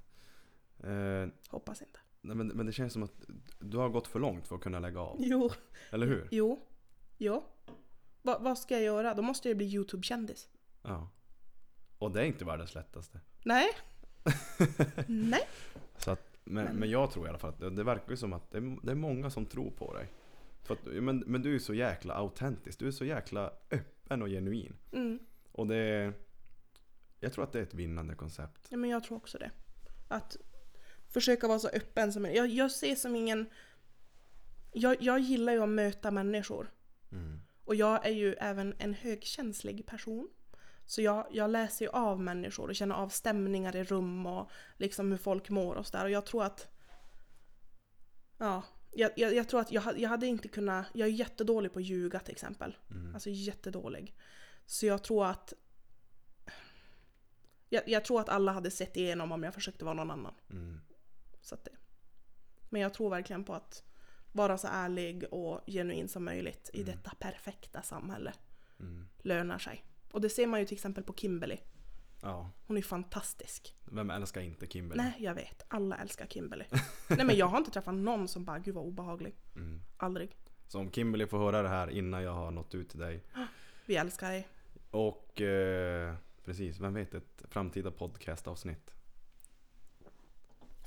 [0.84, 1.98] Eh, Hoppas inte.
[2.20, 3.12] Nej, men, men det känns som att
[3.58, 5.16] du har gått för långt för att kunna lägga av.
[5.20, 5.50] Jo,
[5.90, 6.28] Eller hur?
[6.30, 6.66] jo,
[7.18, 7.42] jo.
[8.22, 9.14] Va, vad ska jag göra?
[9.14, 10.48] Då måste jag bli YouTube-kändis.
[10.82, 11.08] Ja.
[11.98, 13.20] Och det är inte världens lättaste.
[13.44, 13.66] Nej.
[15.06, 15.42] Nej.
[15.96, 18.16] Så att, men, men, Men- jag tror i alla fall att det, det verkar ju
[18.16, 20.08] som att det är, det är många som tror på dig.
[20.62, 22.78] För att, men, men du är så jäkla autentisk.
[22.78, 24.76] Du är så jäkla öppen och genuin.
[24.92, 25.18] Mm.
[25.52, 26.12] Och det är,
[27.20, 28.66] Jag tror att det är ett vinnande koncept.
[28.68, 29.50] Ja, men jag tror också det.
[30.08, 30.36] Att
[31.10, 32.38] försöka vara så öppen som möjligt.
[32.38, 33.50] Jag, jag ser som ingen...
[34.72, 36.70] Jag, jag gillar ju att möta människor.
[37.12, 37.40] Mm.
[37.64, 40.28] Och jag är ju även en högkänslig person.
[40.86, 45.10] Så jag, jag läser ju av människor och känner av stämningar i rum och liksom
[45.10, 46.04] hur folk mår och sådär.
[46.04, 46.68] Och jag tror att...
[48.38, 48.62] Ja,
[48.92, 50.86] jag, jag, jag tror att jag, jag hade inte kunnat...
[50.92, 52.76] Jag är jättedålig på att ljuga till exempel.
[52.90, 53.14] Mm.
[53.14, 54.14] Alltså jättedålig.
[54.66, 55.52] Så jag tror att...
[57.68, 60.34] Jag, jag tror att alla hade sett igenom om jag försökte vara någon annan.
[60.50, 60.80] Mm.
[61.40, 61.70] Så det.
[62.68, 63.84] Men jag tror verkligen på att
[64.32, 68.32] vara så ärlig och genuin som möjligt i detta perfekta samhälle
[68.80, 69.08] Mm.
[69.18, 69.84] lönar sig.
[70.12, 71.56] Och det ser man ju till exempel på Kimberly.
[72.22, 73.76] Ja, Hon är fantastisk.
[73.84, 75.02] vem älskar inte Kimberly?
[75.02, 75.64] Nej, jag vet.
[75.68, 76.64] Alla älskar Kimberly.
[77.08, 79.34] Nej men jag har inte träffat någon som bara gud vad obehaglig.
[79.56, 79.80] Mm.
[79.96, 80.36] Aldrig.
[80.68, 83.24] Så om Kimberly får höra det här innan jag har nått ut till dig.
[83.86, 84.48] Vi älskar dig.
[84.90, 86.14] Och eh,
[86.44, 88.94] precis, vem vet ett framtida podcastavsnitt.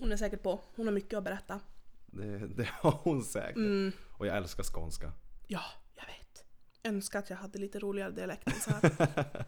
[0.03, 0.59] Hon är säkert på.
[0.75, 1.59] Hon har mycket att berätta.
[2.05, 3.55] Det, det har hon säkert.
[3.55, 3.91] Mm.
[4.11, 5.11] Och jag älskar skånska.
[5.47, 5.61] Ja,
[5.95, 6.45] jag vet.
[6.83, 9.45] Önskar att jag hade lite roligare dialekt än så här.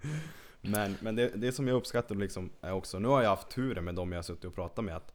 [0.60, 3.84] Men, men det, det som jag uppskattar liksom är också, nu har jag haft turen
[3.84, 5.14] med dem jag har suttit och pratat med att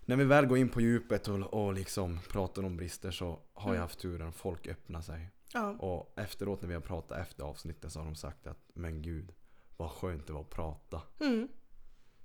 [0.00, 3.68] när vi väl går in på djupet och, och liksom pratar om brister så har
[3.70, 3.80] jag Mm.
[3.82, 5.28] haft turen, folk öppnar sig.
[5.52, 5.70] Ja.
[5.78, 9.32] Och efteråt när vi har pratat efter avsnittet så har de sagt att men gud,
[9.76, 11.02] vad skönt det var att prata.
[11.20, 11.48] Mm.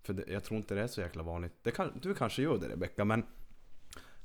[0.08, 1.54] För det, jag tror inte det är så jäkla vanligt.
[1.62, 3.26] Det kan, du kanske gör det Rebecka men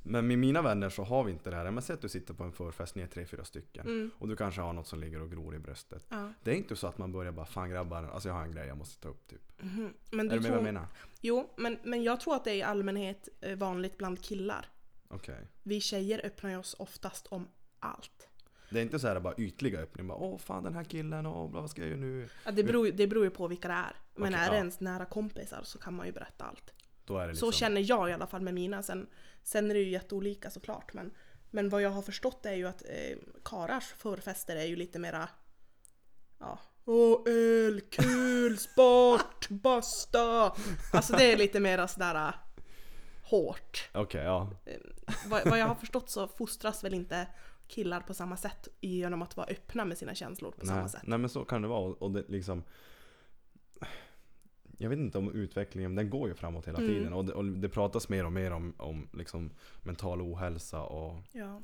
[0.05, 1.71] men med mina vänner så har vi inte det här.
[1.71, 3.85] Men säg att du sitter på en förfest, ni är tre, fyra stycken.
[3.85, 4.11] Mm.
[4.17, 6.05] Och du kanske har något som ligger och gror i bröstet.
[6.09, 6.33] Ja.
[6.43, 8.67] Det är inte så att man börjar bara Fan grabbar, alltså jag har en grej
[8.67, 9.61] jag måste ta upp typ.
[9.61, 9.93] Mhm.
[10.11, 10.63] Men är du med vad jag tror...
[10.63, 10.87] menar?
[11.21, 14.65] Jo, men, men jag tror att det är i allmänhet eh, vanligt bland killar.
[15.07, 15.47] Okej.
[15.63, 17.47] Vi tjejer öppnar oss oftast om
[17.79, 18.27] allt.
[18.69, 20.07] Det är inte så här bara ytliga öppningar.
[20.07, 22.29] Bara, Åh fan den här killen, åh vad ska jag göra nu?
[22.45, 23.95] Ja, det, beror, det beror ju på vilka det är.
[24.15, 24.59] Men Okej, är det ja.
[24.59, 26.73] ens nära kompisar så kan man ju berätta allt.
[27.07, 27.35] Liksom...
[27.35, 28.83] Så känner jag i alla fall med mina.
[28.83, 29.07] Sen,
[29.43, 30.93] sen är det ju jätteolika såklart.
[30.93, 31.11] Men,
[31.51, 35.29] men vad jag har förstått är ju att eh, karars förfester är ju lite mera...
[36.39, 36.59] Ja.
[36.85, 40.53] Åh, öl, kul, sport, basta!
[40.93, 42.33] Alltså det är lite mera sådär äh,
[43.23, 43.89] hårt.
[43.93, 44.49] Okej, ja.
[45.27, 47.27] Vad, vad jag har förstått så fostras väl inte
[47.67, 51.01] killar på samma sätt genom att vara öppna med sina känslor på samma Nej, sätt.
[51.03, 51.79] nej men så kan det vara.
[51.79, 52.63] Och- Och det liksom...
[54.83, 56.89] Jag vet inte om utvecklingen, den går ju framåt hela Mm.
[56.93, 57.13] tiden.
[57.13, 59.51] Och det, och det pratas mer och mer om, om liksom
[59.83, 61.21] mental ohälsa och...
[61.31, 61.61] Ja.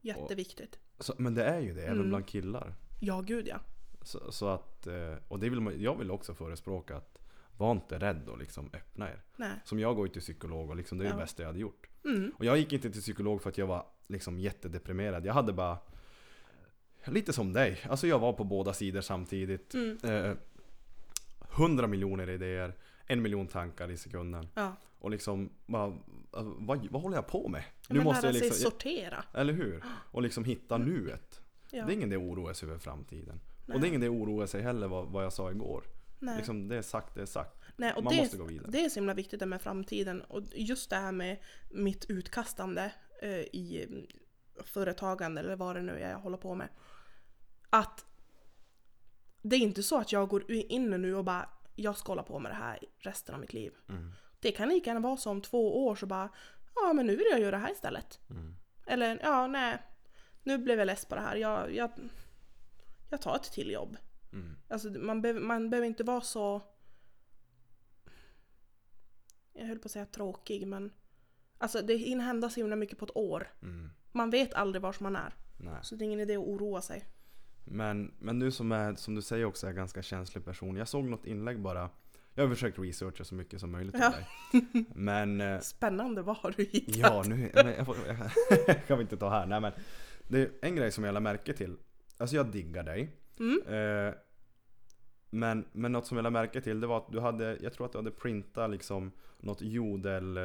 [0.00, 0.78] Jätteviktigt.
[0.98, 2.08] Så, men det är ju det, även Mm.
[2.08, 2.74] bland killar.
[3.00, 3.56] Ja, gud ja.
[4.02, 7.18] Så, så att, eh, och det vill man, jag vill också förespråka att
[7.56, 9.22] var inte rädd och liksom öppna er.
[9.36, 9.50] Nej.
[9.64, 11.14] Som jag går ju till psykolog och liksom det är Ja.
[11.14, 11.88] det bästa jag hade gjort.
[12.04, 12.32] Mm.
[12.38, 15.26] Och jag gick inte till psykolog för att jag var liksom jättedeprimerad.
[15.26, 15.78] Jag hade bara
[17.08, 17.78] Lite som dig.
[17.88, 19.74] Alltså jag var på båda sidor samtidigt.
[19.74, 19.98] Mm.
[20.02, 20.34] Eh,
[21.58, 22.74] 100 miljoner idéer,
[23.06, 24.48] en miljon tankar i sekunden.
[24.54, 24.76] Ja.
[24.98, 25.98] Och liksom, bara,
[26.30, 27.64] alltså, vad, vad håller jag på med?
[27.88, 29.24] Men lära sig liksom, sortera.
[29.34, 29.84] eller hur?
[30.10, 31.40] Och liksom hitta nuet.
[31.70, 31.86] Ja.
[31.86, 33.40] Det är ingen det att oroa sig över framtiden.
[33.66, 33.74] Nej.
[33.74, 35.84] Och det är ingen det att oroa sig heller vad, vad jag sa igår.
[36.18, 36.36] Nej.
[36.36, 37.56] Liksom, det är sagt, det är sagt.
[37.76, 38.70] Nej, och Man det, måste gå vidare.
[38.70, 40.22] det är så himla viktigt det med framtiden.
[40.22, 41.38] Och just det här med
[41.70, 42.92] mitt utkastande
[43.22, 44.06] eh, i mm,
[44.64, 46.68] företagande eller vad det nu är jag håller på med.
[47.70, 48.04] Att
[49.48, 52.38] det är inte så att jag går in nu och bara jag ska hålla på
[52.38, 53.72] med det här resten av mitt liv.
[53.88, 54.12] Mm.
[54.40, 56.28] Det kan lika gärna vara så om två år så bara
[56.74, 58.20] ja men nu vill jag göra det här istället.
[58.30, 58.54] Mm.
[58.86, 59.78] Eller ja nej,
[60.42, 61.36] nu blev jag less på det här.
[61.36, 61.90] Jag, jag,
[63.10, 63.96] jag tar ett till jobb.
[64.32, 64.56] Mm.
[64.68, 66.60] Alltså man, behöver- man behöver inte vara så...
[69.52, 70.92] Jag höll på att säga tråkig men...
[71.58, 73.48] Alltså det hinner hända så himla mycket på ett år.
[73.62, 73.90] Mm.
[74.12, 75.34] Man vet aldrig var man är.
[75.58, 75.78] Nej.
[75.82, 77.04] Så det är ingen idé att oroa sig.
[77.68, 80.76] Men, men du som är, som du säger också är en ganska känslig person.
[80.76, 81.90] Jag såg något inlägg bara.
[82.34, 84.10] Jag har försökt researcha så mycket som möjligt Ja.
[84.10, 84.84] dig.
[84.94, 86.96] Men eh, Spännande, vad har du hittat?
[86.96, 89.46] ja, nu jag får, jag kan vi inte ta här.
[89.46, 89.72] Nej men.
[90.28, 91.76] Det är en grej som jag lade märke till.
[92.16, 93.10] Alltså jag diggar dig.
[93.38, 93.62] Mm.
[94.08, 94.14] Eh,
[95.30, 97.86] men, men något som jag lade märke till det var att du hade, jag tror
[97.86, 100.42] att du hade printat liksom något jodel eh,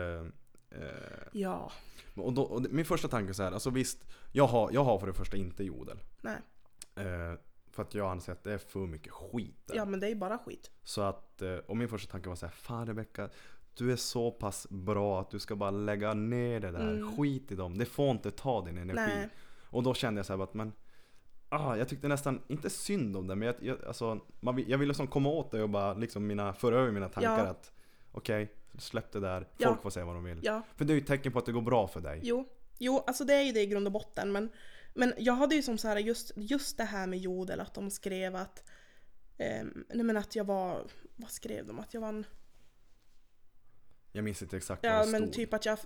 [0.69, 0.88] eh,
[1.31, 1.72] Ja,
[2.15, 4.99] och, då, och min första tanke är så här, alltså visst, jag har, jag har
[4.99, 5.98] för det första inte jodel.
[6.22, 6.38] nej.
[6.95, 7.39] Eh,
[7.72, 9.76] för att jag anser att det är för mycket skit där.
[9.76, 10.72] Ja men det är ju bara skit.
[10.84, 13.30] Så att, eh, och min första tanke var så här, fan Rebecka,
[13.77, 16.91] du är så pass bra att du ska bara lägga ner det där.
[16.93, 17.15] Mm.
[17.18, 19.13] Skit i dem, det får inte ta din energi.
[19.15, 19.30] Nej.
[19.69, 20.73] Och då kände jag så här att men
[21.53, 24.88] Ah, jag tyckte nästan, inte synd om det, men jag, jag, alltså, man, jag ville
[24.89, 27.51] liksom komma åt det och bara liksom mina, föra över mina tankar Ja.
[27.51, 27.72] att
[28.11, 29.68] Okej, släpp det där, Ja.
[29.68, 30.39] folk får säga vad de vill.
[30.43, 32.19] Ja, För det är ju ett tecken på att det går bra för dig.
[32.23, 32.47] jo.
[32.80, 34.31] Jo, alltså det är ju det i grund och botten.
[34.31, 34.49] Men,
[34.93, 37.91] men jag hade ju som så här just, just det här med jodel, att de
[37.91, 38.63] skrev att
[39.38, 41.80] ehm, nej men att jag var, vad skrev de?
[41.80, 42.26] Att jag var en
[44.11, 45.34] Jag minns inte exakt vad Ja det men stod.
[45.34, 45.77] typ att jag,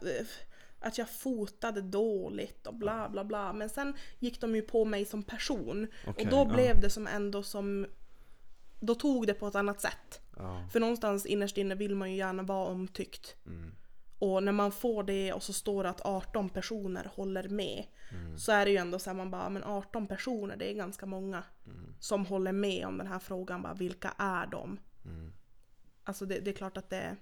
[0.80, 3.54] att jag fotade dåligt och bla bla bla.
[3.54, 5.88] Men sen gick de ju på mig som person.
[6.08, 6.54] Okej, och då ja.
[6.56, 7.88] blev det som ändå som...
[8.80, 10.22] Då tog det på ett annat sätt.
[10.38, 13.36] Ja, För någonstans innerst inne vill man ju gärna vara omtyckt.
[13.46, 13.76] mm,
[14.34, 17.86] Och när man får det och så står det att 18 personer håller med.
[18.12, 20.74] mm, Så är det ju ändå så här, man bara, men 18 personer det är
[20.74, 21.44] ganska många.
[21.66, 23.62] mm, Som håller med om den här frågan.
[23.62, 24.78] Bara, vilka är de?
[25.06, 25.34] mm.
[26.04, 27.16] Alltså det, det är klart att det,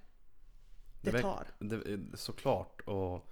[1.02, 1.48] det, väck- tar.
[1.60, 3.30] Det, är såklart och,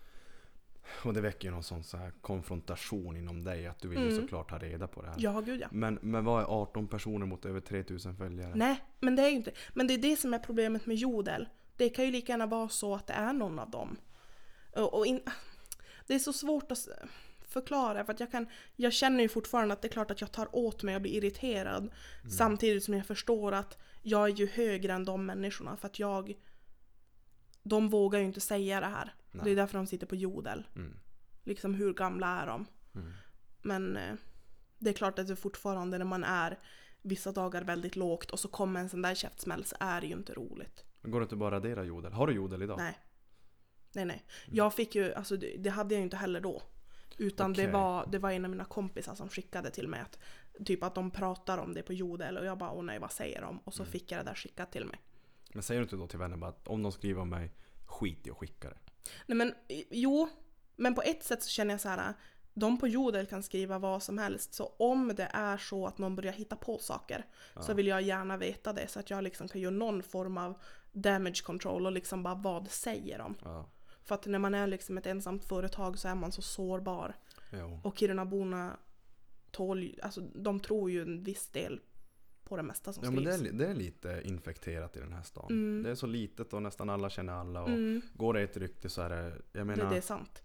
[1.06, 4.08] och det väcker ju någon sån så här konfrontation inom dig att du vill ju
[4.10, 4.22] Mm.
[4.22, 5.16] såklart ha reda på det här.
[5.20, 5.68] Ja, gud ja.
[5.72, 8.52] Men, men vad är 18 personer mot över 3000 följare?
[8.56, 9.52] Nej, men det är ju inte.
[9.74, 11.48] Men det är det som är problemet med jodel.
[11.82, 13.98] Det kan ju lika gärna vara så att det är någon av dem.
[14.74, 15.22] Och, in,
[16.08, 16.88] det är så svårt att...
[17.48, 18.06] förklara.
[18.06, 20.56] För att jag, kan, jag känner ju fortfarande att det är klart att jag tar
[20.56, 21.84] åt mig och blir irriterad.
[21.84, 22.32] Mm.
[22.32, 25.78] Samtidigt som jag förstår att jag är ju högre än de människorna.
[25.78, 26.34] För att jag...
[27.64, 29.14] De vågar ju inte säga det här.
[29.32, 29.44] Nej.
[29.44, 30.68] Det är därför de sitter på jodel.
[30.76, 30.98] Mm.
[31.44, 32.66] Liksom hur gamla är de?
[32.96, 33.14] Mm.
[33.62, 34.16] Men eh,
[34.80, 36.60] det är klart att det fortfarande när man är
[37.02, 40.14] vissa dagar väldigt lågt och så kommer en sån där käftsmäll så är det ju
[40.14, 40.86] inte roligt.
[41.02, 42.14] Men Går det inte bara att radera jodel?
[42.14, 42.78] Har du jodel idag?
[42.78, 43.00] Nej.
[43.94, 44.26] Nej nej.
[44.52, 46.62] Jag fick ju, alltså det, det hade jag ju inte heller då.
[47.18, 47.74] Utan det, Okej.
[47.74, 50.20] var, det var en av mina kompisar som skickade till mig att
[50.66, 53.42] typ att de pratar om det på jodel och jag bara åh nej vad säger
[53.42, 53.60] de?
[53.64, 55.02] Och så fick jag det där skickat till mig.
[55.54, 57.52] Men säger du inte då till vänner bara att om de skriver om mig,
[57.86, 58.78] skit i att skicka det?
[59.26, 59.54] Nej men
[59.90, 60.30] jo,
[60.76, 62.14] men på ett sätt så känner jag så här.
[62.54, 66.16] De på jodel kan skriva vad som helst så om det är så att någon
[66.16, 67.26] börjar hitta på saker
[67.60, 70.62] så vill jag gärna veta det så att jag liksom kan göra någon form av
[70.92, 73.36] damage control och liksom bara vad säger de?
[73.44, 73.70] Ja.
[74.04, 77.16] För att när man är liksom ett ensamt företag så är man så sårbar.
[77.52, 77.80] Jo.
[77.84, 78.78] Och Kirunaborna
[79.52, 81.80] tål alltså de tror ju en viss del
[82.44, 83.52] på det mesta som Ja men det skrivs.
[83.54, 85.48] är, det är lite infekterat i den här stan.
[85.50, 85.84] Mm.
[85.84, 87.62] Det är så litet och nästan alla känner alla.
[87.62, 90.42] Och Mm, Går det ett rykte så är det, jag det, menar, det är sant.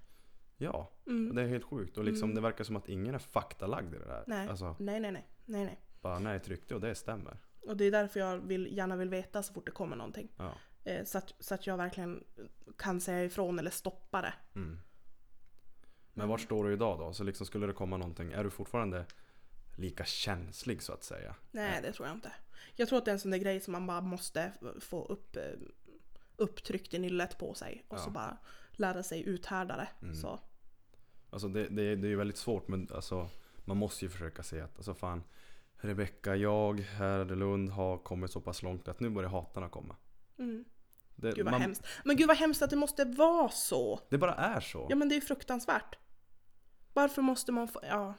[0.56, 0.90] ja.
[1.06, 1.35] Mm.
[1.35, 1.98] Det är helt sjukt.
[1.98, 2.35] Och liksom Mm.
[2.35, 4.24] det verkar som att ingen är faktalagd i det där.
[4.27, 4.48] Nej.
[4.48, 5.81] Alltså, nej, nej, nej, nej, nej.
[6.02, 7.39] bara nej, ett rykte och det stämmer.
[7.66, 10.28] Och det är därför jag vill, gärna vill veta så fort det kommer någonting.
[10.36, 10.55] Ja.
[10.84, 12.24] Eh, så, att, så att jag verkligen
[12.78, 14.34] kan säga ifrån eller stoppa det.
[14.55, 14.78] Mm.
[16.14, 17.12] Men vart står du idag då?
[17.12, 19.06] Så liksom skulle det komma någonting, är du fortfarande
[19.76, 21.34] lika känslig så att säga?
[21.51, 22.32] Nej, det tror jag inte.
[22.76, 25.36] Jag tror att det är en sån där grej som man bara måste få upp,
[25.36, 25.43] eh,
[26.36, 27.84] upptryckt i nyllet på sig.
[27.88, 28.12] Och så Ja.
[28.12, 28.38] bara
[28.72, 29.88] lära sig uthärda det.
[30.02, 30.14] Mm.
[30.14, 30.40] Så.
[31.30, 33.28] Alltså det, det, det är ju väldigt svårt men alltså
[33.64, 35.24] man måste ju försöka se att alltså fan
[35.78, 39.97] Rebecka, jag, Härdelund har kommit så pass långt att nu börjar hatarna komma.
[40.39, 40.65] Mm.
[41.16, 41.86] Det, Gud vad man- hemskt.
[42.05, 44.01] Men gud vad hemskt att det måste vara så.
[44.11, 44.86] det bara är så.
[44.90, 45.98] Ja men det är fruktansvärt.
[46.93, 47.81] Varför måste man få...
[47.82, 48.15] Ja.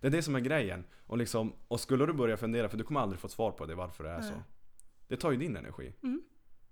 [0.00, 0.84] Det är det som är grejen.
[1.06, 3.66] Och, liksom, och skulle du börja fundera, för du kommer aldrig få ett svar på
[3.66, 4.28] det varför det är Nej.
[4.30, 4.42] så.
[5.08, 5.94] Det tar ju din energi.
[6.02, 6.22] Mm.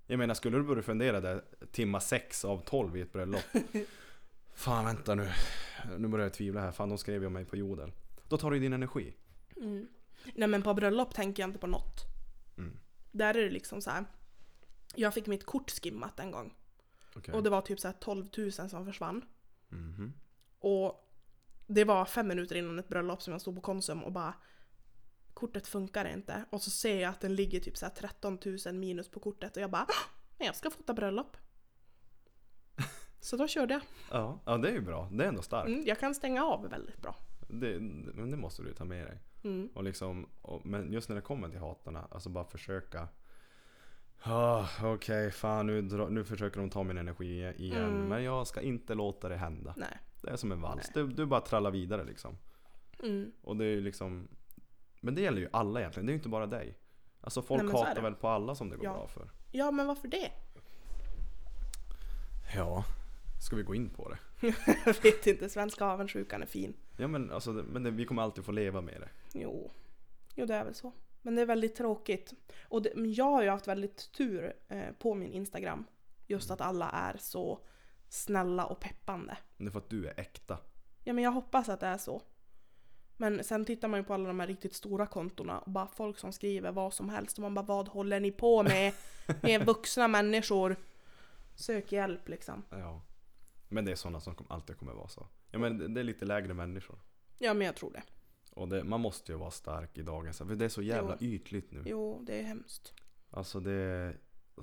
[0.06, 1.42] Jag menar, skulle du börja fundera där
[1.72, 3.40] timma 6 av 12 i ett bröllop.
[4.54, 5.30] Fan vänta nu.
[5.98, 6.72] Nu börjar jag tvivla här.
[6.72, 7.92] Fan de skrev ju om mig på jodel.
[8.28, 9.14] Då tar ju din energi.
[9.60, 9.88] Mm.
[10.34, 12.00] Nej men på bröllop tänker jag inte på något.
[12.58, 12.78] Mm.
[13.12, 14.04] Där är det liksom så här.
[14.94, 16.54] Jag fick mitt kort skimmat en gång.
[17.16, 17.34] Okej.
[17.34, 19.24] Och det var typ så här 12 000 som försvann.
[19.68, 20.12] Mhm.
[20.58, 21.12] Och
[21.66, 24.34] det var fem minuter innan ett bröllop som jag stod på Konsum och bara
[25.34, 26.44] Kortet funkar inte.
[26.50, 29.56] Och så ser jag att den ligger typ så här 13 000 minus på kortet
[29.56, 29.94] och jag bara "Åh,
[30.38, 31.36] Men jag ska fota bröllop.
[33.20, 33.82] Så då körde jag.
[34.10, 35.08] Ja, ja, det är ju bra.
[35.12, 35.68] Det är ändå starkt.
[35.68, 37.16] Mm, jag kan stänga av väldigt bra.
[37.48, 39.18] Det, men det måste du ta med dig.
[39.46, 39.68] Mm.
[39.74, 43.08] Och liksom, och, men just när det kommer till hatarna, alltså bara försöka
[44.22, 47.84] Ah, Okej, fan nu, nu försöker de ta min energi igen.
[47.84, 48.08] Mm.
[48.08, 49.74] Men jag ska inte låta det hända.
[49.76, 49.98] Nej.
[50.22, 50.90] Det är som en vals.
[50.94, 52.38] Du, du bara trallar vidare liksom.
[53.02, 53.32] Mm.
[53.42, 54.28] Och det är liksom
[55.00, 56.78] Men det gäller ju alla egentligen, det är ju inte bara dig.
[57.20, 58.92] Alltså folk Nej, hatar väl på alla som det går Ja.
[58.92, 59.30] bra för.
[59.52, 60.30] Ja men varför det?
[62.54, 62.84] Ja,
[63.46, 64.18] ska vi gå in på det?
[64.86, 66.74] jag vet inte, svenska avundsjukan är fin.
[66.96, 69.08] Ja men alltså, men det, vi kommer alltid få leva med det.
[69.40, 69.70] Jo.
[70.34, 70.92] jo, det är väl så.
[71.22, 72.32] Men det är väldigt tråkigt.
[72.68, 75.84] Och det, jag har ju haft väldigt tur eh, på min Instagram.
[76.26, 77.60] Just att alla är så
[78.08, 79.38] snälla och peppande.
[79.56, 80.58] Det är för att du är äkta.
[81.04, 82.22] Ja men jag hoppas att det är så.
[83.16, 86.18] Men sen tittar man ju på alla de här riktigt stora kontona och bara folk
[86.18, 88.92] som skriver vad som helst och man bara vad håller ni på med?
[89.42, 90.76] Ni är vuxna människor.
[91.54, 92.62] Sök hjälp liksom.
[92.70, 93.02] Ja.
[93.68, 95.26] Men det är sådana som alltid kommer vara så.
[95.50, 96.98] Ja men det är lite lägre människor.
[97.38, 98.02] Ja men jag tror det.
[98.56, 101.28] Och det, man måste ju vara stark i dagens för det är så jävla Jo.
[101.28, 101.82] ytligt nu.
[101.86, 102.94] Jo, det är hemskt.
[103.30, 104.14] Alltså det,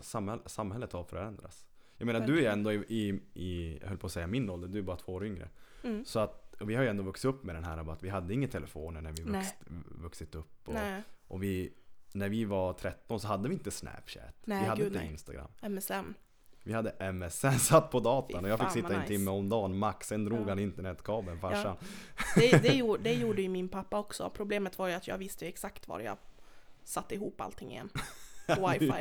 [0.02, 1.66] samhäll, samhället har förändrats.
[1.98, 4.68] Jag menar du är ändå i, i, i, jag höll på att säga min ålder,
[4.68, 5.50] du är bara två år yngre.
[5.84, 6.06] Mm.
[6.06, 8.48] Så att, vi har ju ändå vuxit upp med den här att vi hade inga
[8.48, 9.56] telefoner när vi vuxit,
[9.86, 10.68] vuxit upp.
[10.68, 10.76] Och,
[11.28, 11.74] och vi,
[12.14, 14.36] när vi var 13 så hade vi inte Snapchat.
[14.46, 15.12] Nej, vi hade gud, inte nej.
[15.12, 15.48] Instagram.
[15.62, 16.14] MSN.
[16.64, 19.08] Vi hade MSN, satt på datorn och jag fick sitta en nice.
[19.08, 20.08] timme om dagen max.
[20.08, 20.50] Sen drog Ja.
[20.50, 21.76] han internetkabeln farsan.
[22.36, 24.30] Det, det, gjorde, det gjorde ju min pappa också.
[24.36, 26.18] Problemet var ju att jag visste exakt var jag
[26.84, 27.90] satte ihop allting igen.
[28.48, 28.94] Wifi.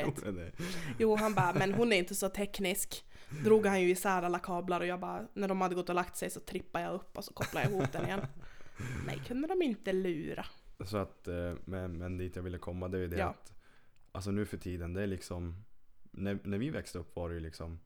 [0.99, 3.05] Jo, han bara, men hon är inte så teknisk.
[3.43, 6.17] Drog han ju isär alla kablar och jag bara, när de hade gått och lagt
[6.17, 8.21] sig så trippade jag upp och så kopplade jag ihop den igen.
[9.05, 10.45] Mig kunde de inte lura.
[10.85, 13.25] Så att, eh, men, men dit jag ville komma det är ju det Ja.
[13.27, 13.53] att
[14.11, 15.63] Alltså nu för tiden, det är liksom
[16.13, 17.79] när, när vi växte upp var det ju liksom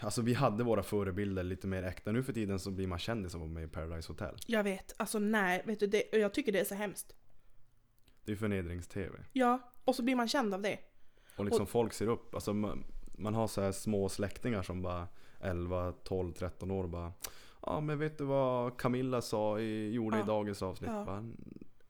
[0.00, 2.12] Alltså vi hade våra förebilder lite mer äkta.
[2.12, 4.36] Nu för tiden så blir man kändis av att vara med i Paradise Hotel.
[4.46, 7.14] Jag vet, alltså nej, vet du, det, jag tycker det är så hemskt.
[8.24, 9.18] Det är förnedrings-tv.
[9.32, 10.78] Ja, och så blir man känd av det.
[11.36, 12.34] Och liksom folk ser upp.
[12.34, 12.84] Alltså man,
[13.18, 15.08] man har så här små släktingar som bara
[15.40, 17.12] 11, 12, 13 år och bara
[17.66, 20.22] Ja men vet du vad Camilla sa i, gjorde Ja.
[20.22, 20.90] i dagens avsnitt?
[20.90, 21.04] Ja.
[21.04, 21.32] Bara,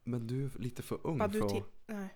[0.05, 1.65] Men du är lite för ung du för att...
[1.87, 2.09] nej.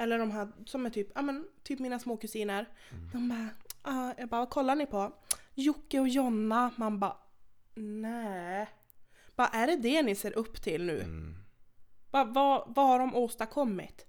[0.00, 2.68] Eller de här som är typ, ja men typ mina små kusiner.
[2.90, 3.10] Mm.
[3.12, 3.48] De bara,
[3.94, 5.12] ah, jag bara, vad kollar ni på?
[5.54, 6.70] Jocke och Jonna.
[6.76, 7.16] Man bara,
[7.74, 8.68] nej.
[9.36, 11.00] Bara, är det det ni ser upp till nu?
[11.00, 11.36] Mm.
[12.10, 14.04] Bara, vad, vad har de åstadkommit?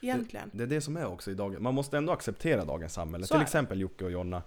[0.00, 0.50] Egentligen.
[0.54, 1.62] Det är det som är också i dagen.
[1.62, 3.26] Man måste ändå acceptera dagens samhälle.
[3.26, 3.44] Så Till det.
[3.44, 4.42] exempel Jocke och Jonna.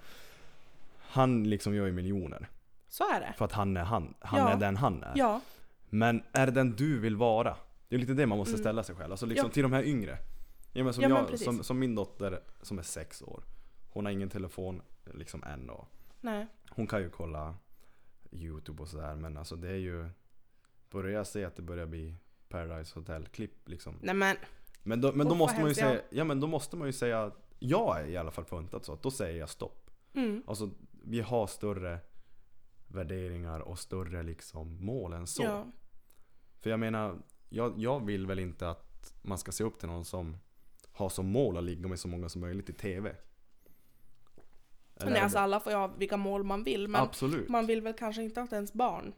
[1.00, 2.50] Han liksom gör ju miljoner.
[2.90, 3.34] Så är det.
[3.38, 4.14] För att han är han.
[4.20, 4.50] Han Ja.
[4.54, 5.14] är den han är.
[5.16, 5.42] Ja,
[5.90, 7.56] Men är det den du vill vara?
[7.90, 8.60] Det är lite det man måste Mm.
[8.64, 9.12] ställa sig själv.
[9.12, 9.54] Alltså liksom Ja.
[9.54, 10.18] till de här yngre.
[10.78, 11.46] Ja, men som, Ja, men jag, precis.
[11.46, 13.44] som, som min dotter som är sex år.
[13.90, 15.88] Hon har ingen telefon liksom än och
[16.22, 16.48] nej.
[16.70, 17.56] hon kan ju kolla
[18.32, 20.10] Youtube och sådär men alltså det är ju
[20.90, 22.16] Börjar jag se att det börjar bli
[22.50, 24.00] Paradise Hotel-klipp liksom.
[24.02, 24.38] Nej men,
[24.84, 27.32] Men då, men då måste man ju säga, ja men då måste man ju säga
[27.60, 29.92] Jag är i alla fall funtad så att då säger jag stopp.
[30.14, 30.70] mm, Alltså
[31.04, 32.00] vi har större
[32.88, 35.44] värderingar och större liksom mål än så.
[35.44, 35.66] ja.
[36.60, 37.18] För jag menar,
[37.50, 40.38] jag, jag vill väl inte att man ska se upp till någon som
[40.98, 43.16] har som mål att ligga med så många som möjligt i TV.
[45.00, 47.50] Eller Nej, alltså alla får ju ha vilka mål man vill men Absolut.
[47.50, 49.14] man vill väl kanske inte att ens barn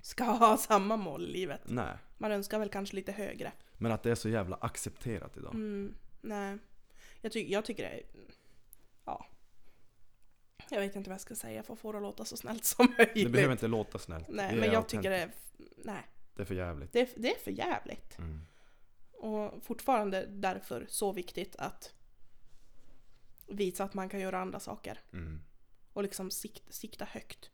[0.00, 1.60] ska ha samma mål i livet.
[1.64, 1.96] Nej.
[2.18, 3.52] Man önskar väl kanske lite högre.
[3.78, 5.54] Men att det är så jävla accepterat idag.
[5.54, 6.58] Mm, nej.
[7.20, 8.02] Jag, ty- jag tycker det är...
[9.04, 9.26] Ja.
[10.70, 12.64] Jag vet inte vad jag ska säga för att få det att låta så snällt
[12.64, 13.24] som möjligt.
[13.26, 14.28] Det behöver inte låta snällt.
[14.28, 14.90] Nej, men jag autentiskt.
[14.90, 15.30] tycker det är...
[15.84, 16.02] Nej.
[16.34, 16.92] Det är för jävligt.
[16.92, 18.18] Det är, det är för jävligt.
[18.18, 18.40] Mm.
[19.20, 21.94] Och fortfarande därför så viktigt att
[23.46, 25.00] visa att man kan göra andra saker.
[25.12, 25.40] Mm.
[25.92, 27.50] Och liksom sikt, sikta högt.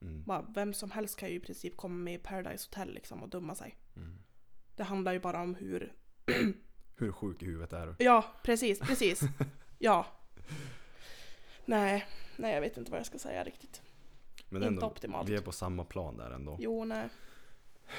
[0.00, 0.24] Mm.
[0.24, 3.28] Bara, vem som helst kan ju i princip komma med i Paradise Hotel liksom och
[3.28, 3.76] dumma sig.
[3.96, 4.18] Mm.
[4.76, 5.92] Det handlar ju bara om hur...
[6.98, 8.04] Hur sjuk i huvudet är du?
[8.04, 9.20] Ja, precis, precis.
[9.78, 10.06] ja.
[11.64, 12.06] Nej,
[12.36, 13.82] nej jag vet inte vad jag ska säga riktigt.
[14.48, 15.28] Men Inte ändå, optimalt.
[15.28, 16.56] vi är på samma plan där ändå.
[16.60, 17.08] Jo, nej.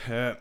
[0.09, 0.35] Eh,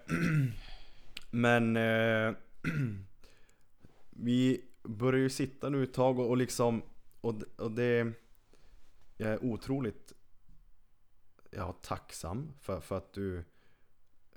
[1.31, 2.35] Men eh,
[4.11, 6.83] vi börjar ju sitta nu ett tag och, och liksom
[7.21, 8.13] och, och det
[9.17, 10.13] Jag är otroligt
[11.51, 13.45] ja, tacksam för, för att du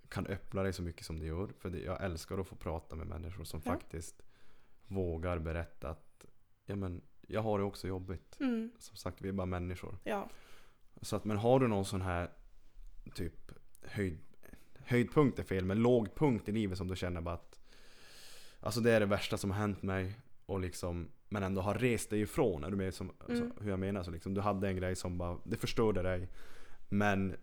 [0.09, 1.47] kan öppna dig så mycket som du gör.
[1.59, 3.71] För det, jag älskar att få prata med människor som Ja.
[3.71, 4.21] faktiskt
[4.87, 6.25] vågar berätta att
[6.65, 8.37] ja, men, jag har det också jobbigt.
[8.39, 9.97] Mm, Som sagt, vi är bara människor.
[10.03, 10.29] ja.
[11.01, 12.31] Så att, men har du någon sån här
[13.13, 13.51] typ
[13.81, 14.19] höjd,
[14.75, 17.48] höjdpunkt är fel, men lågpunkt i livet som du känner bara att
[18.59, 20.13] Alltså det är det värsta som har hänt mig
[20.45, 23.41] och liksom Men ändå har rest dig ifrån, är du med som, Mm.
[23.43, 24.03] alltså, hur jag menar?
[24.03, 26.29] Så liksom, du hade en grej som bara, det förstörde dig
[26.89, 27.35] Men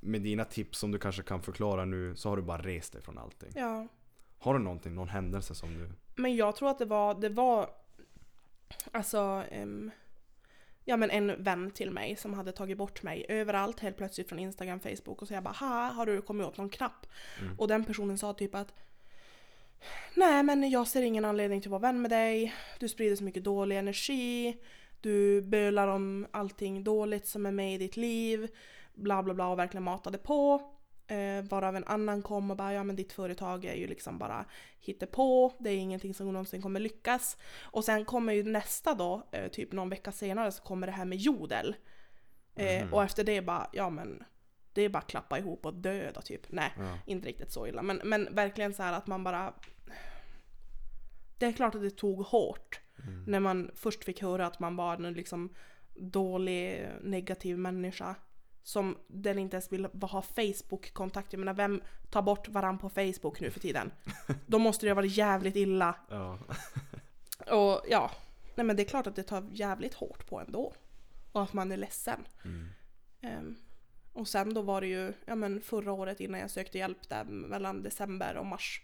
[0.00, 3.02] med dina tips som du kanske kan förklara nu så har du bara rest dig
[3.02, 3.86] från allting ja.
[4.38, 5.90] Har du någonting, någon händelse som du
[6.22, 7.70] Men jag tror att det var, det var
[8.92, 9.90] alltså ehm,
[10.84, 14.38] ja men en vän till mig som hade tagit bort mig överallt helt plötsligt från
[14.38, 17.06] Instagram, Facebook och så jag bara ha har du kommit åt någon knapp?
[17.40, 17.58] Mm.
[17.58, 18.74] Och den personen sa typ att
[20.14, 22.54] Nej men jag ser ingen anledning till att vara vän med dig.
[22.78, 24.56] Du sprider så mycket dålig energi.
[25.00, 28.48] Du bölar om allting dåligt som är med i ditt liv.
[28.94, 30.62] Bla bla bla och verkligen matade på.
[31.06, 34.44] Eh, varav en annan kom och bara ja men ditt företag är ju liksom bara
[35.10, 35.52] på.
[35.58, 37.36] Det är ingenting som någonsin kommer lyckas.
[37.62, 41.04] Och sen kommer ju nästa då, eh, typ någon vecka senare så kommer det här
[41.04, 41.76] med jodel.
[42.56, 42.94] Eh, Mhm.
[42.94, 44.24] Och efter det bara, ja men
[44.72, 46.46] det är bara klappa ihop och döda typ.
[46.48, 46.98] Nej, ja.
[47.06, 47.82] inte riktigt så illa.
[47.82, 49.54] Men, men verkligen så här att man bara...
[51.44, 52.80] Det är klart att det tog hårt.
[52.98, 53.24] Mm.
[53.26, 55.54] När man först fick höra att man var en liksom
[55.94, 58.14] dålig, negativ människa.
[58.62, 61.32] Som den inte ens vill ha Facebook-kontakt.
[61.32, 63.92] Jag menar vem tar bort varann på Facebook nu för tiden?
[64.46, 65.94] Då måste det ha varit jävligt illa.
[66.10, 66.38] ja.
[67.50, 68.10] Och ja,
[68.54, 70.74] nej men det är klart att det tar jävligt hårt på ändå.
[71.32, 72.26] Och att man är ledsen.
[72.44, 72.68] Mm.
[73.20, 73.56] Ehm,
[74.12, 77.24] och sen då var det ju, ja men förra året innan jag sökte hjälp där
[77.24, 78.82] mellan december och mars.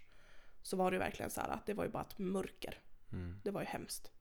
[0.62, 2.78] Så var det ju verkligen så här att det var ju bara ett mörker.
[3.12, 3.40] Mm.
[3.44, 4.12] Det var ju hemskt.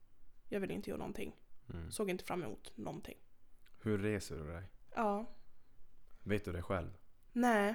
[0.48, 1.36] Jag ville inte göra någonting.
[1.72, 1.90] Mm.
[1.90, 3.18] Såg inte fram emot någonting.
[3.80, 4.64] Hur reser du dig?
[4.94, 5.26] Ja,
[6.22, 6.90] Vet du det själv?
[7.32, 7.74] nej.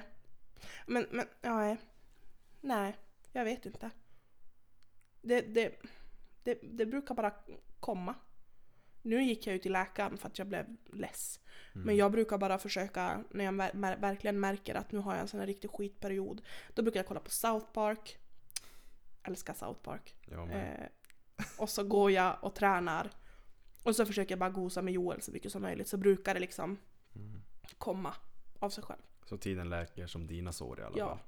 [0.86, 1.76] Men, men, ja, nej.
[2.60, 2.96] Nej,
[3.32, 3.90] jag vet inte.
[5.22, 5.80] Det, det,
[6.42, 7.34] det, det brukar bara
[7.80, 8.14] komma.
[9.02, 11.40] Nu gick jag ju till läkaren för att jag blev less.
[11.74, 11.86] Mm.
[11.86, 13.52] Men jag brukar bara försöka, när jag
[14.00, 16.42] verkligen märker att nu har jag en sån här riktig skitperiod.
[16.74, 18.18] Då brukar jag kolla på South Park.
[19.26, 20.14] Älskar South Park.
[20.50, 20.86] Eh,
[21.58, 23.10] och så går jag och tränar.
[23.82, 25.88] Och så försöker jag bara gosa med Joel så mycket som möjligt.
[25.88, 26.78] Så brukar det liksom
[27.14, 27.42] Mm.
[27.78, 28.14] komma
[28.58, 29.00] av sig själv.
[29.24, 31.08] Så tiden läker som dina sår i alla Ja.
[31.08, 31.18] fall?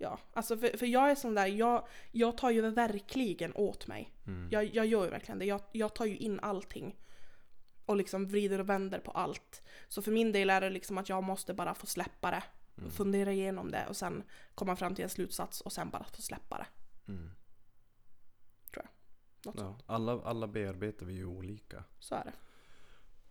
[0.00, 4.12] Ja, alltså för, för jag är sån där, jag, jag tar ju verkligen åt mig.
[4.26, 4.48] Mm.
[4.50, 5.44] Jag, jag gör ju verkligen det.
[5.44, 6.96] Jag, jag tar ju in allting.
[7.86, 9.62] och liksom vrider och vänder på allt.
[9.88, 12.42] Så för min del är det liksom att jag måste bara få släppa det.
[12.78, 12.90] Mm.
[12.90, 14.22] Fundera igenom det och sen
[14.54, 16.66] komma fram till en slutsats och sen bara få släppa det.
[17.08, 17.30] Mm.
[19.44, 19.82] Något Ja, sånt.
[19.86, 21.84] alla, alla bearbetar vi ju olika.
[21.98, 22.32] Så är det.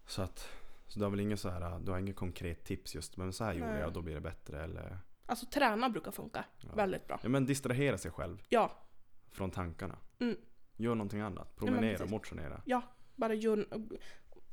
[0.05, 0.49] Så att,
[0.87, 3.43] så du har väl ingen så här, du har ingen konkret tips just, men så
[3.43, 3.81] här gjorde Nej.
[3.81, 4.99] jag, då blir det bättre eller?
[5.25, 6.75] Alltså träna brukar funka Ja.
[6.75, 7.19] väldigt bra.
[7.23, 8.71] Ja men distrahera sig själv Ja,
[9.31, 9.97] från tankarna.
[10.19, 10.37] Mm.
[10.77, 12.11] Gör någonting annat, men promenera, precis.
[12.11, 12.61] motionera.
[12.65, 12.81] ja.
[13.15, 13.67] Bara gör,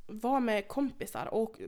[0.07, 1.61] var med kompisar och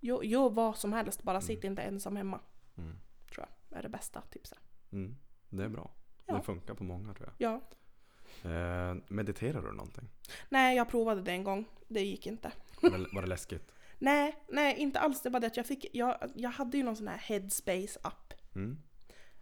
[0.00, 1.22] gör, gör vad som helst.
[1.22, 2.40] Bara sitt inte ensam hemma.
[2.76, 2.96] Mm.
[3.34, 4.58] Tror jag är det bästa tipset.
[4.92, 5.16] Mm.
[5.48, 5.90] Det är bra.
[6.26, 6.34] Ja.
[6.34, 7.52] Det funkar på många tror jag.
[7.52, 7.60] Ja.
[8.50, 10.08] Eh, mediterar du någonting?
[10.48, 11.64] Nej, jag provade det en gång.
[11.88, 12.52] Det gick inte.
[12.82, 13.72] Var det, var det läskigt?
[13.98, 15.22] Nej, nej inte alls.
[15.22, 18.34] Det var det att jag fick, jag, jag hade ju någon sån här headspace-app.
[18.54, 18.78] Mm.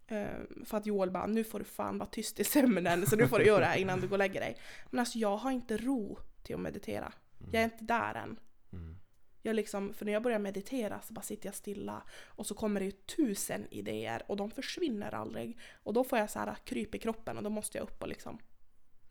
[0.06, 3.28] Eh, för att Joel bara, nu får du fan vara tyst i sömnen så nu
[3.28, 4.56] får du göra det här innan du går och lägger dig.
[4.90, 7.12] Men alltså jag har inte ro till att meditera.
[7.52, 8.38] Jag är inte där än.
[8.72, 8.96] Mm.
[9.42, 12.80] Jag liksom, för när jag börjar meditera så bara sitter jag stilla och så kommer
[12.80, 15.58] det ju tusen idéer och de försvinner aldrig.
[15.82, 18.08] Och då får jag så här kryp i kroppen och då måste jag upp och
[18.08, 18.38] liksom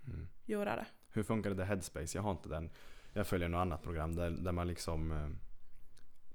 [0.07, 0.27] Mm.
[0.45, 0.85] göra det.
[1.09, 2.17] Hur funkar det där Headspace?
[2.17, 2.69] Jag har inte den.
[3.13, 5.29] Jag följer något annat program där, där man liksom eh,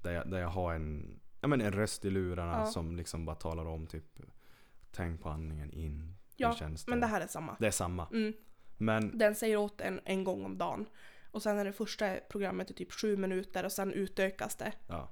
[0.01, 2.65] där jag, där jag har en, ja, men en röst i lurarna Ja.
[2.65, 4.19] som liksom bara talar om typ
[4.91, 6.15] Tänk på andningen in.
[6.35, 6.87] Ja, det?
[6.87, 7.55] Men det här är samma.
[7.59, 8.07] det är samma.
[8.07, 8.33] Mm.
[8.77, 10.85] Men Den säger åt en en gång om dagen.
[11.33, 14.73] Och sen är det första programmet i typ sju minuter och sen utökas det.
[14.87, 15.11] ja.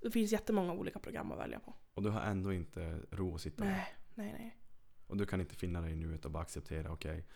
[0.00, 1.74] Det finns jättemånga olika program att välja på.
[1.94, 3.70] Och du har ändå inte ro att sitta där.
[3.70, 4.56] Nej, nej, nej.
[5.06, 7.26] Och du kan inte finna dig nuet och bara acceptera okej.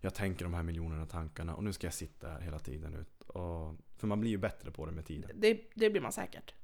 [0.00, 3.20] jag tänker de här miljonerna tankarna och nu ska jag sitta här hela tiden ut.
[3.22, 5.30] Och, för man blir ju bättre på det med tiden.
[5.34, 6.54] Det, det blir man säkert.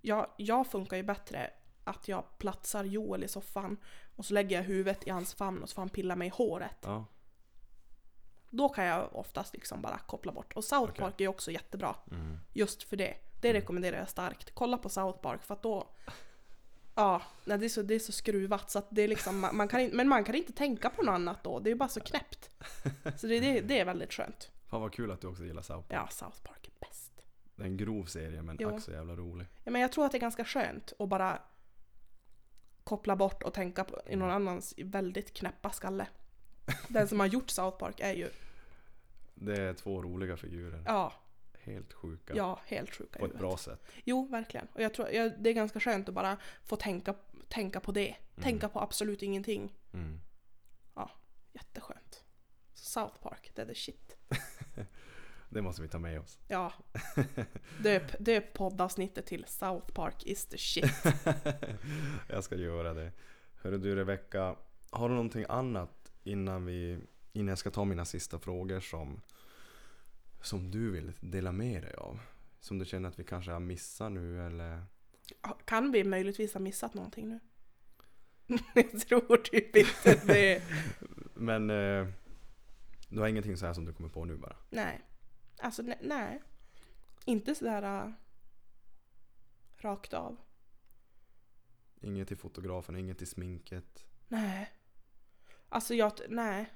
[0.00, 1.50] Jag, jag funkar ju bättre
[1.84, 3.76] att jag platsar Joel i soffan
[4.16, 6.32] och så lägger jag huvudet i hans famn och så får han pilla mig i
[6.34, 6.78] håret.
[6.82, 7.06] Ja.
[8.56, 10.52] Då kan jag oftast liksom bara koppla bort.
[10.52, 11.02] Och South Okej.
[11.02, 11.96] Park är också jättebra.
[12.10, 12.38] Mm.
[12.52, 13.14] Just för det.
[13.40, 14.54] Det rekommenderar jag starkt.
[14.54, 15.88] Kolla på South Park för att då...
[16.94, 19.56] Ja, nej, det, är så, det är så skruvat så att det är liksom, man,
[19.56, 21.58] man kan inte, men man kan inte tänka på något annat då.
[21.58, 22.50] Det är bara så knäppt.
[23.16, 24.50] Så det, det, det är väldigt skönt.
[24.66, 26.00] Fan vad kul att du också gillar South Park.
[26.02, 27.12] Ja, South Park är bäst.
[27.56, 28.74] Det är en grov serie men Jo.
[28.74, 29.46] ack så jävla rolig.
[29.64, 31.38] Ja, men jag tror att det är ganska skönt att bara
[32.84, 36.06] koppla bort och tänka på, i någon annans väldigt knäppa skalle.
[36.88, 38.30] Den som har gjort South Park är ju,
[39.34, 40.82] Det är två roliga figurer.
[40.86, 41.12] ja,
[41.58, 42.34] Helt sjuka.
[42.36, 43.84] ja helt sjuka På ett bra sätt.
[44.04, 44.66] Jo, verkligen.
[44.72, 47.14] Och jag tror jag, det är ganska skönt att bara få tänka,
[47.48, 48.16] tänka på det.
[48.42, 49.74] Tänka på absolut ingenting.
[49.92, 50.20] Mm.
[51.54, 52.24] Jätteskönt.
[52.74, 54.16] Så South Park, det är the shit.
[55.48, 56.38] Det måste vi ta med oss.
[56.48, 56.72] Ja.
[57.82, 60.92] Döp, döp poddavsnittet till South Park is the shit.
[62.28, 63.12] jag ska göra det.
[63.54, 64.56] Hörru du Rebecka,
[64.90, 66.98] har du någonting annat innan vi
[67.34, 69.20] innan jag ska ta mina sista frågor som
[70.40, 72.20] som du vill dela med dig av?
[72.60, 74.84] Som du känner att vi kanske har missat nu eller?
[75.64, 77.40] Kan vi möjligtvis ha missat någonting nu?
[78.74, 80.62] jag tror typ inte det.
[81.34, 82.08] Men eh,
[83.08, 84.56] du har ingenting så här som du kommer på nu bara?
[84.70, 85.00] Nej.
[85.58, 86.42] Alltså ne- nej.
[87.24, 88.12] Inte sådär uh,
[89.76, 90.36] rakt av.
[92.00, 94.04] Inget till fotografen, inget till sminket?
[94.28, 94.72] Nej.
[95.68, 96.72] Alltså jag, nej.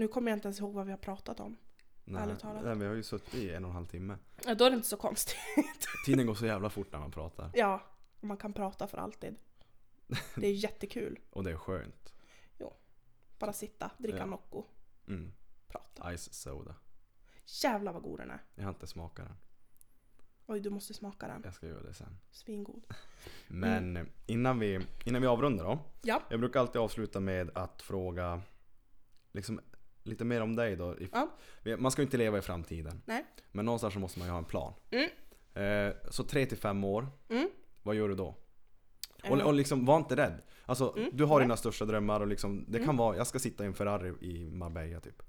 [0.00, 1.56] Nu kommer jag inte ens ihåg vad vi har pratat om.
[2.04, 2.64] Nej, Ärligt talat.
[2.64, 4.18] nej, vi har ju suttit i en och en halv timme.
[4.46, 5.36] Ja, Då är det inte så konstigt.
[6.06, 7.50] Tiden går så jävla fort när man pratar.
[7.54, 7.82] ja,
[8.20, 9.36] man kan prata för alltid.
[10.36, 11.18] Det är jättekul.
[11.30, 12.12] Och det är skönt.
[13.38, 14.26] Bara sitta, dricka Ja.
[14.26, 14.64] Nocco,
[15.06, 15.32] Mm.
[15.68, 16.16] prata.
[16.16, 16.74] Ice soda.
[17.62, 18.42] Jävlar vad god den är.
[18.54, 19.36] Jag har inte smakat den.
[20.46, 21.40] Oj, du måste smaka den.
[21.44, 22.18] Jag ska göra det sen.
[22.30, 22.86] Svingod.
[23.48, 25.78] Men innan, vi, innan vi avrundar då.
[26.02, 26.22] Ja.
[26.30, 28.42] Jag brukar alltid avsluta med att fråga
[29.32, 29.60] liksom,
[30.02, 30.96] lite mer om dig då.
[31.12, 31.30] Ja.
[31.78, 33.02] Man ska ju inte leva i framtiden.
[33.06, 33.24] Nej.
[33.52, 34.72] Men någonstans så måste man ju ha en plan.
[34.90, 35.08] Mm.
[35.54, 37.48] Eh, så tre till fem år, Mm.
[37.82, 38.36] vad gör du då?
[39.30, 40.42] Och, Eh, och liksom, var inte rädd.
[40.66, 41.44] Alltså, Mm, du har nej.
[41.44, 42.96] dina största drömmar och liksom, det kan Mm.
[42.96, 45.22] vara, jag ska sitta i en Ferrari i Marbella typ.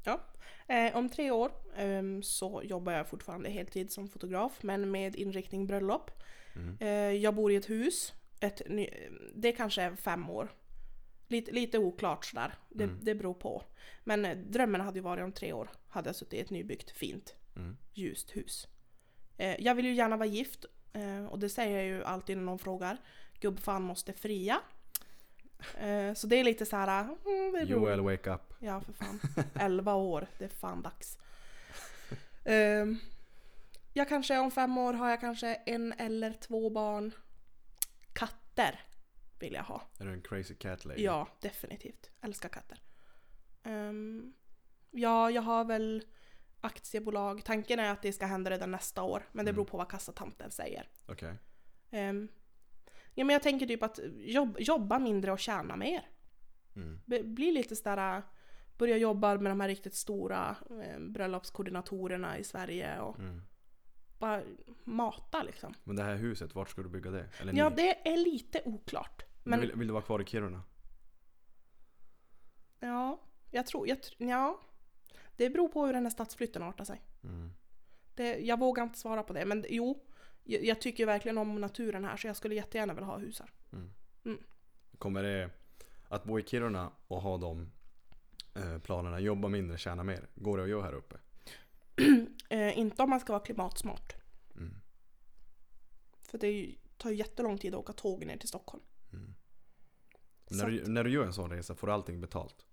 [0.68, 5.68] Eh, om tre år ehm, så jobbar jag fortfarande heltid som fotograf men med inriktning
[5.68, 6.11] bröllop.
[6.56, 6.77] Mm.
[6.80, 6.89] Eh,
[7.22, 8.14] jag bor i ett hus.
[8.39, 8.89] Ett ny,
[9.35, 10.52] det kanske är fem år.
[11.32, 12.53] Lite, lite oklart sådär.
[12.70, 12.99] Det, Mm.
[13.02, 13.64] det beror på.
[14.03, 15.70] Men eh, drömmen hade ju varit om tre år.
[15.90, 17.78] Hade jag suttit i ett nybyggt fint Mm.
[17.94, 18.68] ljust hus.
[19.38, 20.66] Eh, jag vill ju gärna vara gift.
[20.94, 22.98] Eh, och det säger jag ju alltid när någon frågar.
[23.40, 24.60] Gubbfan måste fria.
[25.80, 27.03] Eh, så det är lite så här.
[27.03, 28.53] Mm, det Joel, wake up.
[28.60, 29.20] Ja, för fan.
[29.60, 31.18] 11 år, det är fan dags.
[32.45, 32.98] Ehm,
[33.94, 37.12] jag kanske om fem år har jag kanske en eller två barn.
[38.14, 38.80] Katter
[39.42, 39.82] vill jag ha.
[40.00, 41.04] Är du en crazy cat lady?
[41.04, 42.10] Ja, definitivt.
[42.22, 42.82] Älskar katter.
[43.64, 44.34] Ehm,
[44.92, 46.04] ja, jag har väl
[46.62, 47.46] aktiebolag.
[47.46, 49.56] Tanken är att det ska hända redan nästa år, men det Mm.
[49.56, 50.90] beror på vad kassatanten säger.
[51.08, 51.36] Okej.
[51.92, 52.28] Ehm,
[53.14, 56.10] ja, men jag tänker typ att jobb, jobba mindre och tjäna mer.
[56.76, 57.02] Mm.
[57.36, 58.22] Bli lite sådär,
[58.78, 63.42] börja jobba med de här riktigt stora eh, bröllopskoordinatorerna i Sverige och Mm.
[64.20, 64.42] bara
[64.84, 65.74] mata liksom.
[65.84, 67.30] Men det här huset, vart ska du bygga det?
[67.40, 67.76] Eller Ja, ni?
[67.76, 69.24] det är lite oklart.
[69.44, 69.60] Men...
[69.60, 70.64] Vill, vill du vara kvar i Kiruna?
[72.80, 73.20] ja,
[73.52, 74.62] jag tror, jag, ja.
[75.36, 77.02] Det beror på hur den här stadsflytten artar sig.
[77.24, 77.52] Mm.
[78.16, 80.04] Det, jag vågar inte svara på det, men jo.
[80.44, 83.50] Jag, jag tycker verkligen om naturen här så jag skulle jättegärna vilja ha hus här.
[84.98, 85.50] Kommer det
[86.08, 87.72] att bo i Kiruna och ha de
[88.56, 90.28] eh, planerna, jobba mindre, tjäna mer?
[90.36, 91.18] Går det att göra här uppe?
[92.50, 94.16] Eh, inte om man ska vara klimatsmart.
[94.56, 94.76] Mm.
[96.22, 98.84] För det tar ju jättelång tid att åka tåg ner till Stockholm.
[100.52, 102.65] När, du, när du gör en sån resa, får du allting betalt?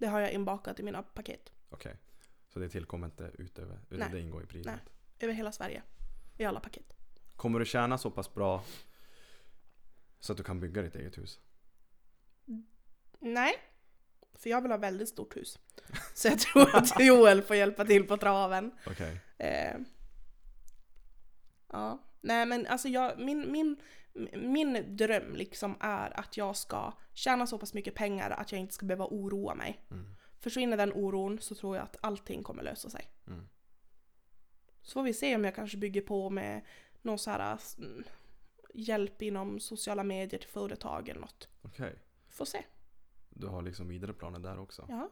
[0.00, 1.52] Det har jag inbakat i mina paket.
[1.68, 1.96] Okej.
[2.48, 4.08] Så det tillkommer inte utöver, utan Nej.
[4.12, 4.72] det ingår i priset?
[4.72, 4.80] Nej.
[5.18, 5.82] Över hela Sverige.
[6.38, 6.92] I alla paket.
[7.36, 8.64] Kommer du tjäna så pass bra
[10.20, 11.40] så att du kan bygga ditt eget hus?
[13.18, 13.52] Nej.
[14.34, 15.58] För jag vill ha väldigt stort hus.
[16.14, 18.72] Så jag tror att Joel får hjälpa till på traven.
[18.86, 19.20] Okej.
[19.38, 19.76] Eh,
[21.72, 21.98] ja.
[22.20, 23.76] Nej men alltså jag, min, min,
[24.36, 28.74] min dröm liksom är att jag ska tjäna så pass mycket pengar att jag inte
[28.74, 29.84] ska behöva oroa mig.
[29.90, 30.14] Mm.
[30.38, 33.10] Försvinner den oron så tror jag att allting kommer lösa sig.
[33.26, 33.48] Mm.
[34.82, 36.60] Så får vi se om jag kanske bygger på med
[37.02, 38.04] någon så här mm,
[38.74, 41.48] hjälp inom sociala medier till företag eller något.
[41.62, 41.98] Okej.
[42.28, 42.64] Får se.
[43.30, 44.86] Du har liksom vidare planer där också?
[44.88, 45.10] Ja.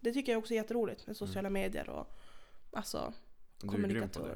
[0.00, 2.18] Det tycker jag också är jätteroligt med sociala medier och
[2.72, 3.12] alltså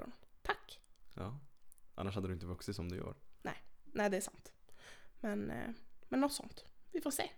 [0.05, 0.13] och-
[0.43, 0.81] Tack!
[1.15, 1.39] Ja.
[1.95, 3.15] Annars hade du inte vuxit som du gör.
[3.93, 4.53] Nej det är sant.
[5.21, 5.71] Men, eh,
[6.09, 6.65] men något sånt.
[6.93, 7.31] Vi får se.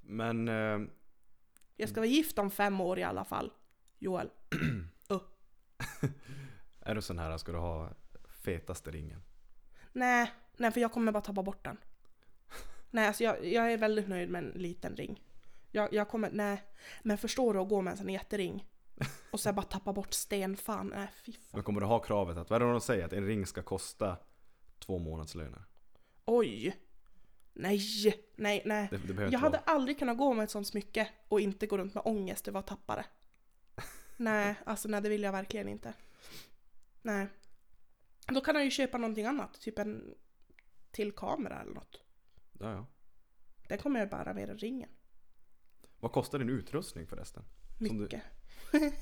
[0.00, 0.80] Men eh,
[1.76, 3.52] Jag ska vara gift om fem år i alla fall.
[3.98, 4.30] Joel.
[6.80, 7.90] är du sån här, ska du ha
[8.44, 9.22] fetaste ringen?
[9.92, 11.76] Nej, nej för jag kommer bara tappa bort den.
[12.90, 15.22] Nej alltså jag, jag är väldigt nöjd med en liten ring.
[15.70, 16.62] Jag, jag kommer, nej.
[17.02, 18.68] Men förstår du att gå med en sån jättering?
[19.30, 21.50] Och sen bara tappa bort sten, fan, nej fy fan.
[21.52, 23.04] Men kommer du ha kravet att, vad är det de säger?
[23.04, 24.16] Att en ring ska kosta
[24.78, 25.64] två månadslöner?
[26.24, 26.76] Oj!
[27.54, 27.80] Nej,
[28.36, 28.88] nej, nej.
[28.90, 29.62] Det, det Jag hade vara.
[29.66, 32.66] aldrig kunnat gå med ett sånt smycke och inte gå runt med ångest över att
[32.66, 33.04] tappa det.
[34.16, 35.94] nej, alltså nej det vill jag verkligen inte.
[37.02, 37.26] Nej.
[38.26, 40.14] Då kan jag ju köpa någonting annat, typ en
[40.90, 42.00] till kamera eller något.
[42.52, 42.86] Ja, ja.
[43.68, 44.90] Den kommer jag bara med ringen.
[46.00, 47.42] Vad kostar din utrustning förresten?
[47.78, 48.22] Som du- Mycket.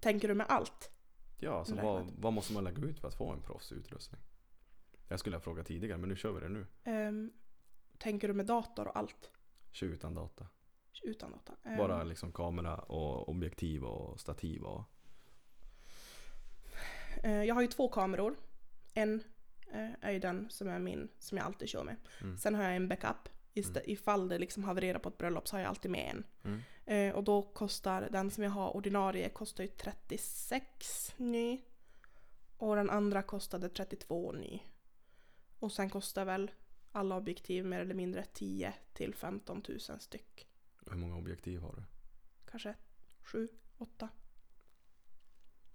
[0.00, 0.90] Tänker du med allt?
[1.38, 4.20] Ja, alltså vad, vad måste man lägga ut för att få en proffsutrustning?
[5.08, 6.66] Jag skulle ha frågat tidigare, men nu kör vi det nu.
[6.84, 7.32] Ehm,
[7.98, 9.30] tänker du med dator och allt?
[9.72, 10.46] Kör utan data.
[11.02, 11.52] Utan data?
[11.64, 14.84] Ehm, Bara liksom kamera och objektiv och stativ och...
[17.22, 18.36] Eh, Jag har ju två kameror.
[18.94, 19.22] En
[19.72, 21.96] eh, är ju den som är min, som jag alltid kör med.
[22.22, 22.38] Mm.
[22.38, 23.28] Sen har jag en backup.
[23.54, 26.24] Istä- Ifall det liksom havererar på ett bröllop så har jag alltid med en.
[26.44, 26.60] Mm.
[26.86, 31.62] Eh, och då kostar den som jag har ordinarie kostar ju 36 ny.
[32.58, 34.60] Och den andra kostade 32 ny.
[35.58, 36.50] Och sen kostar väl
[36.92, 40.48] alla objektiv mer eller mindre 10 till 15 000 styck.
[40.90, 41.82] Hur många objektiv har du?
[42.50, 42.74] Kanske
[43.22, 43.48] 7,
[43.78, 44.08] 8.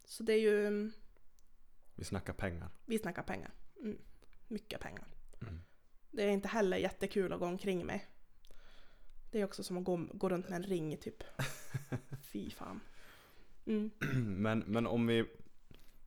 [0.05, 0.91] Så det är ju, mm,
[1.95, 2.69] Vi snackar pengar.
[2.85, 3.51] vi snackar pengar.
[3.79, 3.97] Mm.
[4.47, 5.07] Mycket pengar.
[5.41, 5.61] Mm.
[6.11, 7.99] Det är inte heller jättekul att gå omkring med.
[9.31, 11.23] Det är också som att gå, gå runt med en ring typ.
[12.21, 12.79] Fy fan.
[13.65, 13.91] Mm.
[14.41, 15.25] men, men om vi...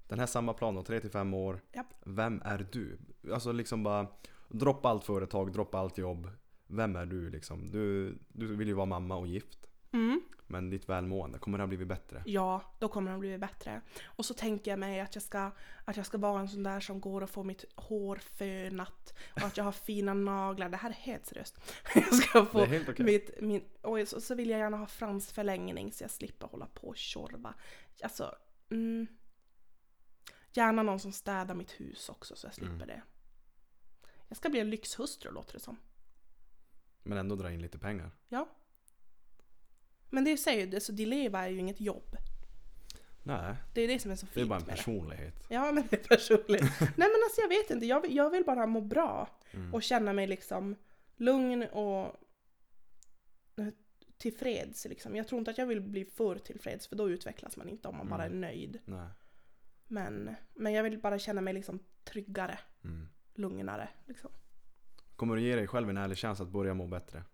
[0.08, 1.60] Den här samma plan då, 3-5 år.
[1.72, 1.86] Japp.
[2.04, 2.98] Vem är du?
[3.32, 4.06] Alltså liksom bara...
[4.48, 6.30] Droppa allt företag, droppa allt jobb.
[6.66, 7.70] Vem är du liksom?
[7.70, 9.66] Du, du vill ju vara mamma och gift.
[9.92, 10.20] Mm.
[10.46, 12.22] Men ditt välmående, kommer det ha blivit bättre?
[12.26, 13.80] Ja, då kommer de bli bättre.
[14.04, 15.50] Och så tänker jag mig att jag, ska,
[15.84, 19.14] att jag ska vara en sån där som går och får mitt hår fönat.
[19.34, 20.68] Och att jag har fina naglar.
[20.68, 21.74] Det här är helt seriöst.
[21.94, 23.04] Jag ska Det få okej.
[23.06, 26.88] mitt, min, och så, så vill jag gärna ha fransförlängning så jag slipper hålla på
[26.88, 27.54] och tjorva.
[28.02, 28.34] Alltså,
[28.70, 29.06] mm,
[30.56, 32.86] gärna någon som städar mitt hus också så jag slipper Mm.
[32.88, 33.02] det.
[34.28, 35.76] Jag ska bli en lyxhustru låter det som.
[37.02, 38.10] Men ändå dra in lite pengar.
[38.28, 38.48] Ja.
[40.10, 42.16] Men det säger ju, så Dileva är ju inget jobb.
[43.22, 45.46] Nej, Det är det som är så fint det är bara en personlighet.
[45.48, 46.62] Ja men det är personligt.
[46.80, 49.28] Nej men alltså jag vet inte, jag vill, jag vill bara må bra.
[49.50, 49.74] Mm.
[49.74, 50.76] Och känna mig liksom
[51.16, 52.04] lugn och
[53.56, 53.68] eh,
[54.18, 55.16] tillfreds liksom.
[55.16, 57.96] Jag tror inte att jag vill bli för tillfreds för då utvecklas man inte om
[57.96, 58.40] man bara är Mm.
[58.40, 58.80] nöjd.
[58.84, 59.08] Nej.
[59.86, 63.08] Men, men jag vill bara känna mig liksom tryggare, Mm.
[63.34, 64.30] lugnare liksom.
[65.16, 67.24] Kommer du ge dig själv en ärlig chans att börja må bättre?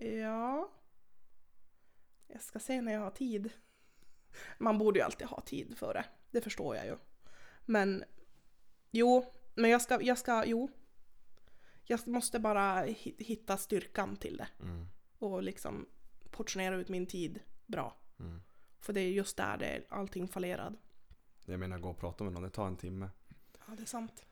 [0.00, 0.70] Ja.
[2.26, 3.50] Jag ska se när jag har tid.
[4.58, 6.04] Man borde ju alltid ha tid för det.
[6.30, 6.96] Det förstår jag ju.
[7.66, 8.04] Men
[8.90, 10.68] jo, men jag ska, jag ska, jo.
[11.84, 14.48] Jag måste bara hi- hitta styrkan till det.
[14.60, 14.86] Mm.
[15.18, 15.86] Och liksom
[16.30, 17.96] portionera ut min tid bra.
[18.18, 18.42] Mm.
[18.84, 20.76] För det är just där det är allting fallerad.
[21.44, 23.08] Jag menar gå och prata med någon, det tar en timme.
[23.58, 24.24] Ja, det är sant.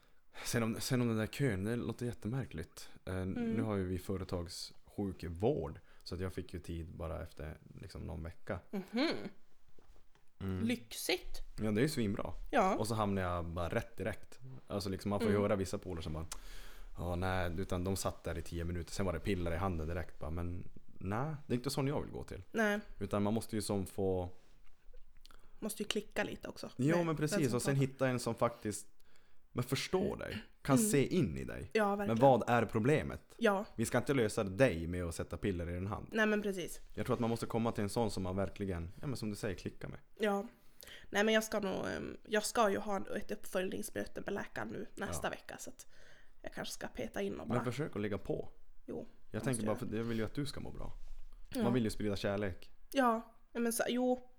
[0.45, 2.91] Sen om, sen om den där kön, det låter jättemärkligt.
[3.05, 5.81] Eh, Nu har ju vi företagssjukvård.
[6.05, 8.59] Så att jag fick ju tid bara efter liksom någon vecka.
[8.71, 9.09] Mhm.
[10.41, 10.65] Mm.
[10.65, 11.39] Lyxigt.
[11.63, 12.33] Ja det är ju svinbra.
[12.51, 12.77] Ja.
[12.77, 14.41] Och så hamnar jag bara rätt direkt.
[14.67, 15.37] Alltså liksom man får Mm.
[15.37, 16.27] ju höra vissa polare som bara
[16.99, 19.89] Ja nej, utan de satt där i tio minuter, sen var det piller i handen
[19.89, 20.31] direkt bara.
[20.31, 20.69] Men
[20.99, 22.43] nej, det är inte sån jag vill gå till.
[22.53, 24.29] Nej, Utan man måste ju som få
[25.63, 26.71] måste ju klicka lite också.
[26.77, 28.87] Jo men precis, och sen hitta en som faktiskt
[29.53, 30.39] men förstår dig.
[30.63, 31.71] Kan se in i dig.
[31.73, 32.19] Ja, verkligen.
[32.19, 33.21] Men vad är problemet?
[33.37, 36.09] Ja, Vi ska inte lösa dig med att sätta piller i din hand.
[36.13, 36.81] nej men precis.
[36.95, 39.31] Jag tror att man måste komma till en sån som man verkligen, ja men som
[39.31, 39.99] du säger, klickar med.
[40.19, 40.47] Ja.
[41.11, 44.87] Nej men jag ska nog, ehm, jag ska ju ha ett uppföljningsmöte med läkaren nu
[44.95, 45.31] nästa Ja.
[45.31, 45.87] vecka så att
[46.43, 48.49] jag kanske ska peta in och bara, Men försök att ligga på.
[48.87, 49.09] jo.
[49.31, 50.93] Jag tänker bara för jag vill ju att du ska må bra.
[51.55, 51.63] Ja.
[51.63, 52.71] Man vill ju sprida kärlek.
[52.93, 54.32] Ja, men så, jo.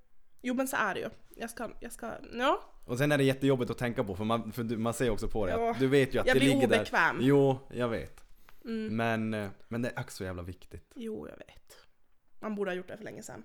[0.46, 1.10] Jo men så är det ju.
[1.36, 2.60] Jag ska, jag ska, ja.
[2.86, 5.28] Och sen är det jättejobbigt att tänka på för man, för du, man ser också
[5.28, 5.72] på det Ja.
[5.72, 7.18] att du vet ju att Jag det blir ligger obekväm.
[7.20, 7.26] där.
[7.26, 8.24] Jo, jag vet.
[8.66, 8.96] Mm.
[8.96, 10.92] Men, eh, men det är också så jävla viktigt.
[10.96, 11.78] Jo, jag vet.
[12.40, 13.44] Man borde ha gjort det för länge sedan.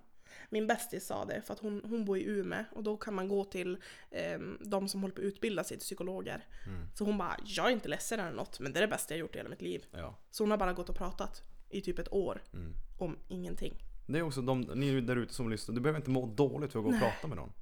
[0.50, 3.28] Min bästis sa det för att hon, hon bor i Umeå och då kan man
[3.28, 3.78] gå till
[4.10, 6.46] ehm, de som håller på att utbilda sig till psykologer.
[6.66, 6.86] Mm.
[6.94, 9.18] Så hon bara, jag är inte ledsen eller något men det är det bästa jag
[9.20, 9.86] gjort i hela mitt liv.
[9.90, 10.14] Ja.
[10.30, 12.72] Så hon har bara gått och pratat i typ ett år Mm.
[12.98, 13.74] om ingenting.
[14.08, 16.78] Det är också de, ni där ute som lyssnar, du behöver inte må dåligt för
[16.78, 17.00] att gå och Nej.
[17.12, 17.52] prata med någon.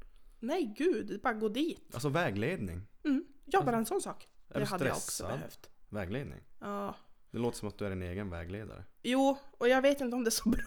[0.40, 1.90] Nej gud, bara gå dit.
[1.94, 2.82] Alltså vägledning.
[3.04, 3.24] Mm.
[3.44, 4.28] Ja, bara en sån sak.
[4.48, 5.38] Är Det du hade jag också stressad?
[5.38, 5.70] behövt.
[5.88, 6.40] Vägledning.
[6.60, 6.94] Ja.
[7.30, 8.84] Det låter som att du är en egen vägledare.
[9.02, 10.60] Jo, och jag vet inte om det är så bra.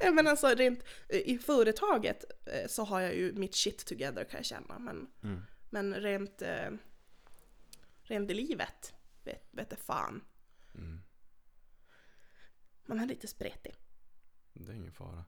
[0.14, 4.38] Men alltså rent eh, i företaget eh, så har jag ju mitt shit together kan
[4.38, 4.78] jag känna.
[4.78, 5.40] Men, Mm.
[5.70, 6.70] men rent, eh,
[8.02, 8.94] rent i livet
[9.24, 10.20] vet, vet det fan.
[10.74, 11.00] Mm.
[12.94, 13.74] Man är lite spretig.
[14.52, 15.24] Det är ingen fara.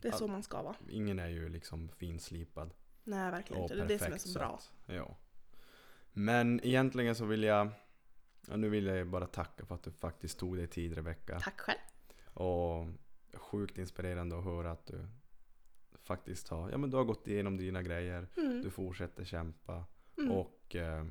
[0.00, 0.18] Det är Ja.
[0.18, 0.76] så man ska vara.
[0.88, 2.74] Ingen är ju liksom finslipad.
[3.04, 3.74] Nej, verkligen inte.
[3.74, 4.54] Det är det som är så bra.
[4.54, 5.16] att- ja.
[6.12, 7.68] Men egentligen så vill jag,
[8.48, 11.40] ja, nu vill jag bara tacka för att du faktiskt tog dig tid Rebecka.
[11.40, 11.78] Tack själv.
[12.24, 12.86] Och
[13.34, 15.06] sjukt inspirerande att höra att du
[16.02, 18.28] faktiskt har, ja men du har gått igenom dina grejer.
[18.36, 18.62] Mm.
[18.62, 19.84] Du fortsätter kämpa.
[20.18, 20.30] Mm.
[20.32, 21.06] Och eh,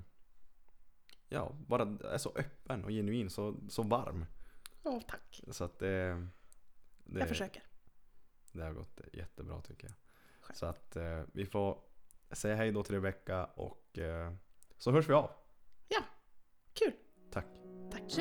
[1.30, 4.26] ja, bara är så öppen och genuin, så, så varm.
[4.86, 5.41] Åh tack.
[5.52, 6.28] Så att det,
[7.03, 7.64] det Jag försöker.
[8.52, 9.95] Det har gått jättebra tycker jag.
[10.41, 10.56] Själv.
[10.56, 11.80] Så att eh, vi får
[12.32, 14.34] säga hej då till Rebecka och eh,
[14.78, 15.32] så hörs vi av.
[15.88, 16.03] Ja,
[16.74, 16.94] kul.
[17.32, 17.48] Tack.
[17.91, 18.20] Tack.